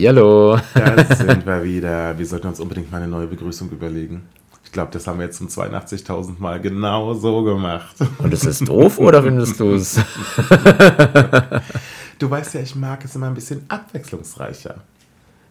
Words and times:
Hallihallo. 0.00 0.58
Da 0.72 1.14
sind 1.14 1.44
wir 1.44 1.62
wieder. 1.62 2.16
Wir 2.18 2.24
sollten 2.24 2.46
uns 2.46 2.58
unbedingt 2.58 2.90
mal 2.90 3.02
eine 3.02 3.08
neue 3.08 3.26
Begrüßung 3.26 3.68
überlegen. 3.68 4.22
Ich 4.64 4.72
glaube, 4.72 4.90
das 4.92 5.06
haben 5.06 5.18
wir 5.18 5.26
jetzt 5.26 5.36
zum 5.36 5.48
82.000 5.48 6.38
Mal 6.38 6.58
genau 6.58 7.12
so 7.12 7.42
gemacht. 7.42 7.96
Und 8.16 8.32
ist 8.32 8.46
es 8.46 8.60
doof 8.60 8.98
oder 8.98 9.22
findest 9.22 9.60
du 9.60 9.74
es? 9.74 10.00
Du 12.18 12.28
weißt 12.28 12.52
ja, 12.52 12.60
ich 12.60 12.76
mag 12.76 13.02
es 13.02 13.16
immer 13.16 13.28
ein 13.28 13.34
bisschen 13.34 13.64
abwechslungsreicher. 13.68 14.74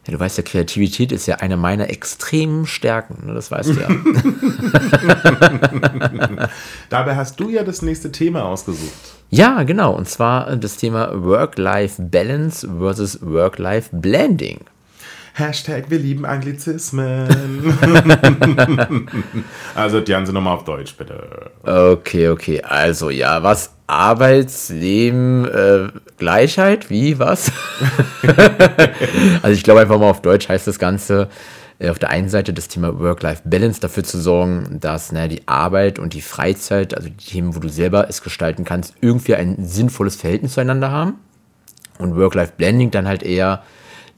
Ja, 0.07 0.13
du 0.13 0.19
weißt 0.19 0.37
ja, 0.37 0.43
Kreativität 0.43 1.11
ist 1.11 1.27
ja 1.27 1.35
eine 1.35 1.57
meiner 1.57 1.89
extremen 1.89 2.65
Stärken. 2.65 3.27
Ne? 3.27 3.33
Das 3.33 3.51
weißt 3.51 3.69
du 3.69 3.79
ja. 3.79 3.89
Dabei 6.89 7.15
hast 7.15 7.39
du 7.39 7.49
ja 7.49 7.63
das 7.63 7.81
nächste 7.81 8.11
Thema 8.11 8.45
ausgesucht. 8.45 8.93
ja, 9.29 9.63
genau. 9.63 9.93
Und 9.95 10.09
zwar 10.09 10.55
das 10.55 10.77
Thema 10.77 11.11
Work-Life-Balance 11.23 12.67
versus 12.79 13.19
Work-Life-Blending. 13.21 14.59
Hashtag 15.39 15.89
wir 15.89 15.99
lieben 15.99 16.25
Anglizismen. 16.25 17.27
also 19.75 20.01
die 20.01 20.13
Sie 20.25 20.33
nochmal 20.33 20.55
auf 20.55 20.65
Deutsch, 20.65 20.95
bitte. 20.95 21.51
Okay, 21.63 22.29
okay. 22.29 22.61
Also 22.61 23.09
ja, 23.09 23.41
was 23.41 23.73
Arbeitsleben, 23.87 25.45
äh, 25.45 25.87
Gleichheit, 26.17 26.89
wie, 26.89 27.17
was? 27.17 27.51
also 29.41 29.53
ich 29.53 29.63
glaube 29.63 29.81
einfach 29.81 29.97
mal 29.97 30.09
auf 30.09 30.21
Deutsch 30.21 30.49
heißt 30.49 30.67
das 30.67 30.77
Ganze, 30.77 31.29
äh, 31.79 31.89
auf 31.89 31.97
der 31.97 32.09
einen 32.09 32.29
Seite 32.29 32.53
das 32.53 32.67
Thema 32.67 32.99
Work-Life-Balance 32.99 33.79
dafür 33.79 34.03
zu 34.03 34.19
sorgen, 34.19 34.79
dass 34.79 35.11
naja, 35.11 35.27
die 35.27 35.47
Arbeit 35.47 35.97
und 35.97 36.13
die 36.13 36.21
Freizeit, 36.21 36.93
also 36.95 37.09
die 37.09 37.15
Themen, 37.15 37.55
wo 37.55 37.59
du 37.59 37.69
selber 37.69 38.07
es 38.09 38.21
gestalten 38.21 38.65
kannst, 38.65 38.93
irgendwie 39.01 39.35
ein 39.35 39.65
sinnvolles 39.65 40.15
Verhältnis 40.15 40.53
zueinander 40.53 40.91
haben. 40.91 41.15
Und 41.97 42.15
Work-Life-Blending 42.15 42.91
dann 42.91 43.07
halt 43.07 43.23
eher, 43.23 43.63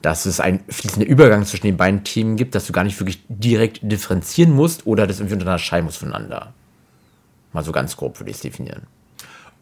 dass 0.02 0.26
es 0.26 0.40
einen 0.40 0.60
fließenden 0.68 1.08
Übergang 1.08 1.44
zwischen 1.44 1.66
den 1.66 1.76
beiden 1.76 2.04
Themen 2.04 2.36
gibt, 2.36 2.54
dass 2.54 2.66
du 2.66 2.72
gar 2.72 2.84
nicht 2.84 2.98
wirklich 3.00 3.22
direkt 3.28 3.80
differenzieren 3.82 4.52
musst 4.52 4.86
oder 4.86 5.06
das 5.06 5.20
irgendwie 5.20 5.36
unterscheiden 5.36 5.86
musst 5.86 5.98
voneinander. 5.98 6.52
Mal 7.52 7.64
so 7.64 7.72
ganz 7.72 7.96
grob 7.96 8.18
würde 8.18 8.30
ich 8.30 8.36
es 8.36 8.42
definieren. 8.42 8.82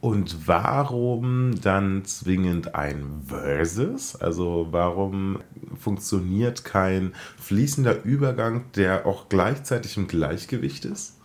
Und 0.01 0.49
warum 0.49 1.61
dann 1.61 2.07
zwingend 2.07 2.75
ein 2.75 3.23
Versus? 3.27 4.17
Also 4.17 4.69
warum 4.71 5.41
funktioniert 5.79 6.65
kein 6.65 7.13
fließender 7.39 8.03
Übergang, 8.05 8.65
der 8.77 9.05
auch 9.05 9.29
gleichzeitig 9.29 9.99
im 9.99 10.09
Gleichgewicht 10.09 10.87
ist? 10.87 11.20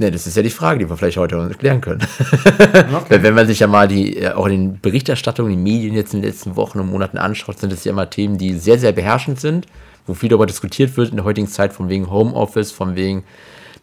Ne, 0.00 0.12
das 0.12 0.28
ist 0.28 0.36
ja 0.36 0.44
die 0.44 0.50
Frage, 0.50 0.78
die 0.78 0.88
wir 0.88 0.96
vielleicht 0.96 1.16
heute 1.16 1.50
klären 1.58 1.80
können. 1.80 2.00
Okay. 2.94 3.22
Wenn 3.22 3.34
man 3.34 3.46
sich 3.46 3.60
ja 3.60 3.66
mal 3.66 3.88
die, 3.88 4.16
äh, 4.16 4.32
auch 4.32 4.46
in 4.46 4.52
den 4.52 4.80
Berichterstattungen, 4.80 5.52
in 5.52 5.58
den 5.58 5.64
Medien 5.64 5.94
jetzt 5.94 6.14
in 6.14 6.20
den 6.20 6.30
letzten 6.30 6.56
Wochen 6.56 6.78
und 6.78 6.90
Monaten 6.90 7.18
anschaut, 7.18 7.58
sind 7.58 7.72
das 7.72 7.84
ja 7.84 7.92
immer 7.92 8.08
Themen, 8.08 8.38
die 8.38 8.54
sehr, 8.54 8.78
sehr 8.78 8.92
beherrschend 8.92 9.40
sind, 9.40 9.66
wo 10.06 10.14
viel 10.14 10.28
darüber 10.28 10.46
diskutiert 10.46 10.96
wird 10.96 11.10
in 11.10 11.16
der 11.16 11.24
heutigen 11.24 11.48
Zeit, 11.48 11.72
von 11.72 11.88
wegen 11.88 12.10
Homeoffice, 12.10 12.70
von 12.70 12.94
wegen 12.96 13.24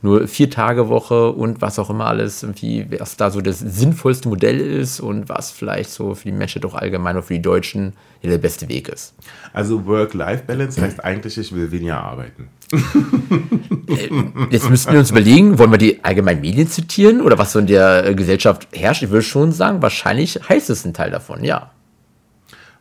nur 0.01 0.27
vier 0.27 0.49
Tage 0.49 0.87
Woche 0.87 1.31
und 1.31 1.61
was 1.61 1.79
auch 1.79 1.89
immer 1.89 2.05
alles, 2.05 2.43
irgendwie, 2.43 2.85
was 2.99 3.17
da 3.17 3.29
so 3.29 3.41
das 3.41 3.59
sinnvollste 3.59 4.29
Modell 4.29 4.59
ist 4.59 4.99
und 4.99 5.27
was 5.27 5.51
vielleicht 5.51 5.89
so 5.89 6.15
für 6.15 6.29
die 6.29 6.31
Menschen 6.31 6.61
doch 6.61 6.75
allgemein 6.75 7.17
oder 7.17 7.23
für 7.23 7.33
die 7.33 7.41
Deutschen 7.41 7.93
der 8.23 8.37
beste 8.37 8.67
Weg 8.69 8.87
ist. 8.87 9.13
Also 9.53 9.85
Work-Life-Balance 9.85 10.81
heißt 10.81 11.03
eigentlich, 11.03 11.37
ich 11.37 11.53
will 11.53 11.71
weniger 11.71 12.01
arbeiten. 12.01 12.47
Äh, 12.71 14.09
jetzt 14.49 14.69
müssten 14.69 14.91
wir 14.93 14.99
uns 14.99 15.11
überlegen, 15.11 15.59
wollen 15.59 15.71
wir 15.71 15.77
die 15.77 16.03
allgemeinen 16.03 16.41
Medien 16.41 16.67
zitieren 16.67 17.21
oder 17.21 17.37
was 17.37 17.51
so 17.51 17.59
in 17.59 17.67
der 17.67 18.15
Gesellschaft 18.15 18.67
herrscht? 18.73 19.03
Ich 19.03 19.09
würde 19.09 19.21
schon 19.21 19.51
sagen, 19.51 19.81
wahrscheinlich 19.81 20.39
heißt 20.49 20.69
es 20.71 20.85
ein 20.85 20.93
Teil 20.93 21.11
davon, 21.11 21.43
ja. 21.43 21.71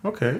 Okay. 0.02 0.36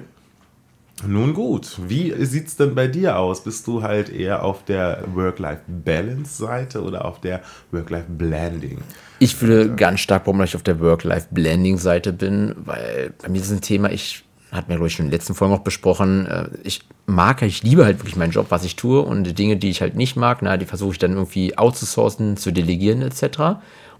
Nun 1.05 1.33
gut, 1.33 1.77
wie 1.87 2.13
sieht 2.25 2.47
es 2.47 2.55
denn 2.55 2.73
bei 2.73 2.87
dir 2.87 3.17
aus? 3.19 3.43
Bist 3.43 3.67
du 3.67 3.83
halt 3.83 4.09
eher 4.09 4.43
auf 4.43 4.63
der 4.63 5.03
Work-Life-Balance-Seite 5.13 6.81
oder 6.81 7.05
auf 7.05 7.19
der 7.19 7.41
Work-Life-Blending? 7.71 8.79
Ich 9.19 9.41
würde 9.41 9.75
ganz 9.75 9.99
stark 9.99 10.23
warum 10.25 10.41
ich 10.41 10.55
auf 10.55 10.63
der 10.63 10.79
Work-Life-Blending-Seite 10.79 12.13
bin, 12.13 12.55
weil 12.65 13.13
bei 13.21 13.29
mir 13.29 13.41
ist 13.41 13.51
ein 13.51 13.61
Thema, 13.61 13.91
ich 13.91 14.24
hatte 14.55 14.69
mir, 14.69 14.75
glaube 14.75 14.87
ich, 14.87 14.93
schon 14.93 15.05
in 15.05 15.11
den 15.11 15.17
letzten 15.17 15.35
Folgen 15.35 15.53
auch 15.53 15.59
besprochen, 15.59 16.25
äh, 16.25 16.49
ich 16.63 16.81
mag, 17.05 17.41
ich 17.41 17.63
liebe 17.63 17.85
halt 17.85 17.99
wirklich 17.99 18.15
meinen 18.15 18.31
Job, 18.31 18.47
was 18.49 18.63
ich 18.63 18.75
tue 18.75 19.01
und 19.01 19.23
die 19.23 19.33
Dinge, 19.33 19.57
die 19.57 19.69
ich 19.69 19.81
halt 19.81 19.95
nicht 19.95 20.15
mag, 20.15 20.39
na, 20.41 20.57
die 20.57 20.65
versuche 20.65 20.93
ich 20.93 20.99
dann 20.99 21.13
irgendwie 21.13 21.57
outzusourcen, 21.57 22.37
zu 22.37 22.51
delegieren 22.51 23.01
etc. 23.01 23.23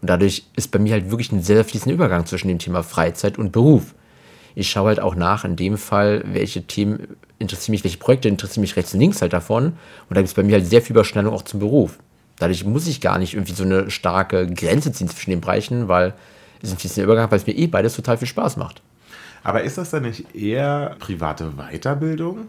Und 0.02 0.10
dadurch 0.10 0.46
ist 0.56 0.72
bei 0.72 0.80
mir 0.80 0.94
halt 0.94 1.12
wirklich 1.12 1.32
ein 1.32 1.42
sehr 1.42 1.64
fließender 1.64 1.94
Übergang 1.94 2.26
zwischen 2.26 2.48
dem 2.48 2.60
Thema 2.60 2.84
Freizeit 2.84 3.38
und 3.38 3.52
Beruf 3.52 3.96
ich 4.56 4.70
schaue 4.70 4.88
halt 4.88 5.00
auch 5.02 5.16
nach, 5.16 5.44
in 5.44 5.58
dem 5.58 5.78
Fall, 5.78 6.24
welche 6.26 6.64
Themen 6.64 7.18
interessieren 7.38 7.74
mich, 7.74 7.84
welche 7.84 7.98
Projekte 7.98 8.30
interessieren 8.30 8.62
mich 8.62 8.78
rechts 8.78 8.94
und 8.94 9.02
links 9.02 9.22
halt 9.22 9.34
davon. 9.34 9.66
Und 9.66 9.76
da 10.10 10.22
gibt 10.22 10.30
es 10.30 10.34
bei 10.34 10.44
mir 10.44 10.54
halt 10.54 10.66
sehr 10.66 10.82
viel 10.82 10.96
Überschneidung 10.96 11.34
auch 11.34 11.44
zum 11.44 11.60
Beruf. 11.60 12.00
Dadurch 12.40 12.64
muss 12.64 12.88
ich 12.88 13.02
gar 13.02 13.20
nicht 13.20 13.34
irgendwie 13.34 13.54
so 13.54 13.64
eine 13.64 13.92
starke 13.92 14.48
Grenze 14.48 14.92
ziehen 14.94 15.10
zwischen 15.10 15.30
den 15.30 15.42
Bereichen, 15.42 15.90
weil 15.90 16.14
es 16.62 16.70
ist 16.70 16.76
ein 16.76 16.80
fließender 16.80 17.04
Übergang, 17.04 17.30
weil 17.30 17.38
es 17.38 17.46
mir 17.46 17.54
eh 17.54 17.68
beides 17.68 17.96
total 17.96 18.18
viel 18.18 18.28
Spaß 18.28 18.56
macht. 18.56 18.82
Aber 19.46 19.62
ist 19.62 19.78
das 19.78 19.92
dann 19.92 20.04
nicht 20.04 20.36
eher 20.36 20.96
private 20.98 21.54
Weiterbildung? 21.56 22.48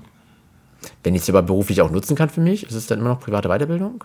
Wenn 1.05 1.15
ich 1.15 1.23
es 1.23 1.29
aber 1.29 1.43
beruflich 1.43 1.83
auch 1.83 1.91
nutzen 1.91 2.17
kann 2.17 2.31
für 2.31 2.41
mich, 2.41 2.67
ist 2.67 2.75
es 2.75 2.87
dann 2.87 3.01
immer 3.01 3.11
noch 3.11 3.21
private 3.21 3.49
Weiterbildung? 3.49 4.03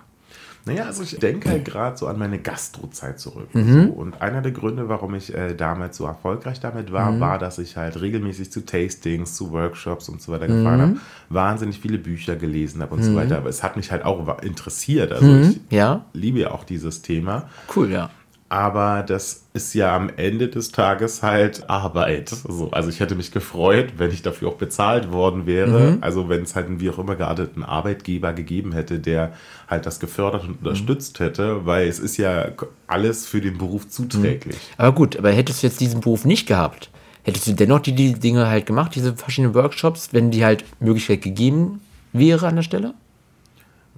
Naja, 0.65 0.85
also 0.85 1.01
ich 1.01 1.17
denke 1.17 1.49
halt 1.49 1.65
gerade 1.65 1.97
so 1.97 2.05
an 2.07 2.19
meine 2.19 2.37
Gastrozeit 2.37 3.19
zurück. 3.19 3.47
Mhm. 3.53 3.87
So. 3.87 3.93
Und 3.93 4.21
einer 4.21 4.41
der 4.41 4.51
Gründe, 4.51 4.89
warum 4.89 5.15
ich 5.15 5.33
äh, 5.33 5.55
damals 5.55 5.97
so 5.97 6.05
erfolgreich 6.05 6.59
damit 6.59 6.91
war, 6.91 7.13
mhm. 7.13 7.19
war, 7.21 7.39
dass 7.39 7.57
ich 7.57 7.77
halt 7.77 7.99
regelmäßig 7.99 8.51
zu 8.51 8.65
Tastings, 8.65 9.35
zu 9.35 9.51
Workshops 9.51 10.09
und 10.09 10.21
so 10.21 10.33
weiter 10.33 10.49
mhm. 10.49 10.57
gefahren 10.57 10.81
habe, 10.81 10.95
wahnsinnig 11.29 11.79
viele 11.79 11.97
Bücher 11.97 12.35
gelesen 12.35 12.81
habe 12.81 12.93
und 12.93 13.03
so 13.03 13.11
mhm. 13.11 13.15
weiter. 13.15 13.37
Aber 13.37 13.49
es 13.49 13.63
hat 13.63 13.77
mich 13.77 13.91
halt 13.91 14.03
auch 14.03 14.43
interessiert. 14.43 15.13
Also 15.13 15.25
mhm. 15.25 15.41
ich 15.43 15.59
ja. 15.75 16.05
liebe 16.13 16.39
ja 16.39 16.51
auch 16.51 16.65
dieses 16.65 17.01
Thema. 17.01 17.47
Cool, 17.73 17.89
ja. 17.89 18.11
Aber 18.51 19.03
das 19.03 19.45
ist 19.53 19.73
ja 19.75 19.95
am 19.95 20.09
Ende 20.17 20.49
des 20.49 20.73
Tages 20.73 21.23
halt 21.23 21.69
Arbeit. 21.69 22.27
So, 22.27 22.69
also 22.71 22.89
ich 22.89 22.99
hätte 22.99 23.15
mich 23.15 23.31
gefreut, 23.31 23.93
wenn 23.95 24.11
ich 24.11 24.23
dafür 24.23 24.49
auch 24.49 24.55
bezahlt 24.55 25.13
worden 25.13 25.45
wäre. 25.45 25.91
Mhm. 25.91 25.97
Also 26.01 26.27
wenn 26.27 26.43
es 26.43 26.53
halt 26.53 26.67
einen 26.67 26.81
wie 26.81 26.89
auch 26.89 26.99
immer 26.99 27.15
gearteten 27.15 27.63
Arbeitgeber 27.63 28.33
gegeben 28.33 28.73
hätte, 28.73 28.99
der 28.99 29.31
halt 29.69 29.85
das 29.85 30.01
gefördert 30.01 30.43
und 30.43 30.57
unterstützt 30.57 31.17
mhm. 31.17 31.23
hätte, 31.23 31.65
weil 31.65 31.87
es 31.87 31.99
ist 31.99 32.17
ja 32.17 32.49
alles 32.87 33.25
für 33.25 33.39
den 33.39 33.57
Beruf 33.57 33.87
zuträglich. 33.87 34.57
Mhm. 34.57 34.83
Aber 34.83 34.95
gut, 34.95 35.15
aber 35.15 35.31
hättest 35.31 35.63
du 35.63 35.67
jetzt 35.67 35.79
diesen 35.79 36.01
Beruf 36.01 36.25
nicht 36.25 36.45
gehabt, 36.45 36.89
hättest 37.23 37.47
du 37.47 37.53
dennoch 37.53 37.79
die, 37.79 37.95
die 37.95 38.15
Dinge 38.15 38.49
halt 38.49 38.65
gemacht, 38.65 38.93
diese 38.95 39.15
verschiedenen 39.15 39.55
Workshops, 39.55 40.09
wenn 40.11 40.29
die 40.29 40.43
halt 40.43 40.65
Möglichkeit 40.81 41.21
gegeben 41.21 41.79
wäre 42.11 42.47
an 42.47 42.57
der 42.57 42.63
Stelle? 42.63 42.95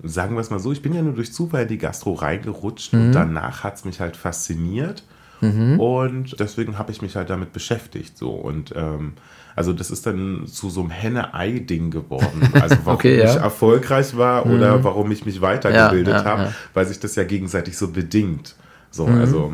Sagen 0.01 0.35
wir 0.35 0.41
es 0.41 0.49
mal 0.49 0.59
so, 0.59 0.71
ich 0.71 0.81
bin 0.81 0.93
ja 0.93 1.01
nur 1.01 1.13
durch 1.13 1.33
Zufall 1.33 1.63
in 1.63 1.67
die 1.67 1.77
Gastro 1.77 2.13
reingerutscht 2.13 2.93
mhm. 2.93 3.01
und 3.01 3.11
danach 3.13 3.63
hat 3.63 3.75
es 3.75 3.85
mich 3.85 3.99
halt 3.99 4.17
fasziniert. 4.17 5.03
Mhm. 5.41 5.79
Und 5.79 6.39
deswegen 6.39 6.77
habe 6.77 6.91
ich 6.91 7.01
mich 7.01 7.15
halt 7.15 7.29
damit 7.29 7.53
beschäftigt. 7.53 8.17
So. 8.17 8.31
Und 8.31 8.73
ähm, 8.75 9.13
also 9.55 9.73
das 9.73 9.91
ist 9.91 10.05
dann 10.05 10.47
zu 10.47 10.69
so 10.69 10.81
einem 10.81 10.89
Henne-Ei-Ding 10.89 11.91
geworden. 11.91 12.49
Also 12.53 12.77
warum 12.83 12.95
okay, 12.95 13.19
ja. 13.19 13.25
ich 13.25 13.35
erfolgreich 13.35 14.15
war 14.15 14.45
mhm. 14.45 14.55
oder 14.55 14.83
warum 14.83 15.11
ich 15.11 15.25
mich 15.25 15.41
weitergebildet 15.41 16.13
ja, 16.13 16.23
ja, 16.23 16.25
habe, 16.25 16.55
weil 16.73 16.85
sich 16.85 16.99
das 16.99 17.15
ja 17.15 17.23
gegenseitig 17.23 17.77
so 17.77 17.89
bedingt. 17.89 18.55
So, 18.89 19.05
mhm. 19.05 19.19
also. 19.19 19.53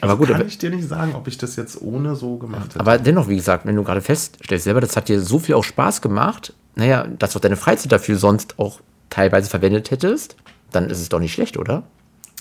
Also 0.00 0.12
aber 0.12 0.16
gut, 0.16 0.28
kann 0.28 0.46
ich 0.46 0.56
dir 0.56 0.70
nicht 0.70 0.88
sagen, 0.88 1.14
ob 1.14 1.26
ich 1.26 1.36
das 1.36 1.56
jetzt 1.56 1.80
ohne 1.82 2.14
so 2.14 2.36
gemacht 2.36 2.66
hätte. 2.66 2.80
Aber 2.80 2.96
dennoch, 2.96 3.28
wie 3.28 3.36
gesagt, 3.36 3.66
wenn 3.66 3.76
du 3.76 3.82
gerade 3.82 4.00
feststellst 4.00 4.64
selber, 4.64 4.80
das 4.80 4.96
hat 4.96 5.08
dir 5.08 5.20
so 5.20 5.38
viel 5.38 5.56
auch 5.56 5.64
Spaß 5.64 6.00
gemacht, 6.00 6.54
naja, 6.74 7.06
dass 7.06 7.32
du 7.32 7.38
deine 7.38 7.56
Freizeit 7.56 7.92
dafür 7.92 8.16
sonst 8.16 8.58
auch 8.58 8.80
teilweise 9.10 9.50
verwendet 9.50 9.90
hättest, 9.90 10.36
dann 10.70 10.88
ist 10.88 11.00
es 11.00 11.08
doch 11.08 11.20
nicht 11.20 11.34
schlecht, 11.34 11.56
oder? 11.56 11.84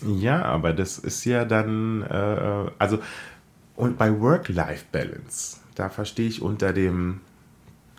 Ja, 0.06 0.44
aber 0.44 0.72
das 0.74 0.98
ist 0.98 1.26
ja 1.26 1.44
dann, 1.46 2.04
äh, 2.04 2.72
also, 2.78 3.00
und 3.76 3.98
bei 3.98 4.20
Work-Life-Balance, 4.20 5.58
da 5.76 5.90
verstehe 5.90 6.28
ich 6.28 6.42
unter 6.42 6.74
dem 6.74 7.22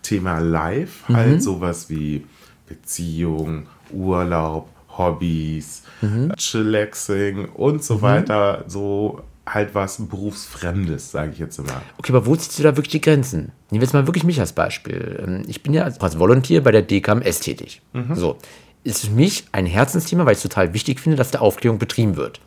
Thema 0.02 0.38
Life 0.38 1.12
halt 1.12 1.34
mhm. 1.34 1.40
sowas 1.40 1.90
wie 1.90 2.26
Beziehung, 2.66 3.66
Urlaub, 3.90 4.68
Hobbys, 4.96 5.82
mhm. 6.00 6.32
Chillaxing 6.36 7.48
und 7.50 7.84
so 7.84 7.96
mhm. 7.96 8.02
weiter, 8.02 8.64
so 8.66 9.22
halt 9.52 9.74
was 9.74 10.06
Berufsfremdes, 10.08 11.10
sage 11.10 11.32
ich 11.32 11.38
jetzt 11.38 11.58
immer. 11.58 11.82
Okay, 11.98 12.12
aber 12.12 12.26
wo 12.26 12.36
ziehst 12.36 12.58
du 12.58 12.62
da 12.62 12.76
wirklich 12.76 12.92
die 12.92 13.00
Grenzen? 13.00 13.52
Nehmen 13.70 13.80
wir 13.80 13.82
jetzt 13.82 13.92
mal 13.92 14.06
wirklich 14.06 14.24
mich 14.24 14.40
als 14.40 14.52
Beispiel. 14.52 15.22
Ähm, 15.26 15.42
ich 15.46 15.62
bin 15.62 15.72
ja 15.74 15.84
als 15.84 16.18
Volontier 16.18 16.62
bei 16.62 16.70
der 16.70 16.82
DKMS 16.82 17.40
tätig. 17.40 17.82
So. 18.14 18.36
Ist 18.82 19.06
für 19.06 19.12
mich 19.12 19.44
ein 19.52 19.66
Herzensthema, 19.66 20.24
weil 20.24 20.32
ich 20.32 20.38
es 20.38 20.42
total 20.42 20.72
wichtig 20.72 21.00
finde, 21.00 21.16
dass 21.16 21.30
da 21.30 21.40
Aufklärung 21.40 21.78
betrieben 21.78 22.16
wird. 22.16 22.40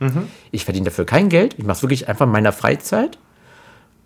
Ich 0.51 0.65
verdiene 0.65 0.85
dafür 0.85 1.05
kein 1.05 1.29
Geld. 1.29 1.53
Ich 1.59 1.63
mache 1.63 1.77
es 1.77 1.83
wirklich 1.83 2.07
einfach 2.07 2.25
in 2.25 2.31
meiner 2.31 2.51
Freizeit. 2.51 3.19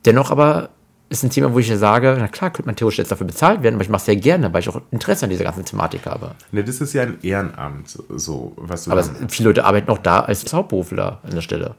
Dennoch 0.05 0.29
aber 0.29 0.69
ist 1.09 1.23
ein 1.23 1.29
Thema, 1.29 1.53
wo 1.53 1.59
ich 1.59 1.69
ja 1.69 1.77
sage, 1.77 2.17
na 2.19 2.27
klar, 2.27 2.51
könnte 2.51 2.67
man 2.67 2.75
theoretisch 2.75 2.97
jetzt 2.97 3.11
dafür 3.11 3.27
bezahlt 3.27 3.63
werden, 3.63 3.75
aber 3.75 3.83
ich 3.83 3.89
mache 3.89 3.99
es 3.99 4.05
sehr 4.05 4.17
gerne, 4.17 4.51
weil 4.51 4.61
ich 4.61 4.69
auch 4.69 4.81
Interesse 4.91 5.25
an 5.25 5.29
dieser 5.29 5.45
ganzen 5.45 5.63
Thematik 5.63 6.05
habe. 6.05 6.31
Ne, 6.51 6.63
das 6.63 6.81
ist 6.81 6.94
ja 6.94 7.03
ein 7.03 7.17
Ehrenamt, 7.21 7.97
so 8.09 8.53
was 8.57 8.83
du 8.83 8.91
Aber 8.91 9.03
viele 9.29 9.49
Leute 9.49 9.63
arbeiten 9.63 9.89
auch 9.89 9.99
da 9.99 10.19
als 10.21 10.51
Hauptberufler 10.51 11.21
an 11.23 11.31
der 11.31 11.41
Stelle. 11.41 11.75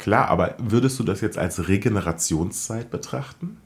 Klar, 0.00 0.28
aber 0.28 0.54
würdest 0.56 0.98
du 0.98 1.04
das 1.04 1.20
jetzt 1.20 1.36
als 1.36 1.68
Regenerationszeit 1.68 2.90
betrachten? 2.90 3.58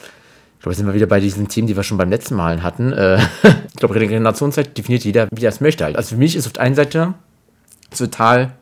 Ich 0.00 0.62
glaube, 0.62 0.72
jetzt 0.72 0.78
sind 0.78 0.86
wir 0.88 0.94
wieder 0.94 1.06
bei 1.06 1.20
diesen 1.20 1.46
Themen, 1.46 1.68
die 1.68 1.76
wir 1.76 1.84
schon 1.84 1.98
beim 1.98 2.10
letzten 2.10 2.34
Mal 2.34 2.64
hatten. 2.64 2.92
Äh, 2.92 3.18
ich 3.68 3.76
glaube, 3.76 3.94
Regenerationszeit 3.94 4.76
definiert 4.76 5.04
jeder, 5.04 5.28
wie 5.30 5.44
er 5.44 5.50
es 5.50 5.60
möchte. 5.60 5.84
halt. 5.84 5.94
Also 5.94 6.10
für 6.10 6.16
mich 6.16 6.34
ist 6.34 6.48
auf 6.48 6.54
der 6.54 6.64
einen 6.64 6.74
Seite 6.74 7.14
total, 7.96 8.54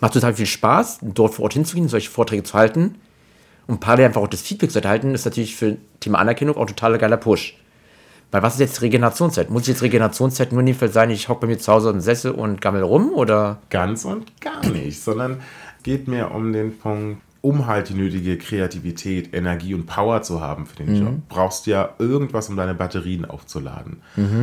macht 0.00 0.14
total 0.14 0.32
viel 0.32 0.46
Spaß, 0.46 1.00
dort 1.02 1.34
vor 1.34 1.42
Ort 1.42 1.52
hinzugehen, 1.52 1.88
solche 1.88 2.10
Vorträge 2.10 2.42
zu 2.42 2.54
halten. 2.54 2.94
Und 3.66 3.80
parallel 3.80 4.06
einfach 4.06 4.22
auch 4.22 4.28
das 4.28 4.40
Feedback 4.40 4.70
zu 4.70 4.82
erhalten, 4.82 5.14
ist 5.14 5.26
natürlich 5.26 5.56
für 5.56 5.76
Thema 6.00 6.20
Anerkennung 6.20 6.56
auch 6.56 6.66
total 6.66 6.96
geiler 6.96 7.18
Push. 7.18 7.58
Weil 8.30 8.42
was 8.42 8.54
ist 8.54 8.60
jetzt 8.60 8.82
Regenerationszeit? 8.82 9.50
Muss 9.50 9.66
jetzt 9.66 9.82
Regenerationszeit 9.82 10.52
nur 10.52 10.60
in 10.60 10.66
dem 10.66 10.74
Fall 10.74 10.90
sein, 10.90 11.10
ich 11.10 11.28
hocke 11.28 11.42
bei 11.42 11.46
mir 11.46 11.58
zu 11.58 11.72
Hause 11.72 11.90
im 11.90 12.00
Sessel 12.00 12.32
und 12.32 12.60
gammel 12.60 12.82
rum? 12.82 13.12
Oder? 13.12 13.58
Ganz 13.70 14.04
und 14.04 14.40
gar 14.40 14.66
nicht, 14.66 15.00
sondern 15.02 15.40
geht 15.86 16.08
mir 16.08 16.32
um 16.32 16.52
den 16.52 16.76
Punkt, 16.76 17.22
um 17.42 17.66
halt 17.66 17.90
die 17.90 17.94
nötige 17.94 18.36
Kreativität, 18.38 19.32
Energie 19.32 19.72
und 19.72 19.86
Power 19.86 20.20
zu 20.20 20.40
haben 20.40 20.66
für 20.66 20.82
den 20.82 21.00
Job, 21.00 21.14
brauchst 21.28 21.66
du 21.66 21.70
ja 21.70 21.90
irgendwas, 22.00 22.48
um 22.48 22.56
deine 22.56 22.74
Batterien 22.74 23.24
aufzuladen. 23.24 23.98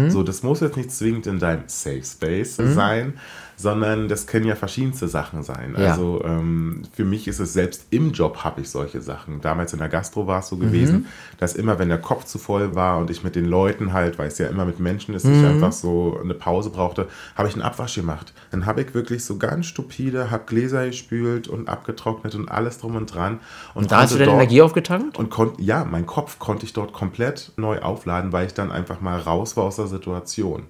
So, 0.09 0.23
das 0.23 0.41
muss 0.41 0.61
jetzt 0.61 0.77
nicht 0.77 0.89
zwingend 0.89 1.27
in 1.27 1.37
deinem 1.39 1.63
Safe 1.67 2.01
Space 2.01 2.55
sein, 2.55 3.15
sondern 3.55 4.07
das 4.07 4.27
können 4.27 4.45
ja 4.45 4.55
verschiedenste 4.55 5.07
Sachen 5.07 5.43
sein. 5.43 5.75
Ja. 5.77 5.91
Also 5.91 6.21
ähm, 6.23 6.83
für 6.93 7.05
mich 7.05 7.27
ist 7.27 7.39
es 7.39 7.53
selbst 7.53 7.87
im 7.89 8.11
Job 8.11 8.43
habe 8.43 8.61
ich 8.61 8.69
solche 8.69 9.01
Sachen. 9.01 9.41
Damals 9.41 9.73
in 9.73 9.79
der 9.79 9.89
Gastro 9.89 10.27
war 10.27 10.39
es 10.39 10.47
so 10.47 10.57
gewesen, 10.57 11.07
dass 11.39 11.55
immer, 11.55 11.79
wenn 11.79 11.89
der 11.89 11.99
Kopf 11.99 12.25
zu 12.25 12.37
voll 12.37 12.75
war 12.75 12.97
und 12.97 13.09
ich 13.09 13.23
mit 13.23 13.35
den 13.35 13.45
Leuten 13.45 13.93
halt, 13.93 14.19
weil 14.19 14.27
es 14.27 14.37
ja 14.37 14.47
immer 14.47 14.65
mit 14.65 14.79
Menschen 14.79 15.13
ist, 15.15 15.25
ich 15.25 15.45
einfach 15.45 15.71
so 15.71 16.19
eine 16.21 16.33
Pause 16.33 16.69
brauchte, 16.69 17.07
habe 17.35 17.47
ich 17.47 17.53
einen 17.53 17.63
Abwasch 17.63 17.95
gemacht. 17.95 18.33
Dann 18.51 18.65
habe 18.65 18.81
ich 18.81 18.93
wirklich 18.93 19.25
so 19.25 19.37
ganz 19.37 19.65
stupide, 19.65 20.31
habe 20.31 20.43
Gläser 20.45 20.85
gespült 20.85 21.47
und 21.47 21.69
abgetrocknet 21.69 22.35
und 22.35 22.49
alles 22.49 22.77
drum 22.77 22.95
und 22.95 23.13
dran. 23.13 23.39
Und 23.73 23.91
da 23.91 24.01
hast 24.01 24.13
du 24.13 24.17
deine 24.17 24.31
Energie 24.31 24.61
aufgetankt? 24.61 25.17
und 25.17 25.29
konnte, 25.29 25.61
ja, 25.61 25.85
mein 25.85 26.05
Kopf 26.05 26.39
konnte 26.39 26.65
ich 26.65 26.73
dort 26.73 26.93
komplett 26.93 27.51
neu 27.57 27.79
aufladen, 27.79 28.31
weil 28.31 28.47
ich 28.47 28.53
dann 28.53 28.71
einfach 28.71 29.01
mal 29.01 29.19
raus 29.19 29.57
war 29.57 29.65
aus 29.65 29.77
der 29.77 29.87
Situation. 29.87 30.63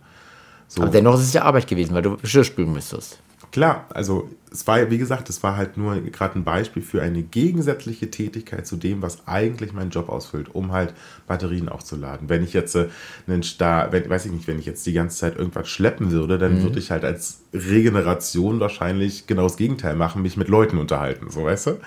So. 0.76 0.82
Aber 0.82 0.92
dennoch 0.92 1.14
ist 1.16 1.22
es 1.22 1.34
ja 1.34 1.44
Arbeit 1.44 1.68
gewesen, 1.68 1.94
weil 1.94 2.02
du 2.02 2.18
Geschirr 2.18 2.44
spülen 2.44 2.74
müsstest. 2.74 3.20
Klar, 3.52 3.86
also 3.94 4.28
es 4.54 4.68
war, 4.68 4.92
wie 4.92 5.00
gesagt, 5.00 5.30
es 5.30 5.42
war 5.42 5.58
halt 5.58 5.78
nur 5.78 6.00
gerade 6.00 6.38
ein 6.38 6.44
Beispiel 6.44 6.84
für 6.84 7.02
eine 7.02 7.24
gegensätzliche 7.24 8.12
Tätigkeit 8.12 8.68
zu 8.68 8.76
dem, 8.78 9.02
was 9.02 9.28
eigentlich 9.28 9.74
mein 9.74 9.90
Job 9.90 10.10
ausfüllt, 10.10 10.54
um 10.54 10.72
halt 10.72 10.94
Batterien 11.28 11.70
aufzuladen. 11.70 12.30
Wenn 12.30 12.44
ich 12.44 12.54
jetzt 12.54 12.76
äh, 12.76 12.88
einen 13.28 13.42
Star, 13.42 13.92
wenn, 13.92 14.08
weiß 14.08 14.28
ich 14.28 14.32
nicht, 14.32 14.48
wenn 14.48 14.60
ich 14.60 14.68
jetzt 14.68 14.86
die 14.86 14.94
ganze 14.94 15.18
Zeit 15.18 15.38
irgendwas 15.38 15.68
schleppen 15.68 16.12
würde, 16.12 16.38
dann 16.38 16.62
würde 16.62 16.78
ich 16.78 16.92
halt 16.92 17.04
als 17.04 17.42
Regeneration 17.54 18.60
wahrscheinlich 18.60 19.28
genau 19.28 19.44
das 19.44 19.58
Gegenteil 19.58 19.96
machen, 19.96 20.22
mich 20.22 20.38
mit 20.38 20.48
Leuten 20.48 20.78
unterhalten, 20.78 21.30
so 21.30 21.46
weißt 21.46 21.68
du? 21.68 21.78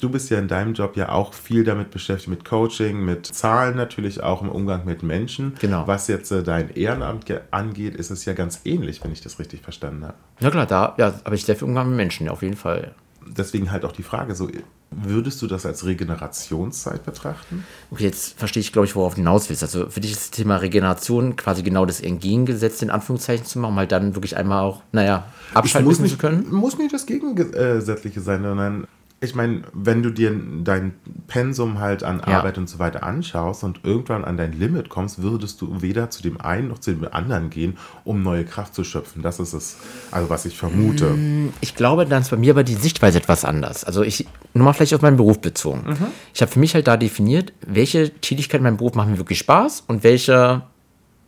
Du 0.00 0.08
bist 0.10 0.30
ja 0.30 0.38
in 0.38 0.48
deinem 0.48 0.74
Job 0.74 0.96
ja 0.96 1.10
auch 1.10 1.34
viel 1.34 1.64
damit 1.64 1.90
beschäftigt, 1.90 2.28
mit 2.28 2.44
Coaching, 2.44 3.04
mit 3.04 3.26
Zahlen 3.26 3.76
natürlich 3.76 4.22
auch 4.22 4.42
im 4.42 4.48
Umgang 4.48 4.84
mit 4.84 5.02
Menschen. 5.02 5.54
Genau. 5.60 5.86
Was 5.86 6.08
jetzt 6.08 6.30
äh, 6.30 6.42
dein 6.42 6.70
Ehrenamt 6.70 7.26
ge- 7.26 7.40
angeht, 7.50 7.94
ist 7.96 8.10
es 8.10 8.24
ja 8.24 8.32
ganz 8.32 8.60
ähnlich, 8.64 9.02
wenn 9.02 9.12
ich 9.12 9.20
das 9.20 9.38
richtig 9.38 9.62
verstanden 9.62 10.04
habe. 10.04 10.14
Ja 10.40 10.50
klar, 10.50 10.66
da 10.66 10.94
ja, 10.98 11.14
habe 11.24 11.34
ich 11.34 11.44
viel 11.44 11.63
Umgang 11.64 11.88
mit 11.88 11.96
Menschen, 11.96 12.26
ja, 12.26 12.32
auf 12.32 12.42
jeden 12.42 12.56
Fall. 12.56 12.94
deswegen 13.26 13.70
halt 13.70 13.84
auch 13.84 13.92
die 13.92 14.02
Frage, 14.02 14.34
so 14.34 14.48
würdest 14.90 15.42
du 15.42 15.46
das 15.46 15.66
als 15.66 15.84
Regenerationszeit 15.84 17.04
betrachten? 17.04 17.64
Okay, 17.90 18.04
jetzt 18.04 18.38
verstehe 18.38 18.60
ich, 18.60 18.72
glaube 18.72 18.86
ich, 18.86 18.94
worauf 18.94 19.14
du 19.14 19.18
hinaus 19.18 19.48
willst. 19.48 19.62
Also 19.62 19.88
für 19.88 20.00
dich 20.00 20.12
ist 20.12 20.20
das 20.20 20.30
Thema 20.30 20.56
Regeneration 20.56 21.36
quasi 21.36 21.62
genau 21.62 21.84
das 21.84 22.00
Entgegengesetzte 22.00 22.84
in 22.84 22.90
Anführungszeichen 22.90 23.44
zu 23.44 23.58
machen, 23.58 23.72
um 23.72 23.78
halt 23.78 23.92
dann 23.92 24.14
wirklich 24.14 24.36
einmal 24.36 24.62
auch, 24.62 24.82
naja, 24.92 25.26
abschalten 25.52 25.88
muss 25.88 25.98
nicht, 25.98 26.12
zu 26.12 26.18
können. 26.18 26.52
muss 26.52 26.78
nicht 26.78 26.92
das 26.92 27.06
Gegensätzliche 27.06 28.20
sein, 28.20 28.42
sondern 28.42 28.86
ich 29.24 29.34
meine, 29.34 29.62
wenn 29.72 30.02
du 30.02 30.10
dir 30.10 30.32
dein 30.62 30.94
Pensum 31.26 31.80
halt 31.80 32.02
an 32.02 32.20
Ja. 32.26 32.38
Arbeit 32.38 32.58
und 32.58 32.68
so 32.68 32.78
weiter 32.78 33.02
anschaust 33.02 33.64
und 33.64 33.80
irgendwann 33.82 34.24
an 34.24 34.36
dein 34.36 34.52
Limit 34.52 34.88
kommst, 34.88 35.22
würdest 35.22 35.60
du 35.60 35.82
weder 35.82 36.10
zu 36.10 36.22
dem 36.22 36.40
einen 36.40 36.68
noch 36.68 36.78
zu 36.78 36.92
dem 36.92 37.06
anderen 37.12 37.50
gehen, 37.50 37.76
um 38.04 38.22
neue 38.22 38.44
Kraft 38.44 38.74
zu 38.74 38.84
schöpfen. 38.84 39.22
Das 39.22 39.40
ist 39.40 39.52
es, 39.52 39.78
also 40.10 40.30
was 40.30 40.44
ich 40.44 40.56
vermute. 40.56 41.14
Ich 41.60 41.74
glaube, 41.74 42.06
dann 42.06 42.22
ist 42.22 42.30
bei 42.30 42.36
mir 42.36 42.52
aber 42.52 42.64
die 42.64 42.74
Sichtweise 42.74 43.18
etwas 43.18 43.44
anders. 43.44 43.84
Also 43.84 44.02
ich, 44.02 44.26
nur 44.52 44.64
mal 44.64 44.72
vielleicht 44.72 44.94
auf 44.94 45.02
meinen 45.02 45.16
Beruf 45.16 45.40
bezogen. 45.40 45.84
Mhm. 45.86 46.06
Ich 46.32 46.42
habe 46.42 46.52
für 46.52 46.60
mich 46.60 46.74
halt 46.74 46.86
da 46.86 46.96
definiert, 46.96 47.52
welche 47.66 48.10
Tätigkeiten 48.20 48.64
in 48.64 48.70
meinem 48.70 48.76
Beruf 48.76 48.94
machen 48.94 49.12
mir 49.12 49.18
wirklich 49.18 49.38
Spaß 49.38 49.84
und 49.86 50.04
welche 50.04 50.62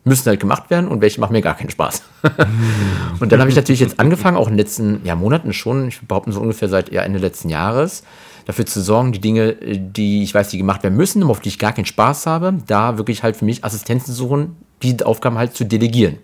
müssen 0.07 0.27
halt 0.27 0.39
gemacht 0.39 0.69
werden 0.69 0.87
und 0.87 1.01
welche 1.01 1.19
machen 1.21 1.33
mir 1.33 1.41
gar 1.41 1.55
keinen 1.55 1.69
Spaß. 1.69 2.03
und 3.19 3.31
dann 3.31 3.39
habe 3.39 3.49
ich 3.49 3.55
natürlich 3.55 3.79
jetzt 3.79 3.99
angefangen, 3.99 4.37
auch 4.37 4.47
in 4.47 4.53
den 4.53 4.59
letzten 4.59 5.01
ja, 5.03 5.15
Monaten 5.15 5.53
schon, 5.53 5.87
ich 5.89 6.01
behaupte 6.01 6.31
so 6.31 6.41
ungefähr 6.41 6.69
seit 6.69 6.91
ja, 6.91 7.01
Ende 7.01 7.19
letzten 7.19 7.49
Jahres, 7.49 8.03
dafür 8.45 8.65
zu 8.65 8.81
sorgen, 8.81 9.11
die 9.11 9.19
Dinge, 9.19 9.53
die 9.55 10.23
ich 10.23 10.33
weiß, 10.33 10.49
die 10.49 10.57
gemacht 10.57 10.83
werden 10.83 10.95
müssen, 10.95 11.21
aber 11.21 11.31
auf 11.31 11.41
die 11.41 11.49
ich 11.49 11.59
gar 11.59 11.73
keinen 11.73 11.85
Spaß 11.85 12.25
habe, 12.25 12.55
da 12.65 12.97
wirklich 12.97 13.23
halt 13.23 13.35
für 13.35 13.45
mich 13.45 13.63
Assistenzen 13.63 14.13
suchen, 14.13 14.55
die 14.81 15.03
Aufgaben 15.03 15.37
halt 15.37 15.55
zu 15.55 15.65
delegieren. 15.65 16.19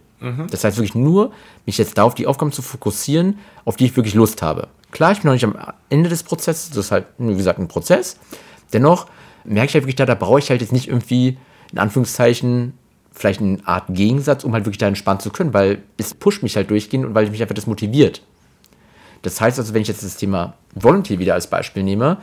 Das 0.49 0.63
heißt 0.63 0.77
wirklich 0.77 0.95
nur, 0.95 1.33
mich 1.65 1.77
jetzt 1.77 1.97
da 1.97 2.03
auf 2.03 2.15
die 2.15 2.27
Aufgaben 2.27 2.53
zu 2.53 2.61
fokussieren, 2.61 3.39
auf 3.65 3.75
die 3.75 3.85
ich 3.85 3.95
wirklich 3.97 4.13
Lust 4.13 4.41
habe. 4.41 4.69
Klar, 4.91 5.11
ich 5.11 5.19
bin 5.19 5.27
noch 5.27 5.33
nicht 5.33 5.43
am 5.43 5.55
Ende 5.89 6.07
des 6.07 6.23
Prozesses, 6.23 6.69
das 6.69 6.85
ist 6.85 6.91
halt, 6.91 7.07
wie 7.17 7.35
gesagt, 7.35 7.59
ein 7.59 7.67
Prozess. 7.67 8.17
Dennoch 8.71 9.07
merke 9.43 9.67
ich 9.67 9.73
halt 9.73 9.83
wirklich 9.83 9.95
da, 9.95 10.05
da 10.05 10.15
brauche 10.15 10.39
ich 10.39 10.49
halt 10.49 10.61
jetzt 10.61 10.71
nicht 10.71 10.87
irgendwie, 10.87 11.37
in 11.73 11.79
Anführungszeichen, 11.79 12.73
vielleicht 13.13 13.41
eine 13.41 13.59
Art 13.65 13.85
Gegensatz, 13.89 14.43
um 14.43 14.53
halt 14.53 14.65
wirklich 14.65 14.79
da 14.79 14.87
entspannen 14.87 15.19
zu 15.19 15.29
können, 15.29 15.53
weil 15.53 15.83
es 15.97 16.13
pusht 16.13 16.43
mich 16.43 16.55
halt 16.55 16.69
durchgehend 16.69 17.05
und 17.05 17.15
weil 17.15 17.29
mich 17.29 17.41
einfach 17.41 17.55
das 17.55 17.67
motiviert. 17.67 18.21
Das 19.21 19.39
heißt 19.39 19.59
also, 19.59 19.73
wenn 19.73 19.81
ich 19.81 19.87
jetzt 19.87 20.03
das 20.03 20.17
Thema 20.17 20.55
Volunteer 20.75 21.19
wieder 21.19 21.33
als 21.33 21.47
Beispiel 21.47 21.83
nehme, 21.83 22.17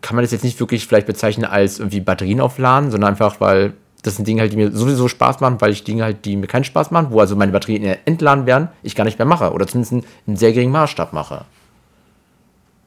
kann 0.00 0.16
man 0.16 0.24
das 0.24 0.32
jetzt 0.32 0.44
nicht 0.44 0.60
wirklich 0.60 0.86
vielleicht 0.86 1.06
bezeichnen 1.06 1.44
als 1.44 1.78
irgendwie 1.78 2.00
Batterien 2.00 2.40
aufladen, 2.40 2.90
sondern 2.90 3.10
einfach, 3.10 3.40
weil 3.40 3.74
das 4.02 4.16
sind 4.16 4.28
Dinge 4.28 4.40
halt, 4.40 4.52
die 4.52 4.56
mir 4.56 4.72
sowieso 4.72 5.08
Spaß 5.08 5.40
machen, 5.40 5.60
weil 5.60 5.72
ich 5.72 5.84
Dinge 5.84 6.04
halt, 6.04 6.24
die 6.24 6.36
mir 6.36 6.46
keinen 6.46 6.64
Spaß 6.64 6.90
machen, 6.90 7.08
wo 7.10 7.20
also 7.20 7.36
meine 7.36 7.52
Batterien 7.52 7.98
entladen 8.04 8.46
werden, 8.46 8.68
ich 8.82 8.94
gar 8.94 9.04
nicht 9.04 9.18
mehr 9.18 9.26
mache 9.26 9.52
oder 9.52 9.66
zumindest 9.66 9.92
in 9.92 10.04
einem 10.26 10.36
sehr 10.36 10.52
geringen 10.52 10.72
Maßstab 10.72 11.12
mache. 11.12 11.44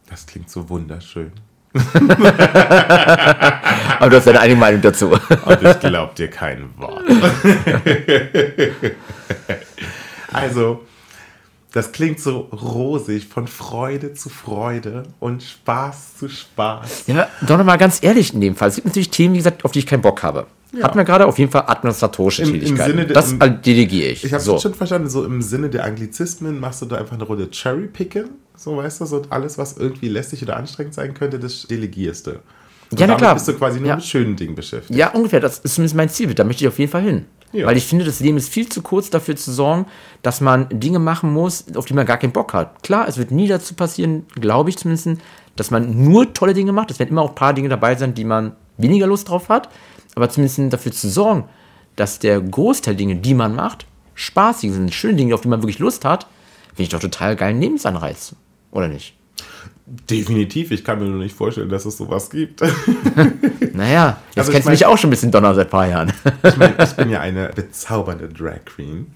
Das 0.10 0.26
klingt 0.26 0.50
so 0.50 0.70
wunderschön. 0.70 1.32
Aber 4.00 4.10
du 4.10 4.18
hast 4.18 4.28
deine 4.28 4.42
eigene 4.42 4.60
Meinung 4.60 4.82
dazu. 4.82 5.12
Und 5.12 5.64
ich 5.64 5.80
glaube 5.80 6.14
dir 6.16 6.30
kein 6.30 6.70
Wort. 6.78 7.04
also, 10.34 10.84
das 11.74 11.92
klingt 11.92 12.20
so 12.20 12.40
rosig, 12.52 13.28
von 13.28 13.48
Freude 13.48 14.14
zu 14.14 14.30
Freude 14.30 15.04
und 15.20 15.42
Spaß 15.44 16.18
zu 16.18 16.28
Spaß. 16.30 17.04
Ja, 17.08 17.28
doch 17.48 17.58
noch 17.58 17.66
mal 17.66 17.78
ganz 17.78 18.00
ehrlich 18.04 18.34
in 18.34 18.42
dem 18.42 18.56
Fall. 18.56 18.70
Es 18.70 18.76
gibt 18.76 18.88
natürlich 18.88 19.10
Themen, 19.10 19.34
wie 19.34 19.38
gesagt, 19.38 19.64
auf 19.66 19.72
die 19.72 19.80
ich 19.80 19.86
keinen 19.88 20.02
Bock 20.02 20.22
habe. 20.24 20.48
Hatten 20.82 20.98
wir 20.98 21.04
gerade 21.04 21.26
auf 21.26 21.38
jeden 21.38 21.52
Fall 21.52 21.64
administratorische 21.68 22.44
Im- 22.44 22.54
im 22.56 22.60
Tätigkeiten. 22.62 22.92
Sinne 22.92 23.06
das 23.08 23.32
im- 23.34 23.62
delegiere 23.62 24.10
ich. 24.10 24.24
Ich 24.24 24.32
habe 24.34 24.42
so. 24.44 24.58
schon 24.58 24.74
verstanden, 24.74 25.10
so 25.10 25.26
im 25.26 25.42
Sinne 25.42 25.70
der 25.70 25.84
Anglizismen 25.84 26.60
machst 26.62 26.82
du 26.82 26.86
da 26.86 26.96
einfach 26.98 27.16
eine 27.16 27.24
Runde 27.26 27.50
Cherry-Picken, 27.52 28.30
so 28.56 28.78
weißt 28.78 29.02
du, 29.02 29.06
so 29.06 29.22
alles, 29.30 29.58
was 29.58 29.76
irgendwie 29.78 30.08
lästig 30.08 30.42
oder 30.44 30.56
anstrengend 30.56 30.94
sein 30.94 31.14
könnte, 31.14 31.40
das 31.40 31.68
delegierst 31.68 32.28
du. 32.28 32.32
Und 32.90 33.00
Ja, 33.00 33.08
na 33.08 33.16
klar. 33.16 33.34
bist 33.34 33.48
du 33.48 33.54
quasi 33.54 33.80
nur 33.80 33.90
Ja. 33.90 33.96
mit 33.96 34.06
schönen 34.06 34.36
Dingen 34.38 34.56
beschäftigt. 34.56 34.98
Ja, 34.98 35.10
ungefähr. 35.12 35.40
Das 35.42 35.60
ist 35.60 35.76
zumindest 35.76 35.96
mein 35.96 36.10
Ziel. 36.10 36.34
Da 36.34 36.44
möchte 36.46 36.64
ich 36.64 36.68
auf 36.70 36.80
jeden 36.80 36.92
Fall 36.92 37.02
hin. 37.04 37.26
Ja. 37.54 37.68
Weil 37.68 37.78
ich 37.78 37.86
finde, 37.86 38.06
das 38.06 38.20
Leben 38.20 38.38
ist 38.38 38.50
viel 38.50 38.70
zu 38.70 38.82
kurz 38.82 39.10
dafür 39.10 39.36
zu 39.36 39.52
sorgen, 39.52 39.86
dass 40.22 40.42
man 40.42 40.68
Dinge 40.70 41.00
machen 41.00 41.34
muss, 41.34 41.66
auf 41.76 41.86
die 41.86 41.94
man 41.94 42.06
gar 42.06 42.18
keinen 42.18 42.32
Bock 42.32 42.54
hat. 42.54 42.82
Klar, 42.84 43.08
es 43.08 43.18
wird 43.18 43.32
nie 43.32 43.48
dazu 43.48 43.74
passieren, 43.74 44.26
glaube 44.36 44.70
ich 44.70 44.78
zumindest, 44.78 45.22
dass 45.56 45.72
man 45.72 46.04
nur 46.04 46.34
tolle 46.34 46.54
Dinge 46.54 46.72
macht. 46.72 46.92
Es 46.92 47.00
werden 47.00 47.10
immer 47.10 47.24
auch 47.24 47.30
ein 47.30 47.36
paar 47.36 47.54
Dinge 47.54 47.70
dabei 47.70 47.96
sein, 47.96 48.14
die 48.14 48.24
man 48.24 48.54
weniger 48.78 49.08
Lust 49.08 49.30
drauf 49.30 49.50
hat. 49.50 49.70
Aber 50.16 50.30
zumindest 50.30 50.74
dafür 50.74 50.92
zu 50.92 51.10
sorgen, 51.10 51.46
dass 51.96 52.20
der 52.20 52.40
Großteil 52.42 52.96
Dinge, 52.96 53.16
die 53.18 53.34
man 53.34 53.56
macht, 53.56 53.86
spaßig 54.16 54.72
sind, 54.72 54.94
schöne 54.94 55.16
Dinge, 55.16 55.34
auf 55.34 55.42
die 55.42 55.48
man 55.48 55.62
wirklich 55.62 55.80
Lust 55.80 56.06
hat, 56.06 56.28
finde 56.70 56.84
ich 56.84 56.90
doch 56.90 57.00
total 57.00 57.36
geilen 57.36 57.60
Lebensanreiz. 57.60 58.36
Oder 58.72 58.88
nicht? 58.88 59.16
Definitiv, 59.86 60.72
ich 60.72 60.84
kann 60.84 61.00
mir 61.00 61.06
nur 61.06 61.20
nicht 61.20 61.36
vorstellen, 61.36 61.70
dass 61.70 61.86
es 61.86 61.98
sowas 61.98 62.30
gibt. 62.30 62.62
Naja, 63.74 64.18
jetzt 64.30 64.38
Also 64.38 64.52
kennst 64.52 64.68
du 64.68 64.72
mich 64.72 64.86
auch 64.86 64.98
schon 64.98 65.08
ein 65.08 65.12
bisschen 65.12 65.32
Donner 65.32 65.56
seit 65.56 65.68
ein 65.68 65.70
paar 65.72 65.88
Jahren. 65.88 66.12
Ich 66.44 66.58
meine, 66.58 66.76
ich 66.84 66.92
bin 66.92 67.10
ja 67.10 67.22
eine 67.22 67.50
bezaubernde 67.50 68.28
Drag 68.28 68.66
Queen. 68.66 69.08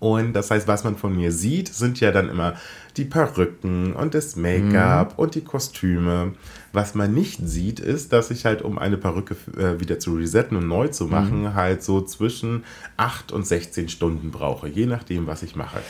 Und 0.00 0.32
das 0.32 0.50
heißt, 0.50 0.68
was 0.68 0.84
man 0.84 0.96
von 0.96 1.14
mir 1.16 1.32
sieht, 1.32 1.68
sind 1.68 1.98
ja 2.00 2.12
dann 2.12 2.28
immer 2.28 2.54
die 2.96 3.04
Perücken 3.04 3.94
und 3.94 4.14
das 4.14 4.36
Make-up 4.36 5.12
mhm. 5.12 5.18
und 5.18 5.34
die 5.34 5.42
Kostüme. 5.42 6.34
Was 6.72 6.94
man 6.94 7.14
nicht 7.14 7.40
sieht, 7.42 7.80
ist, 7.80 8.12
dass 8.12 8.30
ich 8.30 8.44
halt, 8.44 8.62
um 8.62 8.78
eine 8.78 8.96
Perücke 8.96 9.36
äh, 9.56 9.80
wieder 9.80 9.98
zu 9.98 10.14
resetten 10.14 10.56
und 10.56 10.68
neu 10.68 10.88
zu 10.88 11.06
machen, 11.06 11.42
mhm. 11.42 11.54
halt 11.54 11.82
so 11.82 12.00
zwischen 12.00 12.64
8 12.96 13.32
und 13.32 13.46
16 13.46 13.88
Stunden 13.88 14.30
brauche, 14.30 14.68
je 14.68 14.86
nachdem, 14.86 15.26
was 15.26 15.42
ich 15.42 15.56
mache. 15.56 15.80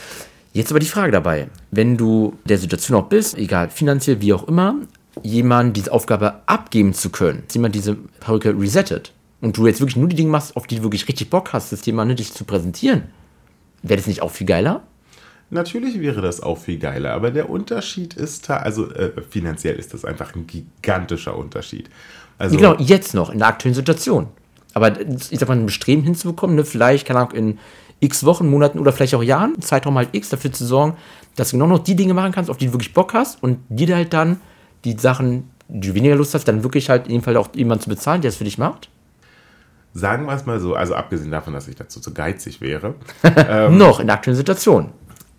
Jetzt 0.53 0.71
aber 0.71 0.79
die 0.79 0.87
Frage 0.87 1.11
dabei, 1.11 1.47
wenn 1.71 1.95
du 1.97 2.37
der 2.45 2.57
Situation 2.57 2.97
auch 2.97 3.07
bist, 3.07 3.37
egal 3.37 3.69
finanziell, 3.69 4.19
wie 4.21 4.33
auch 4.33 4.47
immer, 4.47 4.75
jemand 5.21 5.77
diese 5.77 5.91
Aufgabe 5.91 6.41
abgeben 6.45 6.93
zu 6.93 7.09
können, 7.09 7.43
dass 7.45 7.55
jemand 7.55 7.75
diese 7.75 7.95
Perücke 7.95 8.57
resettet 8.57 9.13
und 9.41 9.57
du 9.57 9.67
jetzt 9.67 9.79
wirklich 9.79 9.97
nur 9.97 10.09
die 10.09 10.15
Dinge 10.15 10.31
machst, 10.31 10.55
auf 10.55 10.65
die 10.65 10.77
du 10.77 10.83
wirklich 10.83 11.07
richtig 11.07 11.29
Bock 11.29 11.53
hast, 11.53 11.71
das 11.71 11.81
Thema 11.81 12.05
dich 12.05 12.33
zu 12.33 12.45
präsentieren, 12.45 13.03
wäre 13.83 13.97
das 13.97 14.07
nicht 14.07 14.21
auch 14.21 14.31
viel 14.31 14.47
geiler? 14.47 14.83
Natürlich 15.51 15.99
wäre 15.99 16.21
das 16.21 16.41
auch 16.41 16.57
viel 16.57 16.77
geiler, 16.77 17.13
aber 17.13 17.31
der 17.31 17.49
Unterschied 17.49 18.13
ist, 18.13 18.49
also 18.49 18.91
äh, 18.91 19.11
finanziell 19.29 19.75
ist 19.75 19.93
das 19.93 20.05
einfach 20.05 20.35
ein 20.35 20.45
gigantischer 20.45 21.35
Unterschied. 21.35 21.89
Also, 22.37 22.55
genau, 22.55 22.75
jetzt 22.77 23.13
noch, 23.13 23.31
in 23.31 23.39
der 23.39 23.47
aktuellen 23.47 23.75
Situation. 23.75 24.27
Aber 24.73 24.99
ich 25.01 25.39
sag 25.39 25.49
mal, 25.49 25.57
ein 25.57 25.65
Bestreben 25.65 26.03
hinzubekommen, 26.03 26.55
ne, 26.55 26.65
vielleicht, 26.65 27.07
keine 27.07 27.19
Ahnung, 27.19 27.31
in 27.33 27.59
x 27.99 28.25
Wochen, 28.25 28.49
Monaten 28.49 28.79
oder 28.79 28.91
vielleicht 28.91 29.15
auch 29.15 29.23
Jahren, 29.23 29.61
Zeitraum 29.61 29.97
halt 29.97 30.09
x, 30.13 30.29
dafür 30.29 30.51
zu 30.51 30.65
sorgen, 30.65 30.95
dass 31.35 31.49
du 31.49 31.57
genau 31.57 31.67
noch 31.67 31.79
die 31.79 31.95
Dinge 31.95 32.13
machen 32.13 32.31
kannst, 32.31 32.49
auf 32.49 32.57
die 32.57 32.67
du 32.67 32.73
wirklich 32.73 32.93
Bock 32.93 33.13
hast 33.13 33.41
und 33.43 33.59
dir 33.69 33.95
halt 33.95 34.13
dann 34.13 34.39
die 34.85 34.97
Sachen, 34.97 35.49
die 35.67 35.89
du 35.89 35.93
weniger 35.93 36.15
Lust 36.15 36.33
hast, 36.33 36.47
dann 36.47 36.63
wirklich 36.63 36.89
halt 36.89 37.07
in 37.07 37.13
dem 37.13 37.21
Fall 37.21 37.37
auch 37.37 37.49
jemanden 37.53 37.83
zu 37.83 37.89
bezahlen, 37.89 38.21
der 38.21 38.29
es 38.29 38.37
für 38.37 38.43
dich 38.43 38.57
macht? 38.57 38.89
Sagen 39.93 40.25
wir 40.25 40.33
es 40.33 40.45
mal 40.45 40.59
so, 40.59 40.75
also 40.75 40.93
abgesehen 40.93 41.31
davon, 41.31 41.53
dass 41.53 41.67
ich 41.67 41.75
dazu 41.75 41.99
zu 41.99 42.13
geizig 42.13 42.61
wäre. 42.61 42.95
ähm, 43.23 43.77
noch 43.77 43.99
in 43.99 44.07
der 44.07 44.15
aktuellen 44.15 44.37
Situation. 44.37 44.91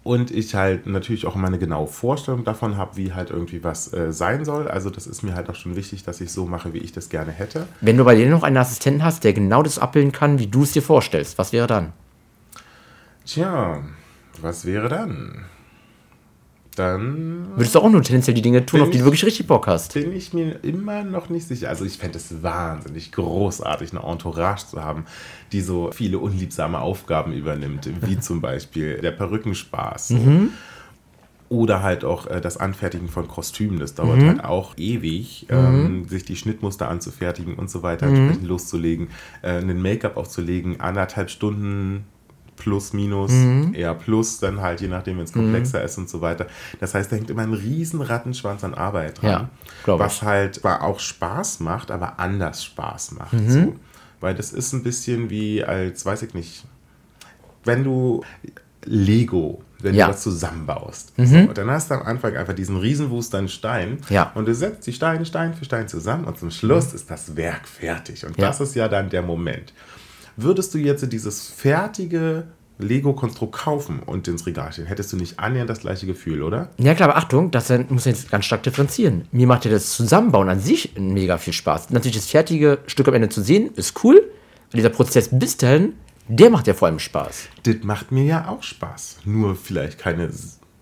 Und 0.02 0.30
ich 0.30 0.54
halt 0.54 0.86
natürlich 0.86 1.26
auch 1.26 1.36
immer 1.36 1.48
eine 1.48 1.58
genaue 1.58 1.86
Vorstellung 1.86 2.44
davon 2.44 2.76
habe, 2.76 2.96
wie 2.96 3.12
halt 3.12 3.30
irgendwie 3.30 3.62
was 3.62 3.92
äh, 3.92 4.12
sein 4.12 4.44
soll. 4.44 4.66
Also 4.66 4.88
das 4.88 5.06
ist 5.06 5.22
mir 5.22 5.34
halt 5.34 5.50
auch 5.50 5.54
schon 5.54 5.76
wichtig, 5.76 6.04
dass 6.04 6.20
ich 6.20 6.32
so 6.32 6.46
mache, 6.46 6.72
wie 6.72 6.78
ich 6.78 6.92
das 6.92 7.10
gerne 7.10 7.32
hätte. 7.32 7.66
Wenn 7.82 7.98
du 7.98 8.04
bei 8.04 8.14
dir 8.14 8.28
noch 8.28 8.42
einen 8.42 8.56
Assistenten 8.56 9.04
hast, 9.04 9.24
der 9.24 9.34
genau 9.34 9.62
das 9.62 9.78
abbilden 9.78 10.10
kann, 10.10 10.38
wie 10.38 10.46
du 10.46 10.62
es 10.62 10.72
dir 10.72 10.82
vorstellst, 10.82 11.36
was 11.36 11.52
wäre 11.52 11.66
dann? 11.66 11.92
Tja, 13.24 13.82
was 14.40 14.64
wäre 14.64 14.88
dann? 14.88 15.44
dann. 16.80 17.48
Würdest 17.54 17.74
du 17.74 17.80
auch 17.80 17.90
nur 17.90 18.02
tendenziell 18.02 18.34
die 18.34 18.42
Dinge 18.42 18.64
tun, 18.64 18.80
auf 18.80 18.90
die 18.90 18.98
du 18.98 19.04
wirklich 19.04 19.24
richtig 19.24 19.46
Bock 19.46 19.66
hast? 19.66 19.94
Bin 19.94 20.12
ich 20.12 20.32
mir 20.32 20.62
immer 20.62 21.04
noch 21.04 21.28
nicht 21.28 21.46
sicher. 21.46 21.68
Also 21.68 21.84
ich 21.84 21.98
fände 21.98 22.18
es 22.18 22.42
wahnsinnig 22.42 23.12
großartig, 23.12 23.92
eine 23.92 24.02
Entourage 24.02 24.66
zu 24.66 24.82
haben, 24.82 25.04
die 25.52 25.60
so 25.60 25.90
viele 25.92 26.18
unliebsame 26.18 26.80
Aufgaben 26.80 27.32
übernimmt, 27.32 27.88
wie 28.06 28.18
zum 28.18 28.40
Beispiel 28.40 28.98
der 28.98 29.12
Perückenspaß. 29.12 30.08
So. 30.08 30.16
Mhm. 30.16 30.50
Oder 31.48 31.82
halt 31.82 32.04
auch 32.04 32.28
äh, 32.28 32.40
das 32.40 32.58
Anfertigen 32.58 33.08
von 33.08 33.26
Kostümen. 33.26 33.80
Das 33.80 33.94
dauert 33.94 34.18
mhm. 34.18 34.28
halt 34.28 34.44
auch 34.44 34.74
ewig, 34.76 35.46
mhm. 35.50 35.56
ähm, 35.56 36.08
sich 36.08 36.24
die 36.24 36.36
Schnittmuster 36.36 36.88
anzufertigen 36.88 37.56
und 37.56 37.68
so 37.68 37.82
weiter, 37.82 38.06
mhm. 38.06 38.14
entsprechend 38.16 38.48
loszulegen, 38.48 39.08
äh, 39.42 39.50
einen 39.54 39.82
Make-up 39.82 40.16
aufzulegen, 40.16 40.80
anderthalb 40.80 41.28
Stunden 41.28 42.04
plus, 42.60 42.92
minus, 42.92 43.32
mhm. 43.32 43.74
eher 43.74 43.94
plus, 43.94 44.38
dann 44.38 44.60
halt 44.60 44.80
je 44.80 44.86
nachdem, 44.86 45.16
wenn 45.16 45.24
es 45.24 45.32
komplexer 45.32 45.80
mhm. 45.80 45.84
ist 45.86 45.98
und 45.98 46.08
so 46.08 46.20
weiter. 46.20 46.46
Das 46.78 46.94
heißt, 46.94 47.10
da 47.10 47.16
hängt 47.16 47.30
immer 47.30 47.42
ein 47.42 47.54
riesen 47.54 48.00
Rattenschwanz 48.00 48.62
an 48.62 48.74
Arbeit 48.74 49.20
dran, 49.20 49.48
ja, 49.86 49.98
was 49.98 50.16
ich. 50.16 50.22
halt 50.22 50.54
zwar 50.56 50.84
auch 50.84 51.00
Spaß 51.00 51.60
macht, 51.60 51.90
aber 51.90 52.20
anders 52.20 52.64
Spaß 52.64 53.12
macht. 53.12 53.32
Mhm. 53.32 53.50
So. 53.50 53.76
Weil 54.20 54.34
das 54.34 54.52
ist 54.52 54.72
ein 54.72 54.82
bisschen 54.82 55.30
wie 55.30 55.64
als, 55.64 56.06
weiß 56.06 56.22
ich 56.22 56.34
nicht, 56.34 56.64
wenn 57.64 57.82
du 57.82 58.22
Lego, 58.84 59.62
wenn 59.80 59.94
ja. 59.94 60.06
du 60.06 60.12
was 60.12 60.22
zusammenbaust. 60.22 61.18
Mhm. 61.18 61.26
So, 61.26 61.52
dann 61.52 61.70
hast 61.70 61.90
du 61.90 61.94
am 61.94 62.02
Anfang 62.02 62.36
einfach 62.36 62.54
diesen 62.54 62.76
Riesenwust 62.76 63.34
an 63.34 63.48
Stein 63.48 63.98
ja. 64.08 64.30
und 64.34 64.46
du 64.46 64.54
setzt 64.54 64.86
die 64.86 64.92
Steine 64.92 65.24
Stein 65.26 65.54
für 65.54 65.64
Stein 65.64 65.88
zusammen 65.88 66.24
und 66.24 66.38
zum 66.38 66.50
Schluss 66.50 66.90
mhm. 66.90 66.96
ist 66.96 67.10
das 67.10 67.36
Werk 67.36 67.66
fertig. 67.66 68.24
Und 68.24 68.36
ja. 68.38 68.46
das 68.46 68.60
ist 68.60 68.74
ja 68.74 68.88
dann 68.88 69.10
der 69.10 69.22
Moment. 69.22 69.72
Würdest 70.42 70.72
du 70.74 70.78
jetzt 70.78 71.12
dieses 71.12 71.48
fertige 71.48 72.44
Lego-Konstrukt 72.78 73.52
kaufen 73.52 74.00
und 74.04 74.26
ins 74.26 74.46
Regal 74.46 74.72
stellen, 74.72 74.88
hättest 74.88 75.12
du 75.12 75.16
nicht 75.16 75.38
annähernd 75.38 75.68
das 75.68 75.80
gleiche 75.80 76.06
Gefühl, 76.06 76.42
oder? 76.42 76.70
Ja, 76.78 76.94
klar, 76.94 77.10
aber 77.10 77.18
Achtung, 77.18 77.50
das 77.50 77.70
muss 77.90 78.06
jetzt 78.06 78.30
ganz 78.30 78.46
stark 78.46 78.62
differenzieren. 78.62 79.26
Mir 79.32 79.46
macht 79.46 79.66
ja 79.66 79.70
das 79.70 79.90
Zusammenbauen 79.90 80.48
an 80.48 80.60
sich 80.60 80.94
mega 80.98 81.36
viel 81.36 81.52
Spaß. 81.52 81.90
Natürlich 81.90 82.16
das 82.16 82.26
fertige 82.26 82.78
Stück 82.86 83.08
am 83.08 83.14
Ende 83.14 83.28
zu 83.28 83.42
sehen, 83.42 83.70
ist 83.76 84.02
cool. 84.02 84.22
Aber 84.68 84.76
dieser 84.76 84.88
Prozess 84.88 85.28
bis 85.30 85.56
dahin, 85.56 85.94
der 86.28 86.48
macht 86.48 86.66
ja 86.68 86.74
vor 86.74 86.88
allem 86.88 87.00
Spaß. 87.00 87.48
Das 87.64 87.76
macht 87.82 88.12
mir 88.12 88.24
ja 88.24 88.48
auch 88.48 88.62
Spaß. 88.62 89.18
Nur 89.24 89.56
vielleicht 89.56 89.98
keine 89.98 90.30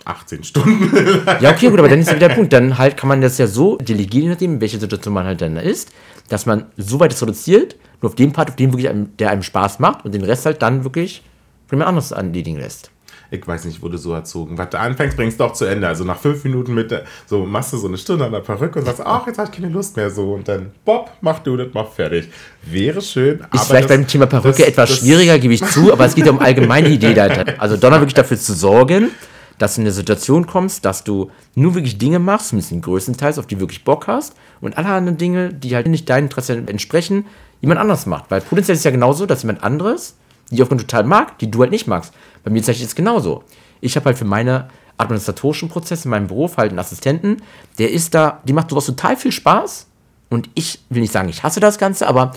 18 0.08 0.44
Stunden. 0.44 0.90
ja, 1.40 1.50
okay, 1.50 1.68
gut, 1.68 1.78
aber 1.78 1.88
dann 1.88 2.00
ist 2.00 2.08
ja 2.08 2.16
wieder 2.16 2.28
der 2.28 2.34
Punkt. 2.34 2.52
Dann 2.52 2.78
halt 2.78 2.96
kann 2.96 3.08
man 3.08 3.20
das 3.20 3.38
ja 3.38 3.46
so 3.46 3.76
delegieren, 3.76 4.24
je 4.24 4.30
nachdem, 4.30 4.54
in 4.54 4.60
welcher 4.60 4.80
Situation 4.80 5.14
man 5.14 5.26
halt 5.26 5.40
dann 5.40 5.54
da 5.54 5.60
ist, 5.60 5.90
dass 6.28 6.46
man 6.46 6.66
so 6.76 6.98
weit 7.00 7.12
es 7.12 7.22
reduziert, 7.22 7.76
nur 8.00 8.10
auf 8.10 8.16
dem 8.16 8.32
Part, 8.32 8.50
auf 8.50 8.56
dem 8.56 8.72
wirklich 8.72 8.88
einem, 8.88 9.16
der 9.18 9.30
einem 9.30 9.42
Spaß 9.42 9.78
macht 9.78 10.04
und 10.04 10.14
den 10.14 10.24
Rest 10.24 10.46
halt 10.46 10.62
dann 10.62 10.84
wirklich 10.84 11.22
von 11.66 11.78
jemand 11.78 11.88
anderes 11.88 12.12
anledigen 12.12 12.58
lässt. 12.58 12.90
Ich 13.30 13.46
weiß 13.46 13.66
nicht, 13.66 13.82
wurde 13.82 13.98
so 13.98 14.14
erzogen. 14.14 14.56
Was 14.56 14.70
du 14.70 14.78
anfängst, 14.78 15.14
bringst 15.14 15.38
du 15.38 15.44
doch 15.44 15.52
zu 15.52 15.66
Ende. 15.66 15.86
Also 15.86 16.02
nach 16.04 16.16
fünf 16.16 16.42
Minuten 16.44 16.72
mit 16.72 16.90
der, 16.90 17.04
so 17.26 17.44
machst 17.44 17.74
du 17.74 17.76
so 17.76 17.86
eine 17.86 17.98
Stunde 17.98 18.24
an 18.24 18.32
der 18.32 18.40
Perücke 18.40 18.78
und 18.78 18.86
sagst, 18.86 19.02
ach, 19.04 19.26
jetzt 19.26 19.38
habe 19.38 19.50
ich 19.50 19.54
keine 19.54 19.70
Lust 19.70 19.96
mehr 19.98 20.10
so. 20.10 20.32
Und 20.32 20.48
dann, 20.48 20.70
Bob, 20.86 21.10
mach 21.20 21.40
du 21.40 21.58
das, 21.58 21.68
mach 21.74 21.90
fertig. 21.90 22.30
Wäre 22.62 23.02
schön. 23.02 23.40
Ist 23.52 23.66
vielleicht 23.66 23.90
das, 23.90 23.96
beim 23.96 24.06
Thema 24.06 24.24
Perücke 24.24 24.58
das, 24.58 24.68
etwas 24.68 24.88
das, 24.88 24.98
schwieriger, 25.00 25.38
gebe 25.38 25.52
ich 25.52 25.62
zu, 25.62 25.92
aber 25.92 26.06
es 26.06 26.14
geht 26.14 26.24
ja 26.24 26.32
um 26.32 26.38
allgemeine 26.38 26.88
Idee 26.88 27.12
dahinter. 27.12 27.54
Also 27.58 27.76
Donner 27.76 28.00
wirklich 28.00 28.14
dafür 28.14 28.38
zu 28.38 28.54
sorgen, 28.54 29.10
dass 29.58 29.74
du 29.74 29.80
in 29.80 29.86
eine 29.86 29.92
Situation 29.92 30.46
kommst, 30.46 30.84
dass 30.84 31.04
du 31.04 31.30
nur 31.54 31.74
wirklich 31.74 31.98
Dinge 31.98 32.18
machst, 32.18 32.52
ein 32.52 32.80
größtenteils, 32.80 33.38
auf 33.38 33.46
die 33.46 33.56
du 33.56 33.62
wirklich 33.62 33.84
Bock 33.84 34.06
hast 34.06 34.34
und 34.60 34.78
alle 34.78 34.88
anderen 34.88 35.18
Dinge, 35.18 35.52
die 35.52 35.74
halt 35.74 35.88
nicht 35.88 36.08
deinem 36.08 36.24
Interesse 36.24 36.56
entsprechen, 36.66 37.26
jemand 37.60 37.80
anders 37.80 38.06
macht. 38.06 38.30
Weil 38.30 38.40
potenziell 38.40 38.74
ist 38.74 38.80
es 38.80 38.84
ja 38.84 38.90
genauso, 38.90 39.26
dass 39.26 39.42
jemand 39.42 39.62
anderes 39.62 40.16
die 40.50 40.62
Aufgaben 40.62 40.80
total 40.80 41.04
mag, 41.04 41.38
die 41.38 41.50
du 41.50 41.60
halt 41.60 41.70
nicht 41.70 41.86
magst. 41.86 42.14
Bei 42.44 42.50
mir 42.50 42.60
ist 42.60 42.68
es 42.68 42.94
genauso. 42.94 43.44
Ich 43.80 43.96
habe 43.96 44.06
halt 44.06 44.18
für 44.18 44.24
meine 44.24 44.68
administratorischen 44.96 45.68
Prozesse 45.68 46.04
in 46.04 46.10
meinem 46.10 46.26
Beruf 46.26 46.56
halt 46.56 46.70
einen 46.70 46.78
Assistenten, 46.78 47.38
der 47.78 47.92
ist 47.92 48.14
da, 48.14 48.40
die 48.44 48.52
macht 48.52 48.70
sowas 48.70 48.86
total 48.86 49.16
viel 49.16 49.32
Spaß. 49.32 49.86
Und 50.30 50.50
ich 50.54 50.80
will 50.90 51.00
nicht 51.00 51.12
sagen, 51.12 51.28
ich 51.28 51.42
hasse 51.42 51.60
das 51.60 51.78
Ganze, 51.78 52.06
aber 52.06 52.32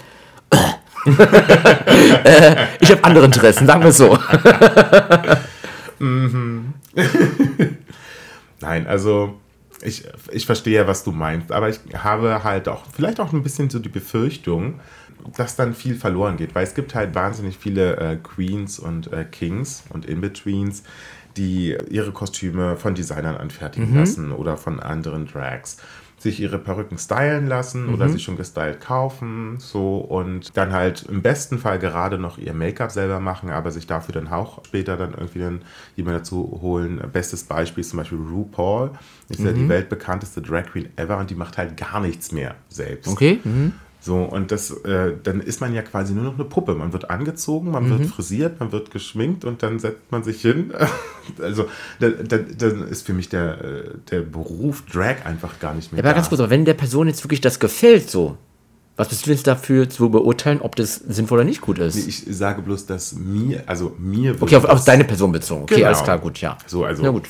äh, 1.05 2.55
ich 2.79 2.91
habe 2.91 3.03
andere 3.03 3.25
Interessen, 3.25 3.67
sagen 3.67 3.81
wir 3.81 3.89
es 3.89 3.97
so. 3.97 4.17
mhm. 5.99 6.73
Nein, 8.61 8.87
also 8.87 9.39
ich, 9.81 10.03
ich 10.31 10.45
verstehe 10.45 10.75
ja, 10.75 10.87
was 10.87 11.03
du 11.03 11.11
meinst, 11.11 11.51
aber 11.51 11.69
ich 11.69 11.79
habe 11.95 12.43
halt 12.43 12.67
auch 12.67 12.83
vielleicht 12.91 13.19
auch 13.19 13.33
ein 13.33 13.43
bisschen 13.43 13.69
so 13.69 13.79
die 13.79 13.89
Befürchtung, 13.89 14.79
dass 15.35 15.55
dann 15.55 15.73
viel 15.73 15.95
verloren 15.95 16.37
geht, 16.37 16.55
weil 16.55 16.63
es 16.63 16.73
gibt 16.73 16.95
halt 16.95 17.15
wahnsinnig 17.15 17.57
viele 17.57 17.97
äh, 17.97 18.17
Queens 18.17 18.79
und 18.79 19.11
äh, 19.11 19.25
Kings 19.25 19.83
und 19.89 20.05
In-Betweens, 20.05 20.83
die 21.37 21.77
ihre 21.89 22.11
Kostüme 22.11 22.75
von 22.75 22.95
Designern 22.95 23.37
anfertigen 23.37 23.91
mhm. 23.91 23.97
lassen 23.97 24.31
oder 24.31 24.57
von 24.57 24.79
anderen 24.79 25.27
Drags 25.27 25.77
sich 26.21 26.39
ihre 26.39 26.59
Perücken 26.59 26.97
stylen 26.99 27.47
lassen 27.47 27.87
mhm. 27.87 27.93
oder 27.95 28.07
sich 28.07 28.23
schon 28.23 28.37
gestylt 28.37 28.79
kaufen, 28.79 29.55
so 29.57 29.97
und 29.97 30.55
dann 30.55 30.71
halt 30.71 31.03
im 31.09 31.21
besten 31.21 31.57
Fall 31.57 31.79
gerade 31.79 32.19
noch 32.19 32.37
ihr 32.37 32.53
Make-up 32.53 32.91
selber 32.91 33.19
machen, 33.19 33.49
aber 33.49 33.71
sich 33.71 33.87
dafür 33.87 34.13
dann 34.13 34.27
auch 34.27 34.63
später 34.65 34.97
dann 34.97 35.13
irgendwie 35.13 35.39
dann 35.39 35.61
jemand 35.95 36.17
dazu 36.17 36.59
holen. 36.61 37.01
Bestes 37.11 37.43
Beispiel 37.43 37.81
ist 37.81 37.89
zum 37.89 37.97
Beispiel 37.97 38.19
RuPaul, 38.19 38.91
ist 39.29 39.39
mhm. 39.39 39.45
ja 39.47 39.51
die 39.53 39.61
mhm. 39.61 39.69
weltbekannteste 39.69 40.41
Drag 40.41 40.65
Queen 40.67 40.89
ever 40.95 41.17
und 41.17 41.29
die 41.29 41.35
macht 41.35 41.57
halt 41.57 41.75
gar 41.75 41.99
nichts 41.99 42.31
mehr 42.31 42.55
selbst. 42.69 43.11
Okay. 43.11 43.39
Mhm. 43.43 43.73
So, 44.03 44.23
und 44.23 44.51
das, 44.51 44.71
äh, 44.83 45.13
dann 45.21 45.41
ist 45.41 45.61
man 45.61 45.75
ja 45.75 45.83
quasi 45.83 46.13
nur 46.13 46.23
noch 46.23 46.33
eine 46.33 46.43
Puppe. 46.43 46.73
Man 46.73 46.91
wird 46.91 47.11
angezogen, 47.11 47.69
man 47.69 47.85
mhm. 47.85 47.99
wird 47.99 48.05
frisiert, 48.07 48.59
man 48.59 48.71
wird 48.71 48.89
geschminkt 48.89 49.45
und 49.45 49.61
dann 49.61 49.77
setzt 49.77 50.11
man 50.11 50.23
sich 50.23 50.41
hin. 50.41 50.73
also, 51.39 51.67
dann, 51.99 52.27
dann, 52.57 52.87
ist 52.87 53.05
für 53.05 53.13
mich 53.13 53.29
der, 53.29 53.63
äh, 53.63 53.83
der 54.09 54.21
Beruf 54.21 54.83
Drag 54.91 55.25
einfach 55.25 55.59
gar 55.59 55.75
nicht 55.75 55.91
mehr. 55.91 55.99
Ja, 55.99 56.03
aber 56.03 56.13
da. 56.13 56.15
ganz 56.15 56.29
kurz, 56.29 56.41
aber 56.41 56.49
wenn 56.49 56.65
der 56.65 56.73
Person 56.73 57.07
jetzt 57.07 57.23
wirklich 57.23 57.41
das 57.41 57.59
gefällt, 57.59 58.09
so, 58.09 58.37
was 58.97 59.09
bist 59.09 59.25
du 59.25 59.31
jetzt 59.31 59.47
dafür 59.47 59.89
zu 59.89 60.09
beurteilen, 60.09 60.61
ob 60.61 60.75
das 60.75 60.95
sinnvoll 60.95 61.39
oder 61.39 61.45
nicht 61.45 61.61
gut 61.61 61.79
ist? 61.79 61.95
Nee, 61.95 62.03
ich 62.07 62.23
sage 62.29 62.61
bloß, 62.61 62.85
dass 62.85 63.13
mir, 63.13 63.63
also 63.65 63.95
mir. 63.97 64.35
Okay, 64.39 64.55
auf, 64.57 64.65
auf 64.65 64.83
deine 64.83 65.05
Person 65.05 65.31
bezogen. 65.31 65.63
Okay, 65.63 65.75
genau. 65.75 65.87
alles 65.87 66.03
klar, 66.03 66.19
gut, 66.19 66.39
ja. 66.41 66.57
So, 66.67 66.83
also. 66.83 67.01
Gut 67.11 67.27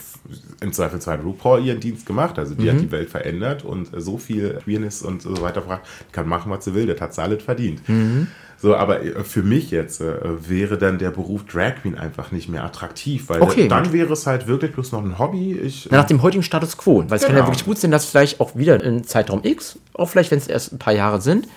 im 0.62 0.72
Zweifelsfall 0.72 1.20
RuPaul 1.20 1.66
ihren 1.66 1.80
Dienst 1.80 2.06
gemacht. 2.06 2.38
Also 2.38 2.56
die 2.56 2.66
mhm. 2.66 2.70
hat 2.70 2.82
die 2.82 2.92
Welt 2.92 3.10
verändert 3.10 3.64
und 3.64 3.90
so 3.98 4.18
viel 4.18 4.60
Queerness 4.64 5.02
und 5.02 5.22
so 5.22 5.42
weiter 5.42 5.62
fragt, 5.62 5.88
kann 6.12 6.28
machen, 6.28 6.52
was 6.52 6.66
sie 6.66 6.74
will, 6.74 6.86
das 6.86 7.02
hat 7.02 7.14
sie 7.14 7.22
alles 7.22 7.44
verdient. 7.44 7.88
Mhm. 7.90 8.28
So, 8.62 8.76
aber 8.76 9.02
äh, 9.02 9.24
für 9.24 9.42
mich 9.42 9.72
jetzt 9.72 10.02
äh, 10.02 10.14
wäre 10.48 10.78
dann 10.78 11.00
der 11.00 11.10
Beruf 11.10 11.46
Drag 11.46 11.82
Queen 11.82 11.98
einfach 11.98 12.32
nicht 12.32 12.48
mehr 12.48 12.64
attraktiv, 12.64 13.28
weil 13.28 13.42
okay, 13.42 13.68
dann 13.68 13.86
gut. 13.86 13.94
wäre 13.94 14.14
es 14.14 14.28
halt 14.28 14.46
wirklich 14.46 14.72
bloß 14.74 14.92
noch 14.92 15.04
ein 15.04 15.18
Hobby. 15.18 15.54
Ich, 15.54 15.88
Na, 15.90 15.98
nach 15.98 16.06
dem 16.06 16.22
heutigen 16.22 16.44
Status 16.44 16.78
quo, 16.78 17.04
weil 17.08 17.18
es 17.18 17.24
kann 17.24 17.32
ja 17.32 17.40
genau. 17.40 17.48
wirklich 17.48 17.66
gut 17.66 17.80
sein, 17.80 17.90
dass 17.90 18.06
vielleicht 18.06 18.40
auch 18.40 18.56
wieder 18.56 18.82
in 18.84 19.04
Zeitraum 19.04 19.42
X, 19.44 19.80
auch 19.94 20.10
vielleicht 20.10 20.30
wenn 20.30 20.38
es 20.38 20.48
erst 20.48 20.74
ein 20.74 20.80
paar 20.80 20.94
Jahre 20.94 21.22
sind, 21.22 21.48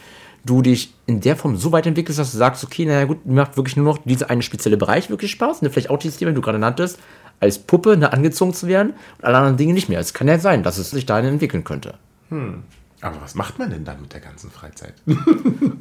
du 0.46 0.62
dich 0.62 0.94
in 1.04 1.20
der 1.20 1.36
Form 1.36 1.56
so 1.56 1.72
weiterentwickelst, 1.72 2.18
dass 2.18 2.32
du 2.32 2.38
sagst, 2.38 2.64
okay, 2.64 2.86
naja 2.86 3.04
gut, 3.04 3.26
mir 3.26 3.34
macht 3.34 3.58
wirklich 3.58 3.76
nur 3.76 3.84
noch 3.84 3.98
dieser 4.04 4.30
eine 4.30 4.42
spezielle 4.42 4.78
Bereich 4.78 5.10
wirklich 5.10 5.30
Spaß, 5.30 5.60
ne? 5.60 5.68
vielleicht 5.68 5.90
auch 5.90 5.98
dieses 5.98 6.16
Thema, 6.16 6.30
wie 6.30 6.36
du 6.36 6.40
gerade 6.40 6.58
nanntest, 6.58 6.98
als 7.38 7.58
Puppe 7.58 7.98
ne, 7.98 8.12
angezogen 8.12 8.54
zu 8.54 8.66
werden 8.66 8.94
und 9.18 9.24
alle 9.24 9.36
anderen 9.36 9.58
Dinge 9.58 9.74
nicht 9.74 9.90
mehr. 9.90 10.00
Es 10.00 10.14
kann 10.14 10.28
ja 10.28 10.38
sein, 10.38 10.62
dass 10.62 10.78
es 10.78 10.90
sich 10.90 11.04
dahin 11.04 11.26
entwickeln 11.26 11.64
könnte. 11.64 11.94
Hm. 12.30 12.62
Aber 13.04 13.20
was 13.20 13.34
macht 13.34 13.58
man 13.58 13.68
denn 13.68 13.84
dann 13.84 14.00
mit 14.00 14.14
der 14.14 14.20
ganzen 14.20 14.50
Freizeit? 14.50 14.94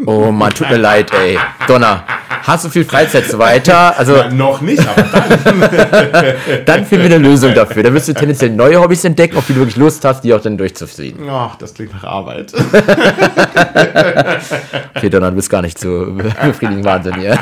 Oh 0.06 0.34
Mann, 0.34 0.54
tut 0.54 0.70
mir 0.70 0.76
leid, 0.76 1.14
ey. 1.14 1.40
Donner, 1.66 2.04
hast 2.42 2.66
du 2.66 2.70
viel 2.70 2.84
Freizeit 2.84 3.24
so 3.24 3.40
weiter? 3.40 3.98
Also, 3.98 4.18
Na, 4.18 4.30
noch 4.30 4.60
nicht, 4.60 4.86
aber 4.86 5.02
dann. 5.04 5.62
dann 6.66 6.86
finden 6.86 7.08
wir 7.08 7.16
eine 7.16 7.26
Lösung 7.26 7.54
dafür. 7.54 7.84
Dann 7.84 7.94
wirst 7.94 8.10
du 8.10 8.14
tendenziell 8.14 8.50
neue 8.50 8.82
Hobbys 8.82 9.06
entdecken, 9.06 9.38
auf 9.38 9.48
die 9.48 9.54
du 9.54 9.60
wirklich 9.60 9.78
Lust 9.78 10.04
hast, 10.04 10.26
die 10.26 10.34
auch 10.34 10.42
dann 10.42 10.58
durchzuziehen. 10.58 11.18
Ach, 11.30 11.56
das 11.56 11.74
klingt 11.74 11.94
nach 11.94 12.04
Arbeit. 12.04 12.52
Okay, 14.96 15.10
Donner, 15.10 15.30
du 15.30 15.36
bist 15.38 15.50
gar 15.50 15.62
nicht 15.62 15.80
so 15.80 16.14
befriedigend 16.14 16.84
Wahnsinn 16.86 17.16
hier. 17.16 17.40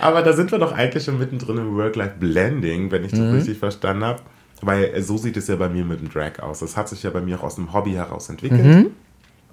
Aber 0.00 0.22
da 0.22 0.32
sind 0.32 0.50
wir 0.52 0.58
doch 0.58 0.72
eigentlich 0.72 1.04
schon 1.04 1.18
mittendrin 1.18 1.58
im 1.58 1.76
Work-Life-Blending, 1.76 2.90
wenn 2.90 3.04
ich 3.04 3.12
das 3.12 3.20
richtig 3.20 3.58
verstanden 3.58 4.04
habe. 4.04 4.20
Weil 4.62 4.84
äh, 4.84 5.02
so 5.02 5.16
sieht 5.16 5.36
es 5.36 5.46
ja 5.48 5.56
bei 5.56 5.68
mir 5.68 5.84
mit 5.84 6.00
dem 6.00 6.10
Drag 6.10 6.38
aus. 6.40 6.60
Das 6.60 6.76
hat 6.76 6.88
sich 6.88 7.02
ja 7.02 7.10
bei 7.10 7.20
mir 7.20 7.38
auch 7.38 7.44
aus 7.44 7.54
dem 7.56 7.72
Hobby 7.72 7.92
heraus 7.92 8.28
entwickelt. 8.28 8.64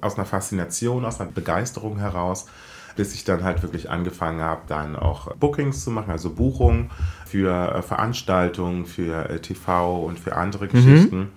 Aus 0.02 0.16
einer 0.16 0.26
Faszination, 0.26 1.06
aus 1.06 1.20
einer 1.22 1.32
Begeisterung 1.32 1.98
heraus. 2.00 2.48
Bis 2.96 3.14
ich 3.14 3.24
dann 3.24 3.44
halt 3.44 3.62
wirklich 3.62 3.90
angefangen 3.92 4.42
habe, 4.42 4.62
dann 4.68 4.96
auch 4.96 5.36
Bookings 5.36 5.84
zu 5.84 5.92
machen, 5.92 6.10
also 6.10 6.32
Buchungen 6.32 6.90
für 7.28 7.76
äh, 7.76 7.82
Veranstaltungen, 7.84 8.86
für 8.88 9.30
äh, 9.30 9.40
TV 9.40 10.04
und 10.04 10.20
für 10.20 10.36
andere 10.36 10.68
Geschichten. 10.68 11.30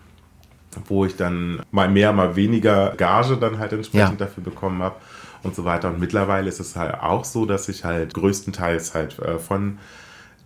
Wo 0.87 1.05
ich 1.05 1.17
dann 1.17 1.61
mal 1.71 1.89
mehr, 1.91 2.13
mal 2.13 2.35
weniger 2.37 2.95
Gage 2.97 3.37
dann 3.37 3.59
halt 3.59 3.73
entsprechend 3.73 4.21
Ja. 4.21 4.27
dafür 4.27 4.43
bekommen 4.45 4.83
habe 4.83 4.95
und 5.43 5.55
so 5.55 5.65
weiter. 5.65 5.89
Und 5.89 5.99
mittlerweile 6.01 6.49
ist 6.49 6.61
es 6.61 6.77
halt 6.77 6.95
auch 6.95 7.25
so, 7.25 7.45
dass 7.45 7.69
ich 7.69 7.85
halt 7.85 8.15
größtenteils 8.15 8.95
halt 8.95 9.17
von 9.47 9.79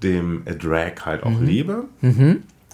dem 0.02 0.44
Drag 0.58 1.04
halt 1.04 1.22
auch 1.22 1.40
lebe. 1.40 1.84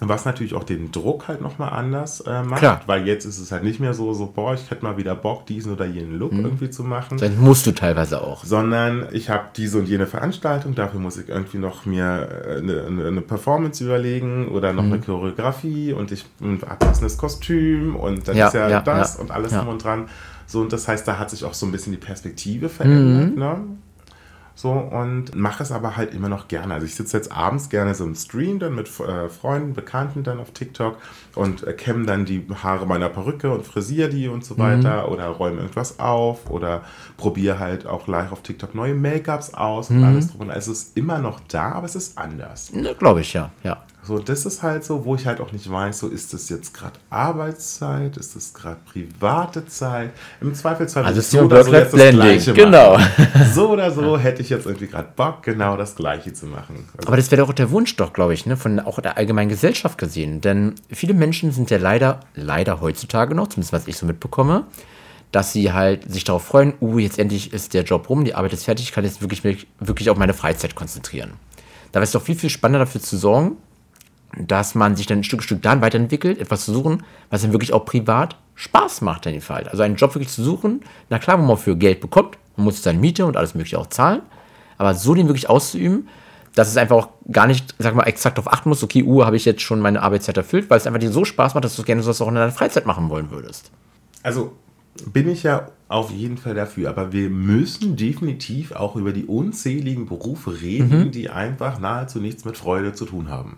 Was 0.03 0.25
natürlich 0.25 0.55
auch 0.55 0.63
den 0.63 0.91
Druck 0.91 1.27
halt 1.27 1.41
nochmal 1.41 1.69
anders 1.73 2.21
äh, 2.21 2.41
macht, 2.41 2.59
Klar. 2.59 2.81
weil 2.87 3.05
jetzt 3.07 3.23
ist 3.25 3.37
es 3.37 3.51
halt 3.51 3.63
nicht 3.63 3.79
mehr 3.79 3.93
so, 3.93 4.13
so, 4.13 4.25
boah, 4.25 4.55
ich 4.55 4.71
hätte 4.71 4.83
mal 4.83 4.97
wieder 4.97 5.13
Bock, 5.13 5.45
diesen 5.45 5.71
oder 5.73 5.85
jenen 5.85 6.17
Look 6.17 6.31
irgendwie 6.33 6.71
zu 6.71 6.83
machen 6.83 7.19
Dann 7.19 7.39
musst 7.39 7.67
du 7.67 7.71
teilweise 7.71 8.23
auch. 8.23 8.43
sondern 8.43 9.07
ich 9.11 9.29
habe 9.29 9.43
diese 9.55 9.77
und 9.77 9.87
jene 9.87 10.07
Veranstaltung, 10.07 10.73
dafür 10.73 10.99
muss 10.99 11.17
ich 11.17 11.29
irgendwie 11.29 11.59
noch 11.59 11.85
mir 11.85 12.27
äh, 12.47 12.57
eine, 12.57 12.83
eine, 12.87 13.07
eine 13.07 13.21
Performance 13.21 13.83
überlegen 13.83 14.47
oder 14.47 14.73
noch 14.73 14.83
eine 14.83 14.99
Choreografie 14.99 15.93
und 15.93 16.11
ich 16.11 16.25
ein 16.41 16.57
passendes 16.57 17.17
Kostüm 17.17 17.95
und 17.95 18.27
dann 18.27 18.35
Ja, 18.35 18.47
ist 18.47 18.53
ja, 18.55 18.69
ja, 18.69 18.81
das 18.81 19.15
ja, 19.17 19.21
und 19.21 19.29
alles 19.29 19.51
ja. 19.51 19.59
drum 19.59 19.67
und 19.73 19.83
dran. 19.83 20.07
So, 20.47 20.61
und 20.61 20.73
das 20.73 20.87
heißt, 20.87 21.07
da 21.07 21.19
hat 21.19 21.29
sich 21.29 21.45
auch 21.45 21.53
so 21.53 21.65
ein 21.67 21.71
bisschen 21.71 21.93
die 21.93 21.99
Perspektive 21.99 22.67
verändert. 22.69 23.37
Ne? 23.37 23.57
So, 24.53 24.71
und 24.71 25.33
mache 25.35 25.63
es 25.63 25.71
aber 25.71 25.95
halt 25.97 26.13
immer 26.13 26.29
noch 26.29 26.47
gerne. 26.47 26.73
Also 26.73 26.85
ich 26.85 26.95
sitze 26.95 27.17
jetzt 27.17 27.31
abends 27.31 27.69
gerne 27.69 27.95
so 27.95 28.03
im 28.03 28.15
Stream 28.15 28.59
dann 28.59 28.75
mit 28.75 28.87
äh, 28.99 29.29
Freunden, 29.29 29.73
Bekannten 29.73 30.23
dann 30.23 30.39
auf 30.39 30.51
TikTok 30.51 30.97
und 31.35 31.65
äh, 31.65 31.73
kämme 31.73 32.05
dann 32.05 32.25
die 32.25 32.45
Haare 32.61 32.85
meiner 32.85 33.09
Perücke 33.09 33.51
und 33.51 33.65
frisiere 33.65 34.09
die 34.09 34.27
und 34.27 34.43
so 34.45 34.57
weiter 34.57 35.11
oder 35.11 35.27
räume 35.27 35.61
irgendwas 35.61 35.99
auf 35.99 36.49
oder 36.49 36.81
probiere 37.17 37.59
halt 37.59 37.85
auch 37.85 38.07
live 38.07 38.31
auf 38.31 38.41
TikTok 38.41 38.75
neue 38.75 38.93
Make-ups 38.93 39.53
aus 39.53 39.89
und 39.89 40.03
alles 40.03 40.31
drum. 40.31 40.41
Und 40.41 40.51
also 40.51 40.71
es 40.71 40.83
ist 40.83 40.97
immer 40.97 41.19
noch 41.19 41.39
da, 41.47 41.71
aber 41.71 41.85
es 41.85 41.95
ist 41.95 42.17
anders. 42.17 42.73
Ne, 42.73 42.93
Glaube 42.95 43.21
ich, 43.21 43.33
ja. 43.33 43.51
ja. 43.63 43.77
So, 44.03 44.17
das 44.17 44.47
ist 44.47 44.63
halt 44.63 44.83
so, 44.83 45.05
wo 45.05 45.13
ich 45.13 45.27
halt 45.27 45.39
auch 45.41 45.51
nicht 45.51 45.69
weiß, 45.69 45.99
so 45.99 46.07
ist 46.07 46.33
das 46.33 46.49
jetzt 46.49 46.73
gerade 46.73 46.93
Arbeitszeit, 47.11 48.17
ist 48.17 48.35
das 48.35 48.51
gerade 48.51 48.79
private 48.91 49.67
Zeit? 49.67 50.09
Im 50.41 50.55
Zweifelsfall 50.55 51.05
Also 51.05 51.37
ja 51.37 51.43
oder 51.43 51.63
so 51.63 51.71
jetzt 51.71 51.93
das 51.93 52.09
Gleiche 52.09 52.53
genau. 52.53 52.93
machen. 52.93 53.27
So 53.53 53.69
oder 53.69 53.91
so 53.91 54.17
hätte 54.17 54.41
ich 54.41 54.49
jetzt 54.49 54.65
irgendwie 54.65 54.87
gerade 54.87 55.09
Bock, 55.15 55.43
genau 55.43 55.77
das 55.77 55.95
Gleiche 55.95 56.33
zu 56.33 56.47
machen. 56.47 56.87
Also, 56.97 57.07
Aber 57.07 57.17
das 57.17 57.29
wäre 57.29 57.45
doch 57.45 57.53
der 57.53 57.69
Wunsch, 57.69 57.95
doch, 57.95 58.11
glaube 58.11 58.33
ich, 58.33 58.47
ne, 58.47 58.57
von 58.57 58.79
auch 58.79 58.99
der 58.99 59.17
allgemeinen 59.17 59.49
Gesellschaft 59.49 59.99
gesehen. 59.99 60.41
Denn 60.41 60.75
viele 60.89 61.13
Menschen 61.13 61.51
sind 61.51 61.69
ja 61.69 61.77
leider, 61.77 62.21
leider 62.33 62.81
heutzutage 62.81 63.35
noch, 63.35 63.49
zumindest 63.49 63.71
was 63.71 63.87
ich 63.87 63.97
so 63.97 64.07
mitbekomme, 64.07 64.65
dass 65.31 65.53
sie 65.53 65.73
halt 65.73 66.11
sich 66.11 66.23
darauf 66.23 66.43
freuen, 66.43 66.73
uh, 66.81 66.97
jetzt 66.97 67.19
endlich 67.19 67.53
ist 67.53 67.75
der 67.75 67.83
Job 67.83 68.09
rum, 68.09 68.25
die 68.25 68.33
Arbeit 68.33 68.53
ist 68.53 68.65
fertig, 68.65 68.85
ich 68.85 68.91
kann 68.93 69.03
jetzt 69.03 69.21
wirklich, 69.21 69.43
wirklich 69.79 70.09
auf 70.09 70.17
meine 70.17 70.33
Freizeit 70.33 70.73
konzentrieren. 70.73 71.33
Da 71.91 71.99
wäre 71.99 72.05
es 72.05 72.11
doch 72.11 72.21
viel, 72.21 72.35
viel 72.35 72.49
spannender 72.49 72.85
dafür 72.85 73.01
zu 73.01 73.17
sorgen, 73.17 73.57
dass 74.37 74.75
man 74.75 74.95
sich 74.95 75.07
dann 75.07 75.23
Stück 75.23 75.41
für 75.41 75.47
Stück 75.47 75.61
dann 75.61 75.81
weiterentwickelt, 75.81 76.39
etwas 76.39 76.65
zu 76.65 76.73
suchen, 76.73 77.03
was 77.29 77.41
dann 77.41 77.51
wirklich 77.51 77.73
auch 77.73 77.85
privat 77.85 78.35
Spaß 78.55 79.01
macht 79.01 79.25
in 79.25 79.33
dem 79.33 79.41
Fall. 79.41 79.67
Also 79.67 79.83
einen 79.83 79.95
Job 79.95 80.13
wirklich 80.15 80.29
zu 80.31 80.43
suchen, 80.43 80.81
na 81.09 81.19
klar, 81.19 81.39
wo 81.39 81.43
man 81.43 81.57
für 81.57 81.75
Geld 81.75 81.99
bekommt, 82.01 82.37
man 82.55 82.65
muss 82.65 82.81
seine 82.83 82.99
Miete 82.99 83.25
und 83.25 83.37
alles 83.37 83.55
mögliche 83.55 83.79
auch 83.79 83.87
zahlen, 83.87 84.21
aber 84.77 84.93
so 84.93 85.13
den 85.13 85.27
wirklich 85.27 85.49
auszuüben, 85.49 86.07
dass 86.55 86.67
es 86.67 86.77
einfach 86.77 86.95
auch 86.97 87.09
gar 87.31 87.47
nicht, 87.47 87.75
sag 87.79 87.95
mal, 87.95 88.03
exakt 88.03 88.37
darauf 88.37 88.51
achten 88.51 88.69
muss, 88.69 88.83
okay, 88.83 89.03
uh, 89.03 89.23
habe 89.23 89.37
ich 89.37 89.45
jetzt 89.45 89.61
schon 89.61 89.79
meine 89.79 90.01
Arbeitszeit 90.01 90.35
erfüllt, 90.37 90.69
weil 90.69 90.77
es 90.77 90.85
einfach 90.85 90.99
dir 90.99 91.11
so 91.11 91.23
Spaß 91.23 91.53
macht, 91.53 91.63
dass 91.63 91.75
du 91.77 91.83
gerne 91.83 92.03
sowas 92.03 92.21
auch 92.21 92.27
in 92.27 92.35
deiner 92.35 92.51
Freizeit 92.51 92.85
machen 92.85 93.09
wollen 93.09 93.31
würdest. 93.31 93.71
also 94.23 94.53
bin 95.13 95.29
ich 95.29 95.43
ja 95.43 95.69
auf 95.87 96.11
jeden 96.11 96.37
Fall 96.37 96.53
dafür, 96.53 96.89
aber 96.89 97.13
wir 97.13 97.29
müssen 97.29 97.95
definitiv 97.95 98.73
auch 98.73 98.97
über 98.97 99.13
die 99.13 99.23
unzähligen 99.23 100.05
Berufe 100.05 100.61
reden, 100.61 101.05
Mhm. 101.05 101.11
die 101.11 101.29
einfach 101.29 101.79
nahezu 101.79 102.19
nichts 102.19 102.43
mit 102.43 102.57
Freude 102.57 102.91
zu 102.93 103.05
tun 103.05 103.29
haben. 103.29 103.57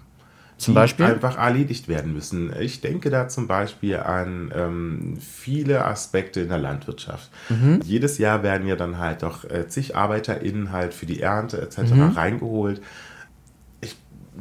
Zum 0.64 0.74
Beispiel? 0.74 1.06
einfach 1.06 1.38
erledigt 1.38 1.88
werden 1.88 2.14
müssen. 2.14 2.54
Ich 2.60 2.82
denke 2.82 3.10
da 3.10 3.28
zum 3.28 3.48
Beispiel 3.48 3.98
an 3.98 4.52
ähm, 4.56 5.18
viele 5.20 5.86
Aspekte 5.86 6.42
in 6.42 6.50
der 6.50 6.58
Landwirtschaft. 6.58 7.30
Mhm. 7.50 7.82
Jedes 7.84 8.18
Jahr 8.18 8.44
werden 8.44 8.68
ja 8.68 8.76
dann 8.76 8.98
halt 8.98 9.24
auch 9.24 9.44
äh, 9.46 9.68
zig 9.68 9.96
ArbeiterInnen 9.96 10.72
halt 10.72 10.94
für 10.94 11.06
die 11.06 11.22
Ernte 11.22 11.62
etc. 11.62 11.94
Mhm. 11.94 12.02
reingeholt. 12.10 12.82
Ich 13.82 13.96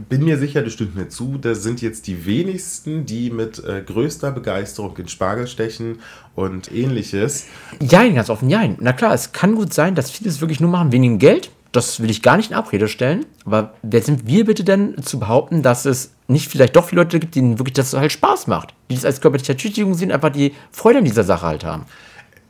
bin 0.09 0.25
mir 0.25 0.39
sicher, 0.39 0.63
das 0.63 0.73
stimmt 0.73 0.97
mir 0.97 1.09
zu, 1.09 1.39
das 1.39 1.63
sind 1.63 1.83
jetzt 1.83 2.07
die 2.07 2.25
wenigsten, 2.25 3.05
die 3.07 3.31
mit 3.31 3.63
äh, 3.65 3.83
größter 3.83 4.31
Begeisterung 4.33 4.97
in 4.97 5.09
Spargel 5.09 5.47
stechen 5.47 5.99
und 6.35 6.73
ähnliches. 6.73 7.47
Jein, 7.81 8.15
ganz 8.15 8.31
offen, 8.31 8.49
jein. 8.49 8.77
Na 8.81 8.93
klar, 8.93 9.13
es 9.13 9.33
kann 9.33 9.55
gut 9.55 9.75
sein, 9.75 9.95
dass 9.95 10.11
viele 10.11 10.31
es 10.31 10.41
wirklich 10.41 10.61
nur 10.61 10.71
machen 10.71 10.93
wegen 10.93 11.03
dem 11.03 11.19
Geld. 11.19 11.51
Das 11.73 12.01
will 12.01 12.11
ich 12.11 12.23
gar 12.23 12.37
nicht 12.37 12.51
in 12.51 12.57
Abrede 12.57 12.87
stellen. 12.89 13.25
Aber 13.47 13.75
wer 13.83 14.03
sind 14.03 14.27
wir 14.27 14.45
bitte 14.45 14.63
denn 14.63 15.03
zu 15.03 15.19
behaupten, 15.19 15.63
dass 15.63 15.85
es 15.87 16.13
nicht 16.29 16.49
vielleicht 16.49 16.77
doch 16.77 16.87
viele 16.87 17.03
Leute 17.03 17.19
gibt, 17.19 17.35
denen 17.35 17.59
wirklich 17.59 17.75
das 17.75 17.93
halt 17.95 18.13
Spaß 18.13 18.47
macht? 18.47 18.75
Die 18.91 18.95
das 18.95 19.05
als 19.07 19.21
körperliche 19.21 19.53
Ertüchtigung 19.53 19.95
sehen, 19.95 20.13
einfach 20.13 20.31
die 20.31 20.53
Freude 20.71 20.99
an 20.99 21.05
dieser 21.05 21.25
Sache 21.25 21.47
halt 21.47 21.65
haben. 21.65 21.87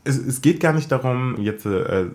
es, 0.04 0.18
es 0.18 0.40
geht 0.42 0.58
gar 0.58 0.72
nicht 0.72 0.90
darum, 0.90 1.36
jetzt 1.40 1.64
äh, 1.64 2.06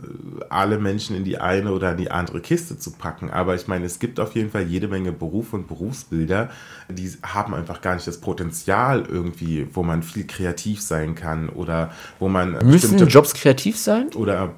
alle 0.49 0.77
Menschen 0.77 1.15
in 1.15 1.23
die 1.23 1.37
eine 1.37 1.71
oder 1.71 1.91
in 1.91 1.97
die 1.97 2.11
andere 2.11 2.41
Kiste 2.41 2.77
zu 2.77 2.91
packen, 2.91 3.29
aber 3.29 3.55
ich 3.55 3.67
meine, 3.69 3.85
es 3.85 3.99
gibt 3.99 4.19
auf 4.19 4.35
jeden 4.35 4.51
Fall 4.51 4.63
jede 4.63 4.89
Menge 4.89 5.13
Berufe 5.13 5.55
und 5.55 5.67
Berufsbilder, 5.69 6.49
die 6.89 7.09
haben 7.23 7.53
einfach 7.53 7.79
gar 7.79 7.95
nicht 7.95 8.05
das 8.05 8.19
Potenzial 8.19 9.05
irgendwie, 9.09 9.67
wo 9.71 9.83
man 9.83 10.03
viel 10.03 10.27
kreativ 10.27 10.81
sein 10.81 11.15
kann 11.15 11.47
oder 11.47 11.91
wo 12.19 12.27
man 12.27 12.51
Müssen 12.51 12.71
bestimmte- 12.71 13.05
Jobs 13.05 13.33
kreativ 13.33 13.77
sein? 13.77 14.09
oder 14.15 14.53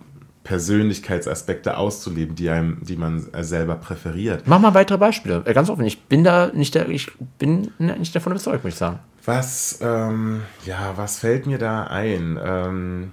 Persönlichkeitsaspekte 0.50 1.78
auszuleben, 1.78 2.34
die 2.34 2.50
einem, 2.50 2.80
die 2.82 2.96
man 2.96 3.24
äh, 3.34 3.44
selber 3.44 3.76
präferiert. 3.76 4.48
Mach 4.48 4.58
mal 4.58 4.74
weitere 4.74 4.98
Beispiele. 4.98 5.44
Äh, 5.46 5.54
Ganz 5.54 5.70
offen, 5.70 5.86
ich 5.86 6.06
bin 6.06 6.24
da 6.24 6.48
nicht 6.52 6.74
der, 6.74 6.90
ich 6.90 7.12
bin 7.38 7.72
nicht 7.78 8.16
davon 8.16 8.32
überzeugt, 8.32 8.64
muss 8.64 8.74
ich 8.74 8.80
sagen. 8.80 8.98
Was, 9.26 9.78
ähm, 9.84 10.42
ja, 10.66 10.94
was 10.96 11.20
fällt 11.20 11.46
mir 11.46 11.60
da 11.60 11.84
ein? 11.84 12.40
Ähm, 12.44 13.12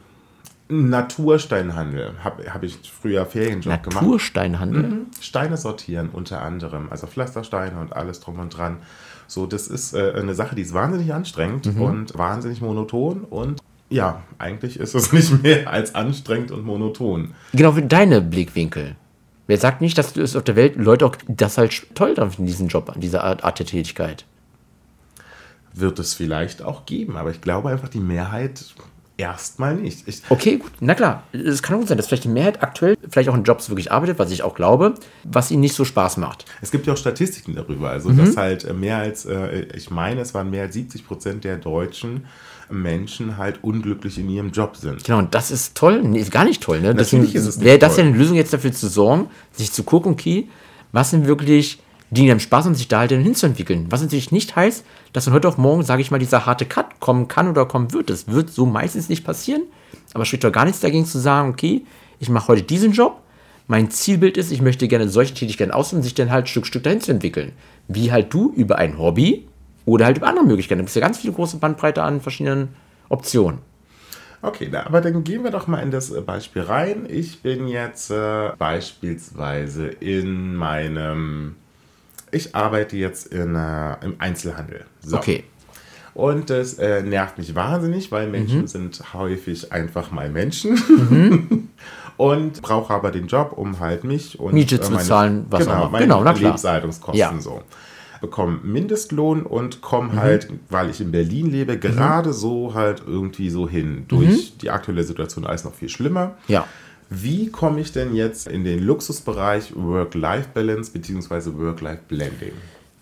Natursteinhandel 0.69 2.15
habe 2.25 2.55
hab 2.55 2.63
ich 2.63 2.79
früher 2.91 3.27
Ferienjob 3.27 3.83
gemacht. 3.83 4.03
Natursteinhandel? 4.03 5.01
Steine 5.21 5.59
sortieren 5.59 6.09
unter 6.11 6.41
anderem, 6.41 6.89
also 6.89 7.07
Pflastersteine 7.07 7.79
und 7.79 7.95
alles 7.95 8.21
drum 8.21 8.39
und 8.39 8.57
dran. 8.57 8.79
So, 9.27 9.45
das 9.45 9.69
ist 9.69 9.93
äh, 9.93 10.15
eine 10.17 10.35
Sache, 10.35 10.57
die 10.57 10.63
ist 10.63 10.73
wahnsinnig 10.73 11.13
anstrengend 11.13 11.67
und 11.67 12.17
wahnsinnig 12.17 12.63
monoton 12.63 13.25
und 13.25 13.61
ja, 13.89 14.23
eigentlich 14.39 14.79
ist 14.79 14.95
es 14.95 15.13
nicht 15.13 15.43
mehr 15.43 15.71
als 15.71 15.95
anstrengend 15.95 16.51
und 16.51 16.65
monoton. 16.65 17.35
Genau 17.53 17.73
für 17.73 17.83
deine 17.83 18.21
Blickwinkel. 18.21 18.97
Wer 19.47 19.59
sagt 19.59 19.81
nicht, 19.81 19.97
dass 19.97 20.13
du 20.13 20.23
es 20.23 20.35
auf 20.35 20.43
der 20.43 20.57
Welt 20.57 20.77
Leute 20.77 21.07
auch 21.07 21.17
das 21.29 21.57
halt 21.57 21.95
toll 21.95 22.17
finden, 22.17 22.47
diesen 22.47 22.69
Job, 22.69 22.93
diese 22.97 23.23
Art, 23.23 23.45
Art 23.45 23.59
der 23.59 23.67
Tätigkeit? 23.67 24.25
Wird 25.73 25.99
es 25.99 26.15
vielleicht 26.15 26.63
auch 26.63 26.87
geben, 26.87 27.17
aber 27.17 27.31
ich 27.31 27.41
glaube 27.41 27.69
einfach, 27.69 27.89
die 27.89 28.01
Mehrheit 28.01 28.65
erstmal 29.17 29.75
nicht. 29.77 30.07
Ich, 30.09 30.23
Okay, 30.29 30.57
gut, 30.57 30.73
na 30.81 30.95
klar. 30.95 31.23
Es 31.33 31.63
kann 31.63 31.79
gut 31.79 31.89
sein, 31.89 31.97
dass 31.97 32.09
vielleicht 32.09 32.25
die 32.25 32.29
Mehrheit 32.29 32.63
aktuell 32.63 32.97
vielleicht 33.09 33.29
auch 33.29 33.35
in 33.35 33.45
Jobs 33.45 33.69
wirklich 33.69 33.93
arbeitet, 33.93 34.19
was 34.19 34.31
ich 34.31 34.43
auch 34.43 34.55
glaube, 34.55 34.95
was 35.25 35.51
ihnen 35.51 35.61
nicht 35.61 35.75
so 35.75 35.85
Spaß 35.85 36.17
macht. 36.17 36.45
Es 36.61 36.71
gibt 36.71 36.87
ja 36.87 36.93
auch 36.93 36.99
Statistiken 36.99 37.55
darüber, 37.55 37.91
also 37.91 38.11
dass 38.11 38.37
halt 38.37 38.65
äh, 38.65 38.73
mehr 38.73 38.99
als, 38.99 39.27
äh, 39.27 39.67
ich 39.75 39.91
meine, 39.91 40.21
es 40.21 40.35
waren 40.35 40.51
mehr 40.51 40.65
als 40.65 40.75
70 40.75 41.07
Prozent 41.07 41.45
der 41.45 41.57
deutschen 41.57 42.27
Menschen 42.69 43.37
halt 43.37 43.63
unglücklich 43.63 44.19
in 44.19 44.29
ihrem 44.29 44.51
Job 44.51 44.77
sind. 44.77 45.05
Genau, 45.05 45.19
und 45.19 45.35
das 45.35 45.51
ist 45.51 45.77
toll. 45.77 46.03
Nee, 46.03 46.21
ist 46.21 46.31
gar 46.31 46.45
nicht 46.45 46.63
toll, 46.63 46.81
ne? 46.81 46.95
Deswegen 46.95 47.23
Natürlich 47.23 47.37
ist 47.37 47.47
es 47.47 47.61
wäre 47.61 47.79
das 47.79 47.95
toll. 47.97 48.05
ja 48.05 48.11
eine 48.11 48.19
Lösung, 48.19 48.37
jetzt 48.37 48.53
dafür 48.53 48.73
zu 48.73 48.89
sorgen, 48.89 49.29
sich 49.53 49.73
zu 49.73 49.85
gucken, 49.85 50.13
okay, 50.13 50.49
was 50.93 51.11
sind 51.11 51.27
wirklich 51.27 51.81
Dinge, 52.11 52.27
die 52.27 52.31
einem 52.31 52.41
Spaß 52.41 52.67
und 52.67 52.75
sich 52.75 52.89
da 52.89 53.01
halt 53.01 53.11
dann 53.11 53.21
hinzuentwickeln. 53.23 53.87
Was 53.91 54.03
natürlich 54.03 54.31
nicht 54.31 54.55
heißt, 54.55 54.85
dass 55.13 55.25
von 55.25 55.33
heute 55.33 55.49
auf 55.49 55.59
morgen, 55.59 55.83
sage 55.83 56.03
ich 56.03 56.11
mal, 56.11 56.19
dieser 56.19 56.47
harte 56.47 56.65
Cut 56.65 57.01
kommen 57.01 57.29
kann 57.29 57.49
oder 57.49 57.67
kommen 57.67 57.93
wird. 57.93 58.11
Das 58.11 58.29
wird 58.29 58.51
so 58.51 58.65
meistens 58.67 59.09
nicht 59.09 59.25
passieren. 59.25 59.63
aber 60.15 60.25
spricht 60.25 60.45
doch 60.45 60.53
gar 60.53 60.65
nichts 60.65 60.81
dagegen 60.81 61.05
zu 61.05 61.19
sagen, 61.19 61.51
okay, 61.51 61.83
ich 62.21 62.29
mache 62.29 62.49
heute 62.49 62.63
diesen 62.63 62.93
Job, 62.93 63.21
mein 63.67 63.91
Zielbild 63.91 64.37
ist, 64.37 64.53
ich 64.53 64.63
möchte 64.63 64.87
gerne 64.87 65.09
solche 65.09 65.35
Tätigkeiten 65.35 65.73
ausüben, 65.73 66.03
sich 66.03 66.15
dann 66.15 66.31
halt 66.31 66.49
Stück 66.49 66.67
Stück 66.67 66.85
dahin 66.85 67.01
zu 67.01 67.11
entwickeln. 67.11 67.53
Wie 67.89 68.13
halt 68.13 68.33
du 68.33 68.53
über 68.55 68.79
ein 68.79 68.99
Hobby 68.99 69.49
oder 69.87 70.05
halt 70.05 70.19
über 70.19 70.27
andere 70.27 70.45
Möglichkeiten. 70.45 70.81
Da 70.81 70.83
gibt 70.83 70.91
es 70.91 70.95
ja 70.95 71.01
ganz 71.01 71.19
viele 71.19 71.33
große 71.33 71.57
Bandbreite 71.57 72.03
an 72.03 72.21
verschiedenen 72.21 72.69
Optionen. 73.09 73.61
Okay, 74.43 74.69
na, 74.71 74.85
aber 74.85 75.01
dann 75.01 75.25
gehen 75.25 75.45
wir 75.45 75.51
doch 75.51 75.67
mal 75.67 75.81
in 75.81 75.91
das 75.91 76.11
äh, 76.11 76.21
Beispiel 76.21 76.63
rein. 76.63 77.07
Ich 77.09 77.43
bin 77.43 77.69
jetzt 77.69 78.11
äh, 78.11 78.51
beispielsweise 78.59 79.87
in 79.87 80.55
meinem, 80.55 81.57
ich 82.31 82.55
arbeite 82.55 82.97
jetzt 82.97 83.29
in, 83.29 83.55
äh, 83.55 84.05
im 84.05 84.17
Einzelhandel. 84.19 84.85
So. 85.01 85.17
Okay. 85.17 85.45
Und 86.15 86.51
das 86.51 86.75
äh, 86.75 87.03
nervt 87.03 87.39
mich 87.39 87.55
wahnsinnig, 87.55 88.11
weil 88.11 88.29
Menschen 88.29 88.63
mhm. 88.63 88.67
sind 88.67 89.15
häufig 89.15 89.73
einfach 89.73 90.11
mal 90.11 90.31
Menschen. 90.31 90.75
Mhm. 90.89 91.69
und 92.17 92.63
brauche 92.63 92.93
aber 92.93 93.11
den 93.11 93.27
Job, 93.27 93.53
um 93.55 93.81
halt 93.81 94.05
mich 94.05 94.39
und 94.41 94.55
Miete 94.55 94.81
zu 94.81 94.91
meine, 94.91 95.03
bezahlen, 95.03 95.47
was 95.51 95.65
genau, 95.65 95.85
auch 95.85 95.91
meine 95.91 96.07
genau, 96.07 96.23
Lebenshaltungskosten 96.23 97.19
ja. 97.19 97.35
so. 97.39 97.63
Bekomme 98.21 98.61
Mindestlohn 98.63 99.43
und 99.43 99.81
komme 99.81 100.13
mhm. 100.13 100.17
halt, 100.17 100.49
weil 100.71 100.91
ich 100.91 101.01
in 101.01 101.11
Berlin 101.11 101.51
lebe, 101.51 101.75
mhm. 101.75 101.81
gerade 101.81 102.33
so 102.33 102.75
halt 102.75 103.03
irgendwie 103.07 103.51
so 103.51 103.69
hin. 103.69 104.05
Durch 104.09 104.55
mhm. 104.55 104.59
die 104.63 104.71
aktuelle 104.71 105.05
Situation 105.05 105.47
alles 105.47 105.65
noch 105.65 105.75
viel 105.75 105.89
schlimmer. 105.89 106.37
Ja. 106.49 106.67
Wie 107.09 107.51
komme 107.51 107.81
ich 107.81 107.93
denn 107.93 108.15
jetzt 108.15 108.49
in 108.49 108.65
den 108.65 108.83
Luxusbereich 108.83 109.73
Work-Life-Balance 109.77 110.91
bzw. 110.91 111.57
Work-Life-Blending? 111.57 112.53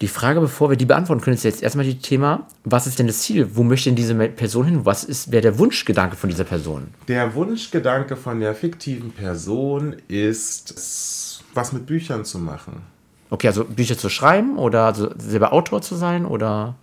Die 0.00 0.08
Frage, 0.08 0.40
bevor 0.40 0.68
wir 0.68 0.76
die 0.76 0.84
beantworten 0.84 1.22
können, 1.22 1.36
ist 1.36 1.44
jetzt 1.44 1.62
erstmal 1.62 1.86
die 1.86 1.98
Thema, 1.98 2.46
was 2.64 2.86
ist 2.86 2.98
denn 2.98 3.06
das 3.06 3.20
Ziel? 3.20 3.48
Wo 3.54 3.62
möchte 3.62 3.88
denn 3.88 3.96
diese 3.96 4.14
Person 4.14 4.66
hin? 4.66 4.84
Was 4.84 5.04
ist, 5.04 5.30
wäre 5.30 5.40
der 5.40 5.58
Wunschgedanke 5.58 6.16
von 6.16 6.28
dieser 6.28 6.44
Person? 6.44 6.88
Der 7.08 7.34
Wunschgedanke 7.34 8.16
von 8.16 8.40
der 8.40 8.54
fiktiven 8.54 9.12
Person 9.12 9.96
ist, 10.08 11.42
was 11.54 11.72
mit 11.72 11.86
Büchern 11.86 12.24
zu 12.24 12.38
machen. 12.38 12.82
Okay, 13.30 13.48
also 13.48 13.64
Bücher 13.64 13.98
zu 13.98 14.08
schreiben 14.08 14.58
oder 14.58 14.84
also 14.84 15.10
selber 15.18 15.52
Autor 15.52 15.82
zu 15.82 15.96
sein 15.96 16.26
oder? 16.26 16.74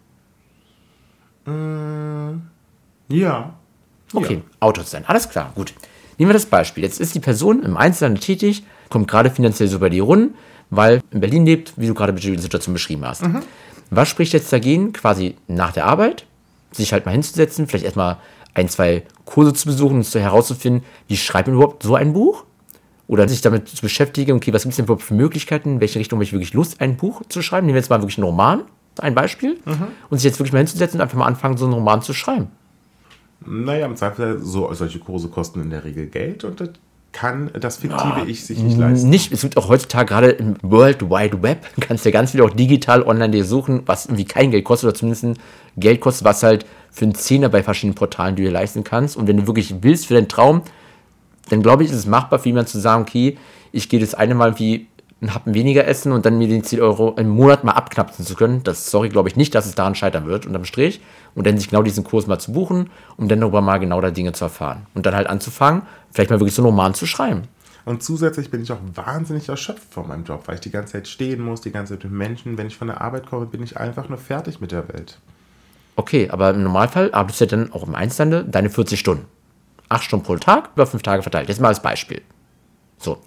Mm, 1.46 2.42
ja. 3.10 3.54
Okay, 4.14 4.36
ja. 4.36 4.42
Autor 4.60 4.84
zu 4.84 4.92
sein. 4.92 5.06
Alles 5.08 5.30
klar, 5.30 5.52
gut. 5.56 5.74
Nehmen 6.18 6.30
wir 6.30 6.34
das 6.34 6.46
Beispiel. 6.46 6.84
Jetzt 6.84 7.00
ist 7.00 7.16
die 7.16 7.20
Person 7.20 7.64
im 7.64 7.78
Einzelnen 7.78 8.20
tätig, 8.20 8.64
kommt 8.90 9.08
gerade 9.08 9.32
finanziell 9.32 9.70
so 9.70 9.80
bei 9.80 9.90
dir 9.90 10.04
Runden 10.04 10.36
weil 10.72 11.02
in 11.12 11.20
Berlin 11.20 11.46
lebt, 11.46 11.74
wie 11.76 11.86
du 11.86 11.94
gerade 11.94 12.14
die 12.14 12.38
Situation 12.38 12.74
beschrieben 12.74 13.06
hast. 13.06 13.22
Mhm. 13.22 13.44
Was 13.92 14.10
spricht 14.10 14.34
jetzt 14.34 14.52
dagegen, 14.52 14.94
quasi 14.94 15.36
nach 15.48 15.74
der 15.74 15.86
Arbeit, 15.86 16.26
sich 16.72 16.94
halt 16.94 17.06
mal 17.06 17.12
hinzusetzen, 17.12 17.68
vielleicht 17.68 17.86
erstmal 17.86 18.18
ein, 18.54 18.70
zwei 18.70 19.04
Kurse 19.26 19.54
zu 19.54 19.68
besuchen 19.68 19.98
und 19.98 20.16
herauszufinden, 20.16 20.84
wie 21.08 21.18
schreibt 21.18 21.48
man 21.48 21.58
überhaupt 21.58 21.84
so 21.84 21.96
ein 21.96 22.14
Buch? 22.14 22.46
Oder 23.12 23.28
sich 23.28 23.42
damit 23.42 23.68
zu 23.68 23.82
beschäftigen, 23.82 24.38
okay, 24.38 24.54
was 24.54 24.64
gibt 24.64 24.72
es 24.72 24.86
denn 24.86 24.98
für 24.98 25.14
Möglichkeiten, 25.14 25.74
in 25.74 25.80
welche 25.82 26.00
Richtung 26.00 26.16
habe 26.16 26.24
ich 26.24 26.32
wirklich 26.32 26.54
Lust, 26.54 26.80
ein 26.80 26.96
Buch 26.96 27.24
zu 27.28 27.42
schreiben? 27.42 27.66
Nehmen 27.68 27.76
wir 27.76 27.82
jetzt 27.82 27.90
mal 27.90 28.00
wirklich 28.02 28.18
einen 28.18 28.24
Roman, 28.24 28.64
ein 29.00 29.14
Beispiel, 29.14 29.58
mhm. 29.66 29.88
und 30.10 30.18
sich 30.18 30.24
jetzt 30.24 30.40
wirklich 30.40 30.54
mal 30.54 30.60
hinzusetzen 30.60 30.98
und 30.98 31.04
einfach 31.04 31.18
mal 31.18 31.26
anfangen, 31.26 31.58
so 31.58 31.66
einen 31.66 31.74
Roman 31.74 32.02
zu 32.02 32.14
schreiben. 32.14 32.48
Naja, 33.46 33.86
im 33.86 33.98
Zweifel, 33.98 34.40
so, 34.40 34.74
solche 34.74 35.00
Kurse 35.00 35.28
kosten 35.28 35.60
in 35.60 35.72
der 35.72 35.84
Regel 35.84 36.08
Geld 36.08 36.46
und 36.46 36.62
das 36.62 36.70
kann 37.12 37.52
das 37.60 37.76
fiktive 37.76 38.20
ja, 38.20 38.26
Ich 38.26 38.46
sich 38.46 38.60
nicht 38.60 38.78
leisten. 38.78 39.10
Nicht, 39.10 39.34
es 39.34 39.42
gibt 39.42 39.58
auch 39.58 39.68
heutzutage 39.68 40.06
gerade 40.06 40.30
im 40.30 40.56
World 40.62 41.10
Wide 41.10 41.44
Web, 41.44 41.66
kannst 41.82 42.06
du 42.06 42.10
ja 42.12 42.14
ganz 42.14 42.32
viel 42.32 42.42
auch 42.44 42.52
digital 42.52 43.04
online 43.04 43.32
dir 43.32 43.44
suchen, 43.44 43.82
was 43.88 44.06
irgendwie 44.06 44.24
kein 44.24 44.52
Geld 44.52 44.64
kostet 44.64 44.88
oder 44.88 44.98
zumindest 44.98 45.38
Geld 45.76 46.00
kostet, 46.00 46.24
was 46.24 46.44
halt 46.44 46.66
für 46.90 47.04
einen 47.04 47.16
Zehner 47.16 47.50
bei 47.50 47.62
verschiedenen 47.62 47.96
Portalen 47.96 48.38
du 48.38 48.44
dir 48.44 48.52
leisten 48.52 48.86
kannst. 48.86 49.18
Und 49.18 49.28
wenn 49.28 49.36
du 49.36 49.48
wirklich 49.48 49.76
willst 49.82 50.08
für 50.08 50.14
deinen 50.14 50.30
Traum, 50.30 50.62
dann 51.50 51.62
glaube 51.62 51.84
ich, 51.84 51.92
ist 51.92 51.98
es 51.98 52.06
machbar 52.06 52.40
für 52.40 52.50
jemanden 52.50 52.70
zu 52.70 52.80
sagen, 52.80 53.04
okay, 53.04 53.38
ich 53.72 53.90
gehe 53.90 54.00
das 54.00 54.14
eine 54.14 54.36
Mal 54.36 54.60
wie 54.60 54.88
ein 55.22 55.34
Happen 55.36 55.54
weniger 55.54 55.88
essen 55.88 56.12
und 56.12 56.26
dann 56.26 56.38
mir 56.38 56.48
den 56.48 56.64
10 56.64 56.82
Euro 56.82 57.14
im 57.18 57.30
Monat 57.30 57.64
mal 57.64 57.74
abknapsen 57.74 58.26
zu 58.26 58.36
können. 58.36 58.64
Das, 58.64 58.90
sorry, 58.90 59.10
glaube 59.10 59.30
ich 59.30 59.36
nicht, 59.36 59.54
dass 59.54 59.68
es 59.68 59.76
daran 59.76 59.94
scheitern 59.94 60.26
wird, 60.26 60.48
unterm 60.48 60.66
Strich. 60.66 61.00
Und 61.36 61.46
dann 61.46 61.58
sich 61.58 61.70
genau 61.70 61.84
diesen 61.84 62.04
Kurs 62.04 62.26
mal 62.26 62.40
zu 62.40 62.52
buchen, 62.52 62.90
um 63.18 63.28
dann 63.28 63.40
darüber 63.40 63.62
mal 63.62 63.78
genau 63.78 64.02
da 64.02 64.10
Dinge 64.10 64.34
zu 64.34 64.46
erfahren. 64.46 64.88
Und 64.96 65.06
dann 65.06 65.14
halt 65.14 65.28
anzufangen, 65.28 65.84
vielleicht 66.12 66.32
mal 66.32 66.40
wirklich 66.40 66.56
so 66.56 66.64
einen 66.64 66.72
Roman 66.72 66.94
zu 66.96 67.06
schreiben. 67.06 67.44
Und 67.86 68.04
zusätzlich 68.04 68.50
bin 68.50 68.62
ich 68.64 68.72
auch 68.72 68.80
wahnsinnig 68.96 69.50
erschöpft 69.50 69.94
von 69.94 70.08
meinem 70.08 70.24
Job, 70.24 70.44
weil 70.48 70.56
ich 70.56 70.62
die 70.62 70.72
ganze 70.72 70.94
Zeit 70.94 71.08
stehen 71.08 71.42
muss, 71.42 71.62
die 71.62 71.72
ganze 71.72 71.94
Zeit 71.94 72.04
mit 72.04 72.14
Menschen. 72.14 72.58
Wenn 72.58 72.68
ich 72.68 72.78
von 72.78 72.88
der 72.88 73.02
Arbeit 73.02 73.28
komme, 73.28 73.46
bin 73.46 73.64
ich 73.64 73.78
einfach 73.78 74.10
nur 74.10 74.18
fertig 74.18 74.60
mit 74.60 74.72
der 74.72 74.88
Welt. 74.90 75.20
Okay, 75.96 76.30
aber 76.30 76.52
im 76.52 76.64
Normalfall 76.64 77.14
arbeitest 77.14 77.42
du 77.42 77.46
ja 77.46 77.50
dann 77.52 77.74
auch 77.74 77.88
im 77.88 77.96
Einzelhandel 77.96 78.44
deine 78.44 78.70
40 78.70 79.00
Stunden. 79.00 79.26
Acht 79.92 80.04
Stunden 80.04 80.26
pro 80.26 80.36
Tag, 80.38 80.70
über 80.74 80.88
fünf 80.88 81.04
Tage 81.04 81.22
verteilt. 81.22 81.50
Jetzt 81.50 81.62
mal 81.62 81.68
als 81.68 81.82
Beispiel. 81.82 82.22
So. 82.98 83.18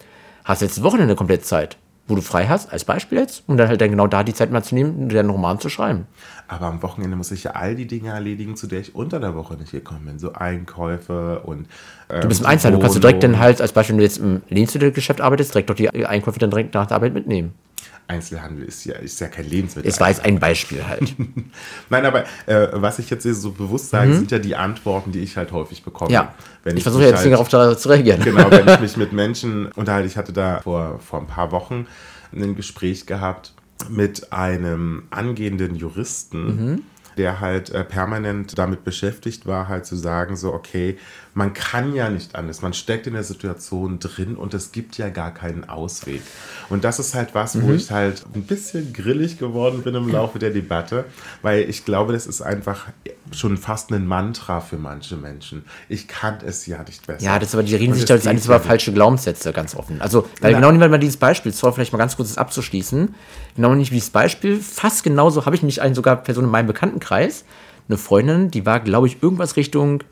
Hast 0.44 0.62
jetzt 0.62 0.83
Wochenende 0.83 1.14
komplett 1.14 1.44
Zeit 1.44 1.79
wo 2.07 2.14
du 2.14 2.20
frei 2.20 2.46
hast, 2.46 2.70
als 2.70 2.85
Beispiel 2.85 3.18
jetzt, 3.18 3.44
und 3.46 3.57
dann 3.57 3.68
halt 3.68 3.81
dann 3.81 3.90
genau 3.90 4.07
da 4.07 4.22
die 4.22 4.35
Zeit 4.35 4.50
mal 4.50 4.62
zu 4.62 4.74
nehmen, 4.74 5.09
deinen 5.09 5.31
Roman 5.31 5.59
zu 5.59 5.70
schreiben. 5.70 6.07
Aber 6.48 6.66
am 6.66 6.83
Wochenende 6.83 7.16
muss 7.16 7.31
ich 7.31 7.44
ja 7.44 7.53
all 7.53 7.74
die 7.74 7.87
Dinge 7.87 8.11
erledigen, 8.11 8.57
zu 8.57 8.66
der 8.66 8.81
ich 8.81 8.94
unter 8.94 9.20
der 9.20 9.35
Woche 9.35 9.55
nicht 9.55 9.72
gekommen 9.72 10.05
bin. 10.05 10.18
So 10.18 10.35
Einkäufe 10.35 11.40
und. 11.40 11.66
Ähm, 12.11 12.20
du 12.20 12.29
bist 12.29 12.40
im 12.42 12.46
Einzelhandel, 12.46 12.79
du 12.79 12.83
kannst 12.83 12.96
du 12.96 13.00
direkt 13.00 13.22
dann 13.22 13.38
halt, 13.38 13.62
als 13.62 13.72
Beispiel, 13.72 13.94
wenn 13.94 13.98
du 13.98 14.05
jetzt 14.05 14.18
im 14.18 14.42
Lebensmittelgeschäft 14.50 15.22
arbeitest, 15.22 15.55
direkt 15.55 15.70
doch 15.70 15.74
die 15.74 15.88
Einkäufe 16.05 16.38
dann 16.38 16.50
direkt 16.50 16.74
nach 16.74 16.87
der 16.87 16.96
Arbeit 16.96 17.14
mitnehmen. 17.14 17.55
Einzelhandel 18.06 18.64
ist 18.64 18.84
ja, 18.84 18.96
ist 18.96 19.20
ja 19.20 19.28
kein 19.28 19.48
Lebensmittel. 19.48 19.88
Es 19.90 19.98
war 19.98 20.08
jetzt 20.08 20.24
ein 20.24 20.38
Beispiel 20.38 20.86
halt. 20.86 21.14
Nein, 21.90 22.04
aber 22.04 22.24
äh, 22.46 22.68
was 22.72 22.98
ich 22.98 23.08
jetzt 23.10 23.22
so 23.22 23.50
bewusst 23.52 23.90
sage, 23.90 24.10
mhm. 24.10 24.16
sind 24.16 24.30
ja 24.30 24.38
die 24.38 24.56
Antworten, 24.56 25.12
die 25.12 25.20
ich 25.20 25.36
halt 25.36 25.52
häufig 25.52 25.82
bekomme. 25.82 26.12
Ja. 26.12 26.34
Wenn 26.62 26.72
ich, 26.72 26.78
ich 26.78 26.82
versuche 26.82 27.04
jetzt 27.04 27.24
halt, 27.24 27.32
darauf 27.32 27.48
zu 27.48 27.88
reagieren. 27.88 28.22
Genau, 28.22 28.50
wenn 28.50 28.68
ich 28.68 28.80
mich 28.80 28.96
mit 28.96 29.12
Menschen 29.12 29.66
unterhalte. 29.72 30.06
Ich 30.06 30.16
hatte 30.16 30.32
da 30.32 30.60
vor, 30.60 30.98
vor 31.00 31.20
ein 31.20 31.26
paar 31.26 31.50
Wochen 31.50 31.86
ein 32.32 32.56
Gespräch 32.56 33.06
gehabt 33.06 33.54
mit 33.88 34.32
einem 34.32 35.04
angehenden 35.10 35.74
Juristen. 35.74 36.46
Mhm 36.46 36.82
der 37.16 37.40
halt 37.40 37.70
äh, 37.70 37.84
permanent 37.84 38.58
damit 38.58 38.84
beschäftigt 38.84 39.46
war, 39.46 39.68
halt 39.68 39.86
zu 39.86 39.96
sagen, 39.96 40.36
so, 40.36 40.52
okay, 40.52 40.98
man 41.35 41.53
kann 41.53 41.94
ja 41.94 42.09
nicht 42.09 42.37
anders. 42.37 42.62
Man 42.62 42.73
steckt 42.73 43.09
in 43.09 43.14
der 43.14 43.25
Situation 43.25 43.99
drin 43.99 44.37
und 44.37 44.55
es 44.55 44.70
gibt 44.70 44.97
ja 44.99 45.09
gar 45.09 45.35
keinen 45.35 45.68
Ausweg. 45.68 46.23
Und 46.70 46.85
das 46.85 47.01
ist 47.01 47.14
halt 47.14 47.35
was, 47.35 47.57
mhm. 47.57 47.62
wo 47.62 47.73
ich 47.73 47.90
halt 47.90 48.25
ein 48.35 48.44
bisschen 48.44 48.92
grillig 48.92 49.38
geworden 49.38 49.83
bin 49.83 49.97
im 49.97 50.09
Laufe 50.09 50.38
der 50.38 50.51
Debatte, 50.51 51.05
weil 51.42 51.68
ich 51.68 51.85
glaube, 51.85 52.12
das 52.12 52.27
ist 52.27 52.40
einfach 52.40 52.87
schon 53.33 53.57
fast 53.57 53.90
ein 53.90 54.07
Mantra 54.07 54.61
für 54.61 54.77
manche 54.77 55.16
Menschen. 55.16 55.64
Ich 55.88 56.07
kann 56.07 56.38
es 56.47 56.66
ja 56.66 56.83
nicht 56.85 57.05
besser. 57.05 57.25
Ja, 57.25 57.38
das 57.40 57.53
aber, 57.53 57.64
die 57.64 57.75
reden 57.75 57.94
sich 57.94 58.05
da 58.05 58.14
jetzt 58.14 58.29
eigentlich 58.29 58.44
über 58.44 58.61
falsche 58.61 58.92
Glaubenssätze, 58.92 59.53
ganz 59.53 59.75
offen. 59.75 60.01
Also, 60.01 60.29
weil 60.40 60.53
Na, 60.53 60.59
genau 60.59 60.68
nehmen 60.68 60.83
wir 60.83 60.88
mal 60.88 60.99
dieses 60.99 61.16
Beispiel, 61.16 61.53
zwar 61.53 61.73
vielleicht 61.73 61.92
mal 61.92 61.99
ganz 61.99 62.14
kurz 62.16 62.29
das 62.29 62.38
abzuschließen, 62.38 63.12
genau 63.57 63.75
nicht 63.75 63.90
wie 63.90 63.99
das 63.99 64.11
Beispiel, 64.11 64.61
fast 64.61 65.03
genauso 65.03 65.47
habe 65.47 65.57
ich 65.57 65.64
mich 65.64 65.83
einen 65.83 65.97
sogar 65.97 66.16
Person 66.16 66.44
in 66.44 66.51
meinem 66.51 66.68
Bekanntenkreis, 66.68 67.44
eine 67.88 67.99
Freundin, 67.99 68.51
die 68.51 68.64
war, 68.64 68.81
glaube 68.81 69.09
ich, 69.09 69.23
irgendwas 69.23 69.57
Richtung 69.57 70.05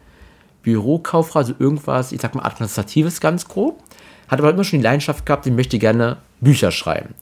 Bürokauffrau, 0.63 1.41
also 1.41 1.55
irgendwas, 1.59 2.13
ich 2.13 2.21
sag 2.21 2.35
mal, 2.35 2.45
Administratives 2.45 3.21
ganz 3.21 3.47
grob. 3.47 3.83
Hat 4.29 4.39
aber 4.39 4.51
immer 4.51 4.65
schon 4.65 4.79
die 4.79 4.85
Leidenschaft 4.85 5.27
gehabt, 5.27 5.45
sie 5.45 5.51
möchte 5.51 5.79
gerne 5.79 6.19
Bücher 6.41 6.71
schreiben. 6.71 7.15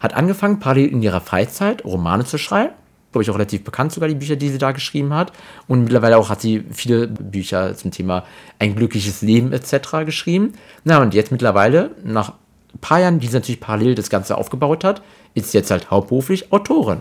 Hat 0.00 0.14
angefangen, 0.14 0.60
parallel 0.60 0.88
in 0.88 1.02
ihrer 1.02 1.20
Freizeit 1.20 1.84
Romane 1.84 2.24
zu 2.24 2.38
schreiben. 2.38 2.74
Glaube 3.12 3.22
ich 3.22 3.30
auch 3.30 3.36
relativ 3.36 3.64
bekannt 3.64 3.92
sogar, 3.92 4.08
die 4.08 4.14
Bücher, 4.14 4.36
die 4.36 4.50
sie 4.50 4.58
da 4.58 4.72
geschrieben 4.72 5.14
hat. 5.14 5.32
Und 5.66 5.84
mittlerweile 5.84 6.18
auch 6.18 6.30
hat 6.30 6.40
sie 6.40 6.64
viele 6.72 7.06
Bücher 7.08 7.74
zum 7.76 7.90
Thema 7.90 8.24
ein 8.58 8.74
glückliches 8.74 9.22
Leben 9.22 9.52
etc. 9.52 10.04
geschrieben. 10.04 10.52
Na, 10.84 11.00
und 11.00 11.14
jetzt 11.14 11.32
mittlerweile, 11.32 11.92
nach 12.04 12.34
ein 12.74 12.80
paar 12.80 13.00
Jahren, 13.00 13.20
die 13.20 13.28
sie 13.28 13.34
natürlich 13.34 13.60
parallel 13.60 13.94
das 13.94 14.10
Ganze 14.10 14.36
aufgebaut 14.36 14.84
hat, 14.84 15.02
ist 15.34 15.54
jetzt 15.54 15.70
halt 15.70 15.90
hauptberuflich 15.90 16.52
Autorin. 16.52 17.00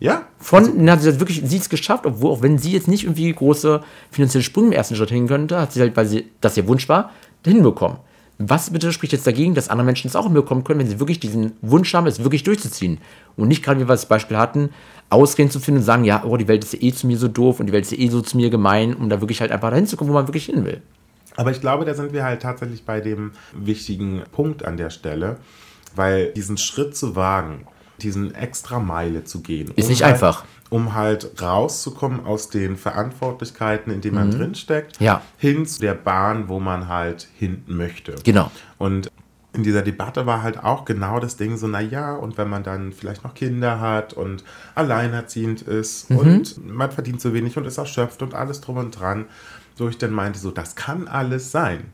Ja. 0.00 0.22
Von, 0.38 0.88
also, 0.88 0.90
hat 0.90 1.02
sie 1.02 1.20
wirklich, 1.20 1.42
sie 1.44 1.56
es 1.56 1.68
geschafft, 1.68 2.06
obwohl, 2.06 2.30
auch 2.30 2.42
wenn 2.42 2.58
sie 2.58 2.72
jetzt 2.72 2.88
nicht 2.88 3.04
irgendwie 3.04 3.32
große 3.32 3.82
finanzielle 4.10 4.44
Sprünge 4.44 4.68
im 4.68 4.72
ersten 4.72 4.94
Schritt 4.94 5.10
hin 5.10 5.26
könnte, 5.26 5.60
hat 5.60 5.72
sie 5.72 5.80
halt, 5.80 5.96
weil 5.96 6.06
sie, 6.06 6.30
das 6.40 6.56
ihr 6.56 6.68
Wunsch 6.68 6.88
war, 6.88 7.10
hinbekommen. 7.44 7.98
Was 8.40 8.70
bitte 8.70 8.92
spricht 8.92 9.12
jetzt 9.12 9.26
dagegen, 9.26 9.56
dass 9.56 9.68
andere 9.68 9.84
Menschen 9.84 10.06
es 10.06 10.14
auch 10.14 10.24
hinbekommen 10.24 10.62
können, 10.62 10.78
wenn 10.78 10.86
sie 10.86 11.00
wirklich 11.00 11.18
diesen 11.18 11.54
Wunsch 11.60 11.92
haben, 11.92 12.06
es 12.06 12.22
wirklich 12.22 12.44
durchzuziehen? 12.44 12.98
Und 13.36 13.48
nicht 13.48 13.64
gerade, 13.64 13.80
wie 13.80 13.84
wir 13.84 13.88
das 13.88 14.06
Beispiel 14.06 14.36
hatten, 14.36 14.70
Ausreden 15.10 15.50
zu 15.50 15.58
finden 15.58 15.80
und 15.80 15.84
sagen, 15.84 16.04
ja, 16.04 16.22
oh, 16.24 16.36
die 16.36 16.46
Welt 16.46 16.62
ist 16.62 16.74
ja 16.74 16.80
eh 16.80 16.92
zu 16.92 17.08
mir 17.08 17.18
so 17.18 17.26
doof 17.26 17.58
und 17.58 17.66
die 17.66 17.72
Welt 17.72 17.84
ist 17.84 17.90
ja 17.90 17.98
eh 17.98 18.08
so 18.08 18.20
zu 18.20 18.36
mir 18.36 18.50
gemein, 18.50 18.94
um 18.94 19.08
da 19.08 19.20
wirklich 19.20 19.40
halt 19.40 19.50
einfach 19.50 19.70
dahin 19.70 19.86
zu 19.86 19.96
kommen, 19.96 20.10
wo 20.10 20.14
man 20.14 20.28
wirklich 20.28 20.46
hin 20.46 20.64
will. 20.64 20.82
Aber 21.34 21.50
ich 21.50 21.60
glaube, 21.60 21.84
da 21.84 21.94
sind 21.94 22.12
wir 22.12 22.22
halt 22.22 22.42
tatsächlich 22.42 22.84
bei 22.84 23.00
dem 23.00 23.32
wichtigen 23.54 24.22
Punkt 24.30 24.64
an 24.64 24.76
der 24.76 24.90
Stelle, 24.90 25.38
weil 25.96 26.32
diesen 26.32 26.58
Schritt 26.58 26.96
zu 26.96 27.16
wagen, 27.16 27.66
diesen 28.02 28.34
extra 28.34 28.78
Meile 28.78 29.24
zu 29.24 29.40
gehen. 29.40 29.72
Ist 29.76 29.86
um 29.86 29.90
nicht 29.90 30.02
halt, 30.02 30.14
einfach. 30.14 30.44
Um 30.70 30.94
halt 30.94 31.40
rauszukommen 31.40 32.24
aus 32.24 32.50
den 32.50 32.76
Verantwortlichkeiten, 32.76 33.92
in 33.92 34.00
denen 34.00 34.14
man 34.14 34.28
mhm. 34.28 34.38
drinsteckt, 34.38 35.00
ja. 35.00 35.22
hin 35.38 35.66
zu 35.66 35.80
der 35.80 35.94
Bahn, 35.94 36.48
wo 36.48 36.60
man 36.60 36.88
halt 36.88 37.28
hinten 37.38 37.76
möchte. 37.76 38.16
Genau. 38.24 38.50
Und 38.76 39.10
in 39.54 39.62
dieser 39.62 39.82
Debatte 39.82 40.26
war 40.26 40.42
halt 40.42 40.62
auch 40.62 40.84
genau 40.84 41.20
das 41.20 41.36
Ding 41.36 41.56
so, 41.56 41.66
naja, 41.66 42.14
und 42.14 42.36
wenn 42.38 42.48
man 42.48 42.62
dann 42.62 42.92
vielleicht 42.92 43.24
noch 43.24 43.34
Kinder 43.34 43.80
hat 43.80 44.12
und 44.12 44.44
alleinerziehend 44.74 45.62
ist 45.62 46.10
und 46.10 46.64
man 46.64 46.90
verdient 46.90 47.20
so 47.20 47.32
wenig 47.32 47.56
und 47.56 47.66
ist 47.66 47.78
erschöpft 47.78 48.22
und 48.22 48.34
alles 48.34 48.60
drum 48.60 48.76
und 48.76 48.98
dran, 48.98 49.24
wo 49.76 49.88
ich 49.88 49.98
dann 49.98 50.12
meinte, 50.12 50.38
so, 50.38 50.50
das 50.50 50.74
kann 50.74 51.08
alles 51.08 51.50
sein. 51.50 51.84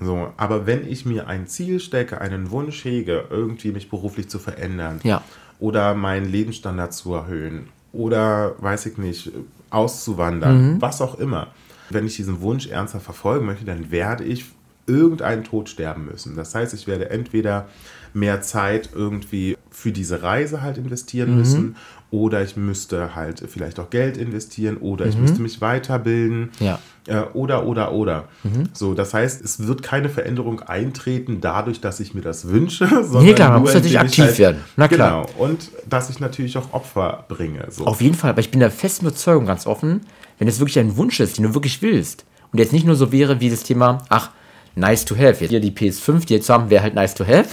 So, 0.00 0.32
aber 0.36 0.66
wenn 0.66 0.86
ich 0.86 1.06
mir 1.06 1.26
ein 1.26 1.46
Ziel 1.46 1.80
stecke, 1.80 2.20
einen 2.20 2.50
Wunsch 2.50 2.84
hege, 2.84 3.24
irgendwie 3.30 3.72
mich 3.72 3.88
beruflich 3.88 4.28
zu 4.28 4.38
verändern 4.38 5.00
Ja. 5.02 5.22
Oder 5.60 5.94
meinen 5.94 6.26
Lebensstandard 6.26 6.92
zu 6.92 7.14
erhöhen 7.14 7.68
oder, 7.92 8.54
weiß 8.58 8.86
ich 8.86 8.98
nicht, 8.98 9.30
auszuwandern, 9.70 10.80
was 10.80 11.00
auch 11.00 11.18
immer. 11.18 11.48
Wenn 11.90 12.06
ich 12.06 12.16
diesen 12.16 12.40
Wunsch 12.40 12.68
ernsthaft 12.68 13.04
verfolgen 13.04 13.46
möchte, 13.46 13.64
dann 13.64 13.90
werde 13.90 14.24
ich 14.24 14.46
irgendeinen 14.86 15.44
Tod 15.44 15.68
sterben 15.68 16.06
müssen. 16.06 16.34
Das 16.34 16.54
heißt, 16.54 16.74
ich 16.74 16.86
werde 16.86 17.10
entweder 17.10 17.68
mehr 18.12 18.40
Zeit 18.42 18.90
irgendwie 18.94 19.56
für 19.70 19.92
diese 19.92 20.22
Reise 20.22 20.62
halt 20.62 20.78
investieren 20.78 21.36
müssen 21.36 21.76
oder 22.10 22.42
ich 22.42 22.56
müsste 22.56 23.14
halt 23.14 23.42
vielleicht 23.48 23.78
auch 23.78 23.88
Geld 23.90 24.16
investieren 24.16 24.78
oder 24.78 25.06
ich 25.06 25.16
müsste 25.16 25.40
mich 25.40 25.60
weiterbilden 25.60 26.50
Ja. 26.58 26.80
äh, 27.06 27.20
oder 27.34 27.66
oder 27.66 27.92
oder. 27.92 28.24
So, 28.72 28.94
das 28.94 29.14
heißt, 29.14 29.44
es 29.44 29.66
wird 29.66 29.82
keine 29.84 30.08
Veränderung 30.08 30.60
eintreten 30.60 31.40
dadurch, 31.40 31.80
dass 31.80 32.00
ich 32.00 32.12
mir 32.14 32.20
das 32.22 32.48
wünsche, 32.48 32.86
sondern 33.04 33.24
Nee, 33.24 33.34
klar, 33.34 33.50
man 33.52 33.60
muss 33.62 33.74
natürlich 33.74 33.98
aktiv 34.00 34.38
werden. 34.38 34.58
Na 34.76 34.88
klar. 34.88 35.26
Genau. 35.26 35.44
Und 35.44 35.70
dass 35.88 36.10
ich 36.10 36.18
natürlich 36.18 36.58
auch 36.58 36.72
Opfer 36.72 37.24
bringe. 37.28 37.64
So. 37.70 37.84
Auf 37.86 38.00
jeden 38.00 38.14
Fall, 38.16 38.30
aber 38.30 38.40
ich 38.40 38.50
bin 38.50 38.58
der 38.60 38.70
festen 38.72 39.06
Überzeugung, 39.06 39.46
ganz 39.46 39.66
offen, 39.66 40.00
wenn 40.38 40.48
es 40.48 40.58
wirklich 40.58 40.78
ein 40.80 40.96
Wunsch 40.96 41.20
ist, 41.20 41.38
den 41.38 41.44
du 41.44 41.54
wirklich 41.54 41.80
willst 41.80 42.24
und 42.52 42.58
jetzt 42.58 42.72
nicht 42.72 42.86
nur 42.86 42.96
so 42.96 43.12
wäre 43.12 43.38
wie 43.40 43.50
das 43.50 43.62
Thema, 43.62 43.98
ach, 44.08 44.30
nice 44.74 45.04
to 45.04 45.14
have, 45.16 45.40
jetzt 45.40 45.50
hier 45.50 45.60
die 45.60 45.70
PS5, 45.70 46.26
die 46.26 46.34
jetzt 46.34 46.48
haben, 46.50 46.70
wäre 46.70 46.82
halt 46.82 46.94
nice 46.94 47.14
to 47.14 47.24
have. 47.24 47.50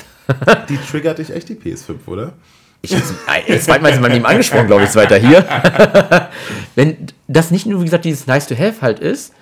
Die 0.68 0.78
triggert 0.78 1.20
dich 1.20 1.30
echt 1.30 1.48
die 1.50 1.56
PS5, 1.56 1.96
oder? 2.08 2.34
Ich 2.82 2.96
hab's 2.96 3.14
das 3.48 3.66
zweite 3.66 3.82
Mal 3.82 3.90
ist 3.90 4.02
man 4.02 4.14
ihm 4.14 4.26
angesprochen, 4.26 4.68
glaube 4.68 4.84
ich, 4.84 4.96
weiter 4.96 5.18
hier. 5.18 5.46
wenn 6.76 7.08
das 7.28 7.52
nicht 7.52 7.66
nur, 7.66 7.82
wie 7.82 7.86
gesagt, 7.86 8.06
dieses 8.06 8.28
nice 8.28 8.48
to 8.48 8.56
have 8.56 8.82
halt 8.82 9.00
ist 9.00 9.34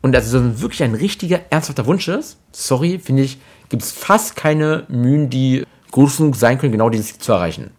und 0.00 0.14
also 0.14 0.38
so 0.38 0.60
wirklich 0.60 0.82
ein 0.82 0.94
richtiger, 0.94 1.40
ernsthafter 1.50 1.86
Wunsch 1.86 2.08
ist, 2.08 2.38
sorry, 2.50 2.98
finde 2.98 3.22
ich, 3.22 3.38
gibt 3.68 3.82
es 3.82 3.92
fast 3.92 4.36
keine 4.36 4.84
Mühen, 4.88 5.30
die 5.30 5.64
groß 5.92 6.18
genug 6.18 6.36
sein 6.36 6.58
können, 6.58 6.72
genau 6.72 6.90
dieses 6.90 7.08
Ziel 7.12 7.18
zu 7.18 7.32
erreichen. 7.32 7.70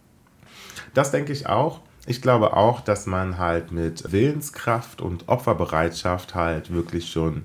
Das 0.94 1.10
denke 1.10 1.32
ich 1.32 1.46
auch. 1.46 1.80
Ich 2.06 2.22
glaube 2.22 2.56
auch, 2.56 2.80
dass 2.80 3.06
man 3.06 3.38
halt 3.38 3.72
mit 3.72 4.12
Willenskraft 4.12 5.00
und 5.00 5.28
Opferbereitschaft 5.28 6.34
halt 6.34 6.72
wirklich 6.72 7.10
schon 7.10 7.42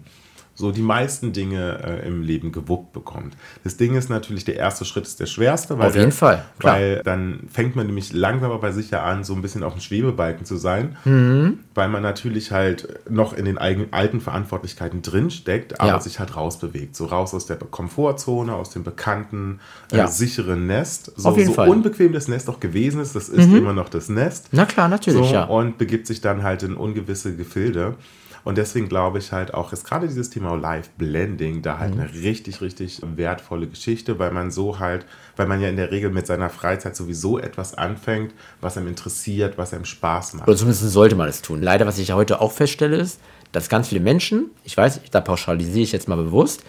so 0.59 0.71
die 0.73 0.81
meisten 0.81 1.31
Dinge 1.31 1.79
äh, 2.03 2.05
im 2.07 2.21
Leben 2.21 2.51
gewuppt 2.51 2.91
bekommt. 2.91 3.37
Das 3.63 3.77
Ding 3.77 3.95
ist 3.95 4.09
natürlich, 4.09 4.43
der 4.43 4.57
erste 4.57 4.83
Schritt 4.83 5.05
ist 5.05 5.19
der 5.21 5.25
schwerste, 5.25 5.79
weil, 5.79 5.87
Auf 5.87 5.95
jeden 5.95 6.11
Fall, 6.11 6.43
klar. 6.59 6.75
weil 6.75 7.01
dann 7.05 7.47
fängt 7.51 7.77
man 7.77 7.85
nämlich 7.87 8.11
langsam 8.11 8.51
aber 8.51 8.73
sicher 8.73 9.03
an, 9.03 9.23
so 9.23 9.33
ein 9.33 9.41
bisschen 9.41 9.63
auf 9.63 9.73
dem 9.73 9.79
Schwebebalken 9.81 10.45
zu 10.45 10.57
sein, 10.57 10.97
Mhm. 11.05 11.59
weil 11.75 11.87
man 11.87 12.03
natürlich 12.03 12.51
halt 12.51 12.99
noch 13.09 13.31
in 13.31 13.45
den 13.45 13.57
eigenen 13.57 13.93
alten 13.93 14.19
Verantwortlichkeiten 14.19 15.01
drinsteckt, 15.01 15.79
aber 15.79 15.91
Ja. 15.91 15.99
sich 16.01 16.19
halt 16.19 16.35
rausbewegt. 16.35 16.93
So 16.95 17.05
raus 17.05 17.33
aus 17.33 17.45
der 17.45 17.55
Komfortzone, 17.55 18.53
aus 18.53 18.71
dem 18.71 18.83
bekannten, 18.83 19.61
Ja. 19.93 20.05
äh, 20.05 20.07
sicheren 20.09 20.67
Nest. 20.67 21.13
So, 21.15 21.29
Auf 21.29 21.37
jeden 21.37 21.49
so 21.49 21.53
Fall. 21.55 21.67
Mhm. 21.67 21.71
unbequem 21.71 22.11
das 22.11 22.27
Nest 22.27 22.49
auch 22.49 22.59
gewesen 22.59 22.99
ist, 23.01 23.15
das 23.15 23.29
ist 23.29 23.45
immer 23.53 23.71
noch 23.71 23.87
das 23.87 24.09
Nest. 24.09 24.49
Na 24.51 24.65
klar, 24.65 24.89
natürlich, 24.89 25.25
So, 25.27 25.33
ja. 25.33 25.45
Und 25.45 25.77
begibt 25.77 26.05
sich 26.05 26.19
dann 26.19 26.43
halt 26.43 26.63
in 26.63 26.75
ungewisse 26.75 27.33
Gefilde. 27.35 27.95
Und 28.49 28.57
deswegen 28.57 28.89
glaube 28.89 29.19
ich 29.19 29.31
halt 29.31 29.53
auch, 29.53 29.71
ist 29.73 29.83
gerade 29.85 30.07
dieses 30.07 30.31
Thema 30.31 30.55
Live 30.55 30.89
Blending 30.97 31.61
da 31.61 31.77
halt 31.77 31.93
Mhm. 31.93 32.01
eine 32.01 32.13
richtig, 32.15 32.61
richtig 32.61 32.99
wertvolle 33.15 33.67
Geschichte, 33.67 34.17
weil 34.17 34.31
man 34.31 34.49
so 34.49 34.79
halt, 34.79 35.05
weil 35.35 35.45
man 35.45 35.61
ja 35.61 35.69
in 35.69 35.75
der 35.75 35.91
Regel 35.91 36.09
mit 36.09 36.25
seiner 36.25 36.49
Freizeit 36.49 36.95
sowieso 36.95 37.37
etwas 37.37 37.75
anfängt, 37.75 38.33
was 38.59 38.75
einem 38.75 38.87
interessiert, 38.87 39.59
was 39.59 39.71
einem 39.71 39.85
Spaß 39.85 40.33
macht. 40.33 40.47
Oder 40.47 40.57
zumindest 40.57 40.81
sollte 40.89 41.15
man 41.15 41.29
es 41.29 41.43
tun. 41.43 41.61
Leider, 41.61 41.85
was 41.85 41.99
ich 41.99 42.07
ja 42.07 42.15
heute 42.15 42.41
auch 42.41 42.51
feststelle, 42.51 42.97
ist, 42.97 43.19
dass 43.51 43.69
ganz 43.69 43.89
viele 43.89 44.01
Menschen, 44.01 44.49
ich 44.63 44.75
weiß, 44.75 44.99
da 45.11 45.21
pauschalisiere 45.21 45.83
ich 45.83 45.91
jetzt 45.91 46.07
mal 46.07 46.15
bewusst, 46.17 46.63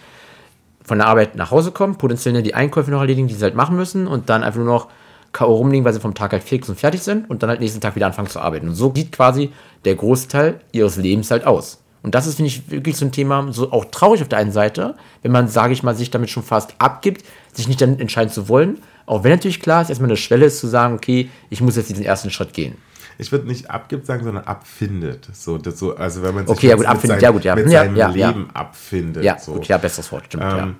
von 0.83 0.99
der 0.99 1.07
Arbeit 1.07 1.35
nach 1.35 1.49
Hause 1.49 1.71
kommen, 1.71 1.95
potenziell 1.97 2.43
die 2.43 2.53
Einkäufe 2.53 2.91
noch 2.91 3.01
erledigen, 3.01 3.27
die 3.27 3.33
sie 3.33 3.43
halt 3.43 3.55
machen 3.55 3.75
müssen 3.75 4.05
und 4.05 4.29
dann 4.29 4.43
einfach 4.43 4.59
nur 4.59 4.67
noch 4.71 4.87
K.O. 5.33 5.55
rumliegen, 5.55 5.85
weil 5.85 5.93
sie 5.93 5.99
vom 5.99 6.13
Tag 6.13 6.33
halt 6.33 6.43
fix 6.43 6.67
und 6.69 6.79
fertig 6.79 7.01
sind 7.01 7.29
und 7.29 7.41
dann 7.41 7.49
halt 7.49 7.59
nächsten 7.59 7.79
Tag 7.81 7.95
wieder 7.95 8.05
anfangen 8.07 8.27
zu 8.27 8.39
arbeiten. 8.39 8.67
Und 8.69 8.75
so 8.75 8.91
sieht 8.93 9.11
quasi 9.11 9.51
der 9.85 9.95
Großteil 9.95 10.59
ihres 10.71 10.97
Lebens 10.97 11.31
halt 11.31 11.45
aus. 11.45 11.79
Und 12.03 12.15
das 12.15 12.25
ist, 12.27 12.35
finde 12.35 12.47
ich, 12.47 12.69
wirklich 12.71 12.97
so 12.97 13.05
ein 13.05 13.11
Thema, 13.11 13.47
so 13.53 13.71
auch 13.71 13.85
traurig 13.85 14.21
auf 14.23 14.27
der 14.27 14.39
einen 14.39 14.51
Seite, 14.51 14.95
wenn 15.21 15.31
man, 15.31 15.47
sage 15.47 15.73
ich 15.73 15.83
mal, 15.83 15.95
sich 15.95 16.09
damit 16.09 16.29
schon 16.31 16.41
fast 16.43 16.73
abgibt, 16.79 17.23
sich 17.53 17.67
nicht 17.67 17.79
dann 17.79 17.99
entscheiden 17.99 18.31
zu 18.31 18.49
wollen. 18.49 18.79
Auch 19.05 19.23
wenn 19.23 19.31
natürlich 19.31 19.59
klar 19.59 19.81
ist, 19.83 19.89
erstmal 19.89 20.09
eine 20.09 20.17
Schwelle 20.17 20.45
ist 20.45 20.59
zu 20.59 20.67
sagen, 20.67 20.95
okay, 20.95 21.29
ich 21.49 21.61
muss 21.61 21.75
jetzt 21.75 21.89
diesen 21.89 22.03
ersten 22.03 22.31
Schritt 22.31 22.53
gehen. 22.53 22.75
Ich 23.17 23.31
würde 23.31 23.45
nicht 23.47 23.69
abgibt 23.69 24.07
sagen, 24.07 24.23
sondern 24.23 24.45
abfindet. 24.45 25.29
So, 25.33 25.59
das 25.59 25.77
so, 25.77 25.95
also 25.95 26.23
wenn 26.23 26.33
man 26.33 26.47
sich 26.47 26.57
Okay, 26.57 26.67
ja 26.69 26.75
mit, 26.75 26.85
gut, 26.87 26.95
abfindet, 26.95 27.17
mit, 27.17 27.23
ja 27.23 27.29
gut, 27.31 27.43
ja. 27.43 27.55
mit 27.55 27.65
Ja, 27.69 27.79
seinem 27.83 27.95
ja, 27.95 28.09
ja. 28.11 28.27
Leben 28.29 28.49
abfindet. 28.53 29.23
Ja, 29.23 29.37
so. 29.37 29.53
gut, 29.53 29.67
ja, 29.67 29.77
besseres 29.77 30.11
Wort, 30.11 30.25
stimmt, 30.25 30.43
ja. 30.43 30.57
Ähm, 30.59 30.69
fi- 30.69 30.75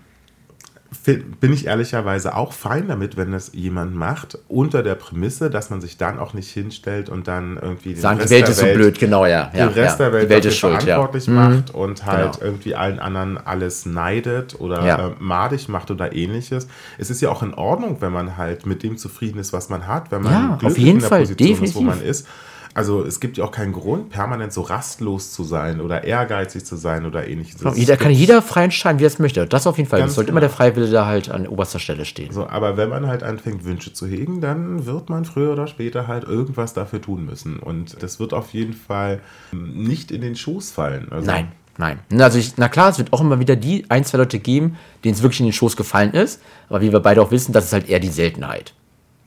bin 1.40 1.54
ich 1.54 1.68
ehrlicherweise 1.68 2.36
auch 2.36 2.52
fein 2.52 2.90
damit, 2.90 3.16
wenn 3.16 3.32
das 3.32 3.52
jemand 3.54 3.96
macht, 3.96 4.38
unter 4.50 4.84
der 4.84 4.96
Prämisse, 4.96 5.50
dass 5.50 5.70
man 5.70 5.80
sich 5.80 5.96
dann 5.98 6.20
auch 6.20 6.34
nicht 6.34 6.50
hinstellt 6.52 7.08
und 7.08 7.30
dann 7.30 7.58
irgendwie 7.62 7.94
den 7.94 8.02
Sagen, 8.02 8.18
die 8.18 8.24
Rest 8.24 8.32
Welt 8.34 8.44
der 8.44 8.50
ist 8.50 8.60
so 8.60 8.66
blöd, 8.66 9.00
genau, 9.00 9.26
ja. 9.26 9.46
den 9.46 9.60
ja, 9.60 9.68
Rest 9.68 10.00
ja. 10.00 10.06
der 10.06 10.14
Welt 10.14 10.26
die 10.26 10.30
Welt 10.30 10.46
ist 10.46 10.58
schuld, 10.58 10.74
ja. 10.74 10.80
verantwortlich 10.82 11.28
Mhm. 11.30 11.36
macht 11.36 11.74
und 11.74 12.06
halt 12.06 12.34
Genau. 12.34 12.46
irgendwie 12.46 12.76
allen 12.76 13.00
anderen 13.00 13.38
alles 13.38 13.86
neidet 13.86 14.60
oder 14.60 14.86
Ja. 14.86 15.08
äh, 15.08 15.12
madig 15.20 15.70
macht 15.70 15.92
oder 15.92 16.14
ähnliches. 16.14 16.68
Es 16.98 17.10
ist 17.10 17.22
ja 17.22 17.30
auch 17.30 17.42
in 17.42 17.54
Ordnung, 17.54 18.02
wenn 18.02 18.12
man 18.12 18.36
halt 18.36 18.66
mit 18.66 18.84
dem 18.84 18.98
zufrieden 18.98 19.40
ist, 19.40 19.54
was 19.54 19.70
man 19.70 19.88
hat, 19.88 20.12
wenn 20.12 20.24
man 20.24 20.34
Ja, 20.34 20.54
auf 20.56 20.60
glücklich 20.60 20.78
jeden 20.86 20.98
in 20.98 21.00
der 21.00 21.10
Fall, 21.10 21.20
Position 21.22 21.50
ist, 21.50 21.60
wo 21.60 21.64
definitiv. 21.80 21.88
man 21.88 22.02
ist. 22.02 22.28
Also 22.74 23.04
es 23.04 23.20
gibt 23.20 23.38
ja 23.38 23.44
auch 23.44 23.52
keinen 23.52 23.74
Grund, 23.74 24.10
permanent 24.10 24.54
so 24.54 24.62
rastlos 24.62 25.32
zu 25.32 25.44
sein 25.44 25.82
oder 25.82 26.06
ehrgeizig 26.06 26.64
zu 26.66 26.78
sein 26.78 27.06
oder 27.06 27.28
ähnliches. 27.28 27.60
Genau, 27.60 27.74
Jeder 27.74 27.98
kann 27.98 28.12
jeder 28.12 28.42
frei 28.42 28.66
entscheiden, 28.66 29.00
wie 29.00 29.04
er 29.04 29.08
es 29.08 29.20
möchte. 29.20 29.46
Das 29.46 29.68
auf 29.68 29.78
jeden 29.78 29.90
Fall. 29.90 30.00
Es 30.02 30.16
sollte 30.16 30.28
genau. 30.28 30.38
immer 30.38 30.42
der 30.42 30.50
Freiwille 30.50 30.90
da 30.90 31.06
halt 31.06 31.30
an 31.30 31.48
oberster 31.48 31.80
Stelle 31.80 32.06
stehen. 32.06 32.32
So, 32.32 32.48
aber 32.48 32.78
wenn 32.78 32.90
man 32.90 33.08
halt 33.08 33.24
anfängt, 33.24 33.66
Wünsche 33.66 33.92
zu 33.92 34.08
hegen, 34.08 34.40
dann 34.40 34.86
wird 34.86 35.10
man 35.10 35.26
früher 35.26 35.52
oder 35.52 35.68
später 35.68 36.08
halt 36.08 36.24
irgendwas 36.24 36.74
dafür 36.74 37.02
tun 37.02 37.26
müssen. 37.26 37.60
Und 37.60 38.02
das 38.02 38.20
wird 38.20 38.34
auf 38.34 38.54
jeden 38.54 38.74
Fall 38.74 39.20
ähm, 39.52 39.84
nicht 39.84 40.12
in 40.12 40.22
den 40.22 40.36
Schoß 40.36 40.72
fallen. 40.72 41.12
Also, 41.12 41.26
Nein, 41.26 41.52
nein. 41.78 42.00
Na, 42.10 42.26
Also 42.26 42.40
ich, 42.40 42.54
na 42.56 42.70
klar, 42.70 42.90
es 42.90 42.98
wird 42.98 43.12
auch 43.12 43.20
immer 43.20 43.40
wieder 43.40 43.58
die 43.58 43.86
ein, 43.90 44.06
zwei 44.06 44.20
Leute 44.20 44.40
geben, 44.40 44.78
denen 45.04 45.16
es 45.16 45.22
wirklich 45.22 45.42
in 45.42 45.48
den 45.48 45.54
Schoß 45.54 45.76
gefallen 45.76 46.14
ist. 46.14 46.42
Aber 46.70 46.80
wie 46.80 46.94
wir 46.94 47.02
beide 47.02 47.22
auch 47.22 47.32
wissen, 47.32 47.52
das 47.52 47.66
ist 47.66 47.74
halt 47.74 47.90
eher 47.90 48.00
die 48.00 48.08
Seltenheit. 48.08 48.74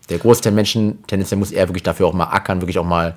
Der 0.08 0.18
Großteil 0.18 0.52
der 0.52 0.56
Menschen, 0.56 1.04
tendenziell 1.06 1.38
muss 1.38 1.50
er 1.50 1.68
wirklich 1.68 1.82
dafür 1.82 2.06
auch 2.06 2.12
mal 2.12 2.24
ackern, 2.24 2.60
wirklich 2.60 2.78
auch 2.78 2.84
mal 2.84 3.16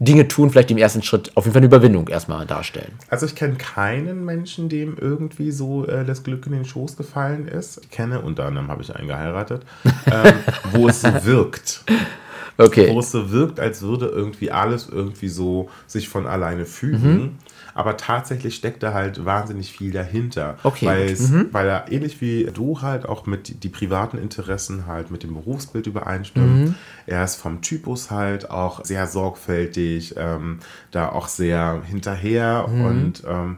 Dinge 0.00 0.26
tun, 0.26 0.48
vielleicht 0.48 0.70
im 0.70 0.78
ersten 0.78 1.02
Schritt 1.02 1.30
auf 1.36 1.44
jeden 1.44 1.52
Fall 1.52 1.60
eine 1.60 1.66
Überwindung 1.66 2.08
erstmal 2.08 2.46
darstellen. 2.46 2.92
Also 3.10 3.26
ich 3.26 3.34
kenne 3.34 3.56
keinen 3.56 4.24
Menschen, 4.24 4.70
dem 4.70 4.96
irgendwie 4.98 5.50
so 5.50 5.86
äh, 5.86 6.06
das 6.06 6.22
Glück 6.22 6.46
in 6.46 6.52
den 6.52 6.64
Schoß 6.64 6.96
gefallen 6.96 7.46
ist. 7.46 7.80
Ich 7.82 7.90
kenne, 7.90 8.22
unter 8.22 8.46
anderem 8.46 8.68
habe 8.68 8.82
ich 8.82 8.96
einen 8.96 9.08
geheiratet, 9.08 9.62
ähm, 10.10 10.32
wo 10.72 10.88
es 10.88 11.02
so 11.02 11.24
wirkt. 11.24 11.84
Okay. 12.56 12.88
Wo 12.90 13.00
es 13.00 13.10
so 13.10 13.30
wirkt, 13.30 13.60
als 13.60 13.82
würde 13.82 14.06
irgendwie 14.06 14.50
alles 14.50 14.88
irgendwie 14.88 15.28
so 15.28 15.68
sich 15.86 16.08
von 16.08 16.26
alleine 16.26 16.64
fügen. 16.64 17.12
Mhm. 17.12 17.30
Aber 17.74 17.96
tatsächlich 17.96 18.54
steckt 18.56 18.82
da 18.82 18.92
halt 18.92 19.24
wahnsinnig 19.24 19.72
viel 19.72 19.92
dahinter. 19.92 20.58
Okay. 20.62 20.86
Weil, 20.86 21.02
es, 21.10 21.32
weil 21.52 21.68
er 21.68 21.90
ähnlich 21.92 22.20
wie 22.20 22.44
du 22.52 22.80
halt 22.82 23.06
auch 23.06 23.26
mit 23.26 23.48
die, 23.48 23.54
die 23.54 23.68
privaten 23.68 24.18
Interessen 24.18 24.86
halt 24.86 25.10
mit 25.10 25.22
dem 25.22 25.34
Berufsbild 25.34 25.86
übereinstimmt. 25.86 26.68
Mhm. 26.68 26.74
Er 27.06 27.24
ist 27.24 27.36
vom 27.36 27.60
Typus 27.62 28.10
halt 28.10 28.50
auch 28.50 28.84
sehr 28.84 29.06
sorgfältig, 29.06 30.14
ähm, 30.16 30.58
da 30.90 31.08
auch 31.10 31.28
sehr 31.28 31.82
hinterher 31.86 32.66
Mhm. 32.68 32.84
und 32.84 33.22
ähm, 33.26 33.56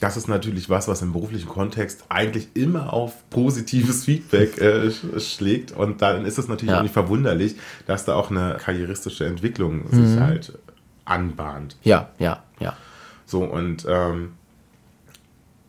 das 0.00 0.16
ist 0.16 0.28
natürlich 0.28 0.70
was, 0.70 0.88
was 0.88 1.02
im 1.02 1.12
beruflichen 1.12 1.48
Kontext 1.48 2.04
eigentlich 2.08 2.48
immer 2.54 2.92
auf 2.94 3.28
positives 3.28 4.04
Feedback 4.06 4.56
äh, 4.58 4.86
sch- 4.88 5.20
schlägt. 5.20 5.72
Und 5.72 6.00
dann 6.00 6.24
ist 6.24 6.38
es 6.38 6.48
natürlich 6.48 6.72
Ja. 6.72 6.78
auch 6.78 6.82
nicht 6.82 6.94
verwunderlich, 6.94 7.56
dass 7.86 8.06
da 8.06 8.14
auch 8.14 8.30
eine 8.30 8.56
karrieristische 8.58 9.26
Entwicklung 9.26 9.82
Mhm. 9.90 10.06
sich 10.06 10.18
halt 10.18 10.58
anbahnt. 11.04 11.76
Ja, 11.82 12.08
ja. 12.18 12.42
So 13.30 13.44
und 13.44 13.86
ähm, 13.88 14.32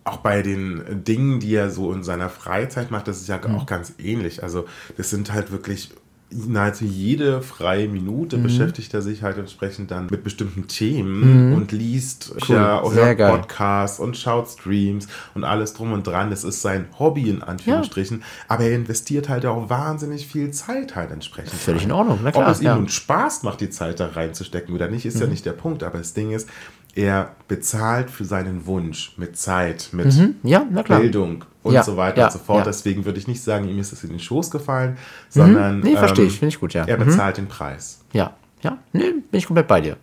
auch 0.04 0.18
bei 0.18 0.42
den 0.42 1.04
Dingen, 1.04 1.40
die 1.40 1.54
er 1.54 1.70
so 1.70 1.94
in 1.94 2.04
seiner 2.04 2.30
Freizeit 2.30 2.90
macht, 2.90 3.08
das 3.08 3.22
ist 3.22 3.28
ja 3.28 3.38
Mhm. 3.38 3.56
auch 3.56 3.66
ganz 3.68 3.94
ähnlich. 4.00 4.42
Also 4.44 4.66
das 4.98 5.12
sind 5.12 5.32
halt 5.32 5.52
wirklich 5.52 5.92
nahezu 6.34 6.86
jede 6.86 7.42
freie 7.42 7.90
Minute 7.90 8.38
Mhm. 8.38 8.44
beschäftigt 8.44 8.94
er 8.94 9.02
sich 9.02 9.22
halt 9.22 9.38
entsprechend 9.38 9.92
dann 9.92 10.08
mit 10.10 10.24
bestimmten 10.24 10.66
Themen 10.70 11.54
und 11.54 11.74
liest 11.74 12.34
Cool, 12.48 12.56
ja, 12.56 12.82
hört. 12.90 13.18
Podcasts 13.20 14.00
und 14.00 14.16
schaut 14.16 14.48
Streams 14.48 15.08
und 15.36 15.44
alles 15.44 15.74
drum 15.74 15.92
und 15.92 16.08
dran. 16.08 16.30
Das 16.30 16.46
ist 16.46 16.62
sein 16.62 16.86
Hobby 16.98 17.30
in 17.30 17.42
Anführungsstrichen, 17.44 18.24
aber 18.48 18.64
er 18.64 18.76
investiert 18.76 19.28
halt 19.28 19.46
auch 19.46 19.70
wahnsinnig 19.70 20.26
viel 20.26 20.52
Zeit 20.52 20.96
halt 20.96 21.12
entsprechend. 21.12 21.52
Völlig 21.54 21.84
in 21.84 21.92
Ordnung, 21.92 22.20
na 22.24 22.32
klar, 22.32 22.48
Ob 22.48 22.54
es 22.54 22.62
ihm 22.62 22.66
ja. 22.66 22.74
Mhm. 22.76 22.82
nun 22.84 22.90
Spaß 22.90 23.44
macht, 23.44 23.60
die 23.60 23.70
Zeit 23.70 24.00
da 24.00 24.08
reinzustecken 24.08 24.74
oder 24.74 24.88
nicht, 24.88 25.06
ist 25.06 25.20
ja 25.20 25.28
nicht 25.28 25.46
der 25.46 25.52
Punkt. 25.52 25.84
Aber 25.84 25.98
das 25.98 26.14
Ding 26.14 26.32
ist, 26.32 26.48
er 26.96 27.36
bezahlt 27.48 28.10
für 28.10 28.26
seinen 28.26 28.66
Wunsch 28.66 29.14
mit 29.18 29.38
Zeit, 29.38 29.90
mit 29.92 30.08
Mhm. 30.08 30.36
Ja. 30.44 30.60
Bildung 30.88 31.46
und 31.64 31.74
Ja, 31.74 31.84
so 31.84 31.96
weiter 31.98 32.18
ja, 32.20 32.26
und 32.26 32.32
so 32.34 32.40
fort. 32.40 32.66
Deswegen 32.66 33.06
würde 33.06 33.20
ich 33.20 33.28
nicht 33.28 33.42
sagen, 33.42 33.68
ihm 33.68 33.80
ist 33.80 33.94
es 33.94 34.04
in 34.04 34.10
den 34.10 34.20
Schoß 34.20 34.52
gefallen, 34.52 34.98
sondern 35.30 35.80
Nee, 35.82 35.96
verstehe 35.96 36.26
ich. 36.26 36.34
ähm, 36.34 36.40
Finde 36.40 36.54
ich 36.56 36.60
gut, 36.60 36.74
ja. 36.74 36.84
er 36.86 36.98
Mhm. 37.00 37.06
bezahlt 37.06 37.38
den 37.38 37.48
Preis. 37.48 38.02
Ja, 38.14 38.34
ja. 38.62 38.78
Nee, 38.94 39.12
bin 39.30 39.38
ich 39.38 39.46
komplett 39.46 39.68
bei 39.68 39.82
dir. 39.82 39.98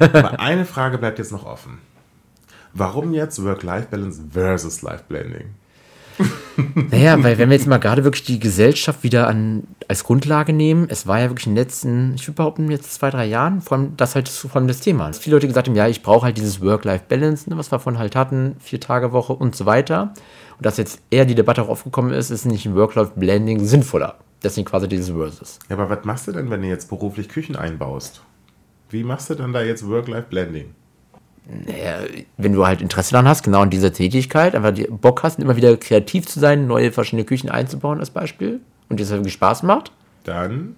Aber 0.00 0.40
eine 0.40 0.64
Frage 0.64 0.98
bleibt 0.98 1.18
jetzt 1.18 1.30
noch 1.32 1.44
offen. 1.46 1.78
Warum 2.74 3.12
jetzt 3.12 3.42
Work-Life-Balance 3.44 4.22
versus 4.32 4.82
Life-Blending? 4.82 5.50
Naja, 6.90 7.22
weil 7.22 7.38
wenn 7.38 7.48
wir 7.48 7.56
jetzt 7.56 7.66
mal 7.66 7.78
gerade 7.78 8.04
wirklich 8.04 8.24
die 8.24 8.38
Gesellschaft 8.38 9.02
wieder 9.02 9.26
an, 9.26 9.64
als 9.88 10.04
Grundlage 10.04 10.52
nehmen, 10.52 10.86
es 10.88 11.06
war 11.06 11.20
ja 11.20 11.30
wirklich 11.30 11.46
in 11.46 11.54
den 11.54 11.64
letzten, 11.64 12.14
ich 12.14 12.26
würde 12.28 12.36
behaupten, 12.36 12.70
jetzt 12.70 12.92
zwei, 12.92 13.10
drei 13.10 13.26
Jahren, 13.26 13.60
vor 13.60 13.78
allem 13.78 13.96
das 13.96 14.14
halt 14.14 14.28
vor 14.28 14.56
allem 14.56 14.68
das 14.68 14.80
Thema. 14.80 15.08
Dass 15.08 15.18
viele 15.18 15.36
Leute 15.36 15.48
gesagt 15.48 15.68
haben, 15.68 15.74
ja, 15.74 15.88
ich 15.88 16.02
brauche 16.02 16.26
halt 16.26 16.36
dieses 16.36 16.60
Work-Life-Balance, 16.60 17.48
ne, 17.48 17.56
was 17.56 17.72
wir 17.72 17.78
von 17.78 17.98
halt 17.98 18.16
hatten, 18.16 18.56
vier 18.60 18.80
Tage 18.80 19.12
Woche 19.12 19.32
und 19.32 19.56
so 19.56 19.66
weiter. 19.66 20.12
Und 20.58 20.66
dass 20.66 20.76
jetzt 20.76 21.00
eher 21.10 21.24
die 21.24 21.34
Debatte 21.34 21.62
auch 21.62 21.68
aufgekommen 21.68 22.12
ist, 22.12 22.30
ist 22.30 22.44
nicht 22.44 22.66
ein 22.66 22.74
Work-Life-Blending 22.74 23.64
sinnvoller. 23.64 24.16
Deswegen 24.42 24.66
quasi 24.66 24.88
dieses 24.88 25.10
Versus. 25.10 25.58
Ja, 25.68 25.76
aber 25.76 25.88
was 25.88 26.04
machst 26.04 26.26
du 26.26 26.32
denn, 26.32 26.50
wenn 26.50 26.62
du 26.62 26.68
jetzt 26.68 26.88
beruflich 26.88 27.28
Küchen 27.28 27.56
einbaust? 27.56 28.22
Wie 28.90 29.04
machst 29.04 29.30
du 29.30 29.34
denn 29.34 29.52
da 29.52 29.62
jetzt 29.62 29.88
Work-Life-Blending? 29.88 30.74
Naja, 31.46 31.98
wenn 32.36 32.52
du 32.52 32.66
halt 32.66 32.80
Interesse 32.80 33.12
daran 33.12 33.26
hast, 33.28 33.42
genau 33.42 33.62
in 33.64 33.70
dieser 33.70 33.92
Tätigkeit, 33.92 34.54
einfach 34.54 34.72
Bock 34.90 35.22
hast, 35.22 35.38
immer 35.40 35.56
wieder 35.56 35.76
kreativ 35.76 36.26
zu 36.26 36.38
sein, 36.38 36.66
neue 36.66 36.92
verschiedene 36.92 37.24
Küchen 37.24 37.50
einzubauen 37.50 37.98
als 37.98 38.10
Beispiel 38.10 38.60
und 38.88 39.00
dir 39.00 39.04
das 39.04 39.10
wirklich 39.12 39.32
Spaß 39.32 39.64
macht, 39.64 39.90
Dann 40.24 40.76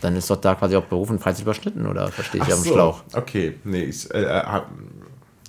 dann 0.00 0.14
ist 0.14 0.30
doch 0.30 0.36
da 0.36 0.54
quasi 0.54 0.76
auch 0.76 0.84
Beruf 0.84 1.10
und 1.10 1.20
Freizeit 1.20 1.42
überschnitten, 1.42 1.86
oder 1.86 2.08
verstehe 2.08 2.40
ich 2.40 2.48
Ach 2.48 2.56
am 2.56 2.62
so, 2.62 2.72
Schlauch? 2.72 3.02
Okay, 3.14 3.56
nee, 3.64 3.84
ich 3.84 4.08
äh, 4.14 4.22
äh, 4.22 4.42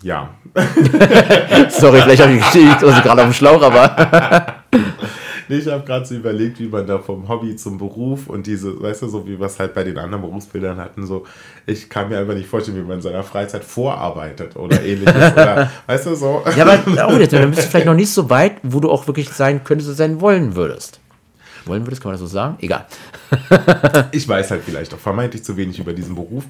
ja. 0.01 0.29
Sorry, 1.69 2.01
vielleicht 2.01 2.21
habe 2.21 2.33
ich 2.33 2.39
gestellt, 2.39 2.83
also 2.83 3.01
gerade 3.01 3.21
auf 3.21 3.27
dem 3.27 3.33
Schlauch, 3.33 3.61
aber 3.61 4.55
Nee, 5.49 5.57
ich 5.57 5.67
habe 5.67 5.83
gerade 5.83 6.05
so 6.05 6.13
überlegt, 6.13 6.59
wie 6.59 6.67
man 6.67 6.85
da 6.85 6.99
vom 6.99 7.27
Hobby 7.27 7.55
zum 7.55 7.79
Beruf 7.79 8.27
und 8.27 8.45
diese, 8.45 8.79
weißt 8.79 9.01
du, 9.01 9.07
so 9.07 9.25
wie 9.25 9.39
wir 9.39 9.47
es 9.47 9.57
halt 9.57 9.73
bei 9.73 9.83
den 9.83 9.97
anderen 9.97 10.21
Berufsbildern 10.21 10.77
hatten, 10.77 11.07
so, 11.07 11.25
ich 11.65 11.89
kann 11.89 12.07
mir 12.07 12.19
einfach 12.19 12.35
nicht 12.35 12.47
vorstellen, 12.47 12.77
wie 12.77 12.83
man 12.83 12.97
in 12.97 13.01
seiner 13.01 13.23
Freizeit 13.23 13.63
vorarbeitet 13.63 14.55
oder 14.55 14.79
ähnliches. 14.83 15.15
oder, 15.33 15.71
weißt 15.87 16.05
du, 16.05 16.15
so. 16.15 16.43
ja, 16.55 16.67
aber 16.67 17.07
auch 17.07 17.13
jetzt, 17.19 17.33
dann 17.33 17.49
bist 17.49 17.63
du 17.63 17.67
vielleicht 17.71 17.87
noch 17.87 17.95
nicht 17.95 18.11
so 18.11 18.29
weit, 18.29 18.57
wo 18.61 18.79
du 18.79 18.91
auch 18.91 19.07
wirklich 19.07 19.29
sein 19.29 19.63
könntest, 19.63 19.97
sein 19.97 20.21
wollen 20.21 20.55
würdest. 20.55 20.99
Wollen 21.65 21.85
würdest, 21.87 22.03
kann 22.03 22.11
man 22.11 22.19
das 22.19 22.21
so 22.21 22.27
sagen? 22.27 22.57
Egal. 22.61 22.85
Ich 24.11 24.27
weiß 24.27 24.51
halt 24.51 24.61
vielleicht 24.63 24.93
auch 24.93 24.99
vermeintlich 24.99 25.43
zu 25.43 25.57
wenig 25.57 25.79
über 25.79 25.93
diesen 25.93 26.13
Beruf. 26.13 26.43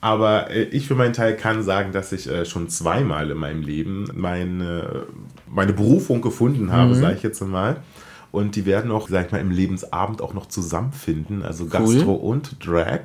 Aber 0.00 0.50
äh, 0.50 0.64
ich 0.64 0.86
für 0.86 0.94
meinen 0.94 1.14
Teil 1.14 1.34
kann 1.34 1.62
sagen, 1.62 1.90
dass 1.90 2.12
ich 2.12 2.28
äh, 2.28 2.44
schon 2.44 2.68
zweimal 2.68 3.30
in 3.30 3.38
meinem 3.38 3.62
Leben 3.62 4.06
meine, 4.14 5.06
meine 5.46 5.72
Berufung 5.72 6.20
gefunden 6.20 6.70
habe, 6.70 6.94
sage 6.94 7.14
ich 7.16 7.22
jetzt 7.22 7.40
mal. 7.40 7.78
Und 8.34 8.56
die 8.56 8.66
werden 8.66 8.90
auch, 8.90 9.08
sag 9.08 9.26
ich 9.26 9.32
mal, 9.32 9.38
im 9.38 9.52
Lebensabend 9.52 10.20
auch 10.20 10.34
noch 10.34 10.46
zusammenfinden. 10.46 11.44
Also 11.44 11.66
Gastro 11.66 12.14
und 12.14 12.66
Drag. 12.66 13.02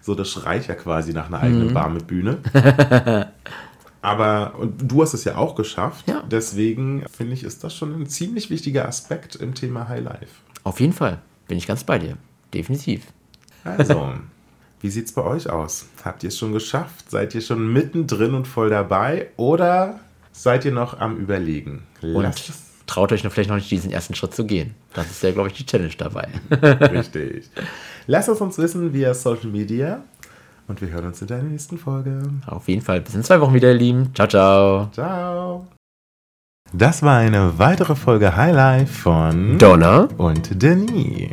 So, 0.00 0.16
das 0.16 0.30
schreit 0.30 0.66
ja 0.66 0.74
quasi 0.74 1.12
nach 1.12 1.28
einer 1.28 1.38
eigenen 1.38 1.72
Bar 1.72 1.88
mit 1.90 2.08
Bühne. 2.08 2.38
Aber 4.02 4.54
und 4.58 4.90
du 4.90 5.00
hast 5.00 5.14
es 5.14 5.22
ja 5.22 5.36
auch 5.36 5.54
geschafft. 5.54 6.08
Ja. 6.08 6.24
Deswegen 6.28 7.04
finde 7.08 7.34
ich, 7.34 7.44
ist 7.44 7.62
das 7.62 7.72
schon 7.72 7.94
ein 7.94 8.08
ziemlich 8.08 8.50
wichtiger 8.50 8.88
Aspekt 8.88 9.36
im 9.36 9.54
Thema 9.54 9.88
Highlife. 9.88 10.40
Auf 10.64 10.80
jeden 10.80 10.92
Fall. 10.92 11.20
Bin 11.46 11.56
ich 11.56 11.68
ganz 11.68 11.84
bei 11.84 12.00
dir. 12.00 12.16
Definitiv. 12.52 13.12
Also, 13.62 14.14
wie 14.80 14.90
sieht's 14.90 15.12
bei 15.12 15.22
euch 15.22 15.50
aus? 15.50 15.86
Habt 16.04 16.24
ihr 16.24 16.30
es 16.30 16.36
schon 16.36 16.52
geschafft? 16.52 17.12
Seid 17.12 17.32
ihr 17.36 17.42
schon 17.42 17.72
mittendrin 17.72 18.34
und 18.34 18.48
voll 18.48 18.70
dabei? 18.70 19.28
Oder 19.36 20.00
seid 20.32 20.64
ihr 20.64 20.72
noch 20.72 20.98
am 20.98 21.16
Überlegen? 21.16 21.84
Lasst 22.00 22.48
es 22.48 22.71
traut 22.86 23.12
euch 23.12 23.24
noch 23.24 23.32
vielleicht 23.32 23.50
noch 23.50 23.56
nicht 23.56 23.70
diesen 23.70 23.90
ersten 23.90 24.14
Schritt 24.14 24.34
zu 24.34 24.44
gehen. 24.44 24.74
Das 24.94 25.10
ist 25.10 25.22
ja, 25.22 25.32
glaube 25.32 25.48
ich, 25.48 25.54
die 25.54 25.66
Challenge 25.66 25.92
dabei. 25.96 26.28
richtig. 26.90 27.50
Lasst 28.06 28.28
es 28.28 28.40
uns 28.40 28.58
wissen 28.58 28.92
via 28.92 29.14
Social 29.14 29.48
Media. 29.48 30.02
Und 30.68 30.80
wir 30.80 30.88
hören 30.88 31.06
uns 31.06 31.20
in 31.20 31.26
der 31.26 31.42
nächsten 31.42 31.76
Folge. 31.76 32.22
Auf 32.46 32.68
jeden 32.68 32.82
Fall. 32.82 33.00
Bis 33.00 33.14
in 33.14 33.24
zwei 33.24 33.40
Wochen 33.40 33.52
wieder, 33.52 33.68
ihr 33.68 33.78
Lieben. 33.78 34.14
Ciao, 34.14 34.28
ciao. 34.28 34.88
Ciao. 34.92 35.66
Das 36.72 37.02
war 37.02 37.18
eine 37.18 37.58
weitere 37.58 37.94
Folge 37.94 38.34
Highlife 38.34 38.92
von 38.92 39.58
Donna. 39.58 40.08
und 40.16 40.62
Denis. 40.62 41.32